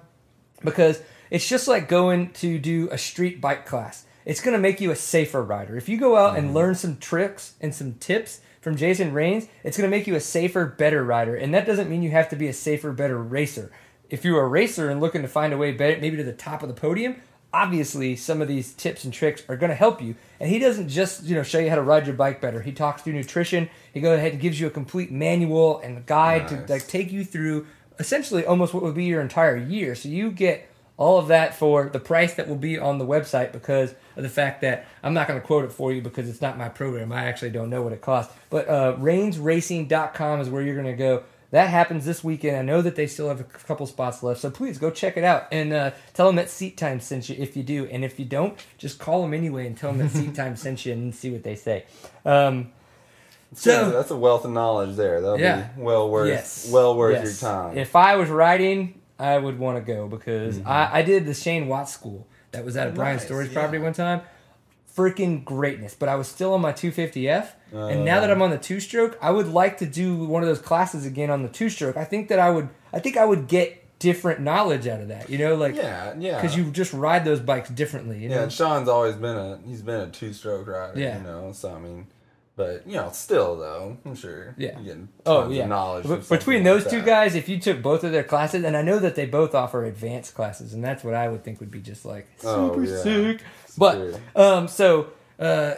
because 0.64 1.02
it's 1.32 1.48
just 1.48 1.68
like 1.68 1.88
going 1.88 2.32
to 2.34 2.60
do 2.60 2.90
a 2.92 2.98
street 2.98 3.40
bike 3.40 3.66
class. 3.66 4.06
It's 4.30 4.42
going 4.42 4.54
to 4.54 4.60
make 4.60 4.80
you 4.80 4.92
a 4.92 4.96
safer 4.96 5.42
rider. 5.42 5.76
If 5.76 5.90
you 5.90 5.98
go 5.98 6.16
out 6.16 6.38
and 6.38 6.48
mm-hmm. 6.50 6.56
learn 6.56 6.76
some 6.76 6.98
tricks 6.98 7.56
and 7.60 7.74
some 7.74 7.96
tips 7.96 8.42
from 8.62 8.76
Jason 8.76 9.12
Rains, 9.12 9.48
it's 9.64 9.76
going 9.76 9.90
to 9.90 9.98
make 9.98 10.06
you 10.06 10.14
a 10.14 10.20
safer, 10.20 10.68
better 10.68 11.04
rider. 11.04 11.36
And 11.36 11.52
that 11.56 11.66
doesn't 11.66 11.90
mean 11.90 12.04
you 12.04 12.12
have 12.12 12.30
to 12.30 12.36
be 12.36 12.48
a 12.48 12.54
safer, 12.54 12.92
better 12.92 13.18
racer. 13.18 13.72
If 14.08 14.24
you're 14.24 14.40
a 14.44 14.48
racer 14.48 14.88
and 14.88 15.02
looking 15.02 15.24
to 15.24 15.28
find 15.28 15.52
a 15.52 15.58
way 15.58 15.72
better, 15.72 16.00
maybe 16.00 16.16
to 16.18 16.24
the 16.24 16.32
top 16.32 16.62
of 16.62 16.70
the 16.70 16.76
podium, 16.76 17.16
obviously 17.52 18.16
some 18.16 18.40
of 18.40 18.48
these 18.48 18.72
tips 18.76 19.04
and 19.04 19.12
tricks 19.12 19.42
are 19.50 19.58
going 19.58 19.72
to 19.72 19.76
help 19.76 20.00
you. 20.00 20.14
And 20.40 20.48
he 20.48 20.60
doesn't 20.60 20.90
just 20.90 21.24
you 21.24 21.34
know 21.34 21.42
show 21.42 21.58
you 21.58 21.72
how 21.72 21.78
to 21.78 21.82
ride 21.82 22.06
your 22.06 22.16
bike 22.16 22.40
better. 22.40 22.62
He 22.62 22.72
talks 22.72 23.02
through 23.02 23.14
nutrition. 23.14 23.68
He 23.96 24.00
goes 24.00 24.20
ahead 24.20 24.34
and 24.34 24.40
gives 24.40 24.60
you 24.60 24.68
a 24.68 24.70
complete 24.70 25.12
manual 25.12 25.80
and 25.80 26.06
guide 26.06 26.52
Nice. 26.52 26.68
to 26.68 26.74
like 26.74 26.88
take 26.88 27.12
you 27.12 27.26
through 27.26 27.66
essentially 27.98 28.46
almost 28.46 28.76
what 28.76 28.84
would 28.84 28.94
be 28.94 29.06
your 29.06 29.22
entire 29.22 29.58
year. 29.58 29.96
So 29.96 30.08
you 30.08 30.30
get 30.30 30.70
all 31.00 31.18
of 31.18 31.30
that 31.30 31.56
for 31.56 31.86
the 31.90 32.00
price 32.00 32.34
that 32.36 32.48
will 32.50 32.58
be 32.58 32.78
on 32.78 32.98
the 33.00 33.06
website 33.06 33.54
because 33.54 33.96
of 34.18 34.22
the 34.24 34.30
fact 34.30 34.60
that 34.62 34.86
I'm 35.02 35.14
not 35.14 35.28
going 35.30 35.40
to 35.40 35.48
quote 35.48 35.64
it 35.64 35.72
for 35.72 35.94
you 35.94 36.02
because 36.02 36.28
it's 36.30 36.42
not 36.42 36.58
my 36.58 36.68
program. 36.68 37.12
I 37.14 37.24
actually 37.24 37.52
don't 37.52 37.70
know 37.70 37.82
what 37.82 37.94
it 37.94 38.02
costs. 38.02 38.34
But 38.50 38.68
uh, 38.68 38.98
rainsracing.com 38.98 40.42
is 40.42 40.50
where 40.50 40.62
you're 40.62 40.76
going 40.76 40.88
to 40.88 40.94
go. 40.94 41.24
That 41.52 41.70
happens 41.70 42.06
this 42.06 42.24
weekend. 42.24 42.58
I 42.58 42.62
know 42.62 42.82
that 42.84 42.96
they 42.96 43.08
still 43.08 43.28
have 43.30 43.40
a 43.40 43.44
couple 43.44 43.88
spots 43.88 44.22
left, 44.22 44.40
so 44.42 44.52
please 44.52 44.78
go 44.78 44.92
check 44.92 45.18
it 45.18 45.24
out 45.24 45.48
and 45.52 45.74
uh, 45.74 45.92
tell 46.14 46.28
them 46.28 46.36
that 46.36 46.50
Seat 46.50 46.78
Time 46.78 47.00
sent 47.00 47.28
you 47.30 47.36
if 47.40 47.58
you 47.58 47.64
do. 47.64 47.86
And 47.88 48.06
if 48.06 48.20
you 48.20 48.26
don't, 48.26 48.54
just 48.78 49.00
call 49.00 49.24
them 49.24 49.34
anyway 49.34 49.66
and 49.66 49.76
tell 49.76 49.92
them 49.92 50.00
that 50.00 50.12
Seat 50.12 50.36
Time 50.42 50.56
sent 50.56 50.86
you 50.86 50.94
and 50.94 51.16
see 51.16 51.32
what 51.32 51.44
they 51.44 51.56
say. 51.56 51.86
Um, 52.24 52.72
So 53.56 53.72
so 53.72 53.90
that's 53.90 54.12
a 54.12 54.18
wealth 54.18 54.46
of 54.46 54.52
knowledge 54.52 54.96
there. 54.96 55.22
That'll 55.22 55.40
Yeah. 55.40 55.70
be 55.76 55.82
well 55.82 56.08
worth 56.12 56.28
Yes. 56.28 56.70
well 56.72 56.96
worth 56.96 57.14
Yes. 57.24 57.42
your 57.42 57.50
time. 57.52 57.78
If 57.80 57.96
I 57.96 58.16
was 58.16 58.30
riding, 58.30 58.99
I 59.20 59.38
would 59.38 59.60
want 59.60 59.78
to 59.78 59.82
go 59.94 60.08
because 60.08 60.58
Mm-hmm. 60.60 60.68
I, 60.68 61.00
I 61.00 61.02
did 61.02 61.26
the 61.26 61.34
Shane 61.34 61.68
Watts 61.68 61.94
school 61.94 62.28
that 62.52 62.64
was 62.66 62.76
at 62.78 62.88
a 62.88 62.92
Brian 62.92 63.18
Nice, 63.18 63.26
Storage 63.26 63.50
yeah. 63.50 63.54
property 63.60 63.78
one 63.80 63.94
time. 63.94 64.22
Freaking 64.96 65.46
greatness. 65.46 65.96
But 65.98 66.10
I 66.10 66.16
was 66.16 66.28
still 66.28 66.54
on 66.54 66.62
my 66.62 66.74
250F. 66.74 67.50
and 67.72 68.04
now 68.04 68.20
that 68.20 68.30
Uh. 68.30 68.34
I'm 68.34 68.42
on 68.42 68.50
the 68.50 68.58
two 68.58 68.80
stroke, 68.80 69.18
I 69.22 69.32
would 69.32 69.48
like 69.48 69.78
to 69.80 69.86
do 69.86 70.24
one 70.26 70.42
of 70.44 70.50
those 70.50 70.60
classes 70.60 71.06
again 71.06 71.30
on 71.30 71.44
the 71.44 71.50
two 71.50 71.70
stroke. 71.70 71.96
I 71.98 72.04
think 72.06 72.28
that 72.30 72.40
I 72.40 72.50
would 72.50 72.70
I 72.92 73.00
think 73.00 73.16
I 73.18 73.26
would 73.26 73.48
get 73.48 73.76
different 74.00 74.40
knowledge 74.40 74.88
out 74.88 75.00
of 75.02 75.10
that. 75.10 75.30
You 75.30 75.38
know, 75.38 75.56
like 75.56 75.76
yeah, 75.76 76.14
yeah. 76.18 76.42
because 76.42 76.58
you 76.58 76.72
just 76.72 76.92
ride 76.94 77.24
those 77.26 77.40
bikes 77.40 77.70
differently. 77.70 78.18
You 78.20 78.30
Yeah, 78.30 78.36
know? 78.38 78.44
and 78.44 78.52
Sean's 78.54 78.90
always 78.90 79.16
been 79.16 79.36
a 79.36 79.60
he's 79.66 79.82
been 79.82 80.00
a 80.02 80.08
two 80.10 80.34
stroke 80.34 80.68
rider. 80.68 81.00
Yeah. 81.00 81.18
You 81.18 81.24
know, 81.24 81.52
so 81.54 81.74
I 81.74 81.80
mean 81.80 82.08
but 82.60 82.86
you 82.86 82.98
know, 82.98 83.10
still 83.14 83.56
though, 83.58 83.98
I'm 84.06 84.16
sure 84.16 84.54
Yeah. 84.58 84.74
you're 84.76 84.84
getting 84.84 85.10
Oh 85.26 85.50
yeah, 85.50 85.64
of 85.64 85.70
knowledge. 85.70 86.04
But 86.04 86.10
from 86.10 86.22
something 86.24 86.38
between 86.40 86.58
like 86.66 86.84
those 86.84 86.92
two 86.92 86.98
that. 86.98 87.06
guys, 87.06 87.36
if 87.36 87.48
you 87.48 87.58
took 87.58 87.82
both 87.82 88.04
of 88.04 88.12
their 88.12 88.24
classes, 88.26 88.64
and 88.66 88.76
I 88.76 88.82
know 88.82 89.00
that 89.00 89.16
they 89.16 89.26
both 89.26 89.56
offer 89.56 89.86
advanced 89.86 90.36
classes, 90.36 90.74
and 90.74 90.84
that's 90.84 91.04
what 91.04 91.14
I 91.14 91.30
would 91.30 91.44
think 91.46 91.62
would 91.62 91.72
be 91.72 91.80
just 91.80 92.04
like 92.06 92.28
Oh, 92.44 92.74
super 92.74 92.84
yeah. 92.86 93.02
sick. 93.02 93.42
But 93.78 94.20
um, 94.36 94.68
so 94.68 95.08
uh, 95.40 95.76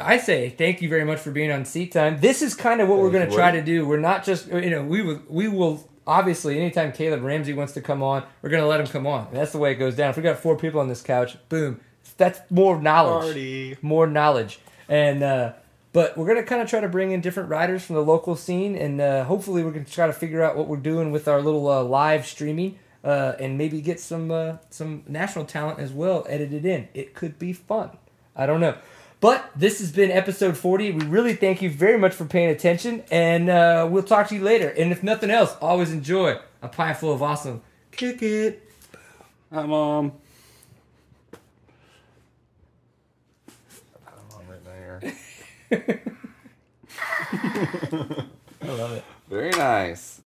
I 0.00 0.16
say 0.16 0.48
thank 0.48 0.80
you 0.82 0.88
very 0.88 1.04
much 1.04 1.18
for 1.20 1.30
being 1.30 1.52
on 1.52 1.64
Seat 1.66 1.92
Time. 1.92 2.18
This 2.20 2.40
is 2.40 2.54
kind 2.54 2.80
of 2.80 2.88
what 2.88 2.98
we're 3.00 3.10
going 3.12 3.28
to 3.28 3.34
try 3.34 3.50
to 3.52 3.62
do. 3.62 3.86
We're 3.86 4.00
not 4.00 4.24
just 4.24 4.48
you 4.48 4.70
know 4.70 4.82
we 4.82 5.02
will 5.02 5.20
we 5.28 5.46
will 5.48 5.86
obviously 6.06 6.58
anytime 6.58 6.90
Caleb 6.92 7.22
Ramsey 7.22 7.52
wants 7.52 7.74
to 7.74 7.80
come 7.82 8.02
on, 8.02 8.24
we're 8.40 8.50
going 8.50 8.62
to 8.62 8.66
let 8.68 8.80
him 8.80 8.86
come 8.86 9.06
on. 9.06 9.26
And 9.28 9.36
that's 9.36 9.52
the 9.52 9.58
way 9.58 9.72
it 9.72 9.76
goes 9.76 9.94
down. 9.94 10.08
If 10.10 10.16
we 10.16 10.22
got 10.22 10.38
four 10.38 10.56
people 10.56 10.80
on 10.80 10.88
this 10.88 11.02
couch, 11.02 11.36
boom, 11.50 11.80
that's 12.16 12.40
more 12.50 12.80
knowledge 12.80 13.24
Party. 13.26 13.76
more 13.82 14.06
knowledge. 14.06 14.58
And 14.88 15.22
uh, 15.22 15.52
but 15.94 16.18
we're 16.18 16.26
gonna 16.26 16.42
kind 16.42 16.60
of 16.60 16.68
try 16.68 16.80
to 16.80 16.88
bring 16.88 17.12
in 17.12 17.20
different 17.20 17.48
riders 17.48 17.84
from 17.84 17.94
the 17.94 18.02
local 18.02 18.34
scene, 18.34 18.74
and 18.74 19.00
uh, 19.00 19.24
hopefully 19.24 19.62
we're 19.62 19.70
gonna 19.70 19.84
try 19.84 20.08
to 20.08 20.12
figure 20.12 20.42
out 20.42 20.56
what 20.56 20.66
we're 20.66 20.76
doing 20.76 21.12
with 21.12 21.28
our 21.28 21.40
little 21.40 21.70
uh, 21.70 21.84
live 21.84 22.26
streaming, 22.26 22.76
uh, 23.04 23.34
and 23.38 23.56
maybe 23.56 23.80
get 23.80 24.00
some 24.00 24.32
uh, 24.32 24.56
some 24.70 25.04
national 25.06 25.44
talent 25.44 25.78
as 25.78 25.92
well 25.92 26.26
edited 26.28 26.66
in. 26.66 26.88
It 26.94 27.14
could 27.14 27.38
be 27.38 27.52
fun. 27.52 27.96
I 28.34 28.44
don't 28.44 28.60
know. 28.60 28.76
But 29.20 29.48
this 29.54 29.78
has 29.78 29.92
been 29.92 30.10
episode 30.10 30.56
40. 30.56 30.90
We 30.90 31.06
really 31.06 31.34
thank 31.34 31.62
you 31.62 31.70
very 31.70 31.96
much 31.96 32.12
for 32.12 32.24
paying 32.24 32.50
attention, 32.50 33.04
and 33.12 33.48
uh, 33.48 33.88
we'll 33.88 34.02
talk 34.02 34.28
to 34.28 34.34
you 34.34 34.42
later. 34.42 34.68
And 34.70 34.90
if 34.90 35.04
nothing 35.04 35.30
else, 35.30 35.56
always 35.60 35.92
enjoy 35.92 36.40
a 36.60 36.68
pie 36.68 36.92
full 36.94 37.12
of 37.12 37.22
awesome. 37.22 37.62
Kick 37.92 38.20
it. 38.20 38.68
Hi 39.52 39.64
mom. 39.64 40.12
Hi, 44.04 44.12
Mom, 44.32 44.48
right 44.48 44.64
there. 44.64 45.14
I 48.62 48.66
love 48.66 48.92
it. 48.92 49.04
Very 49.28 49.50
nice. 49.50 50.20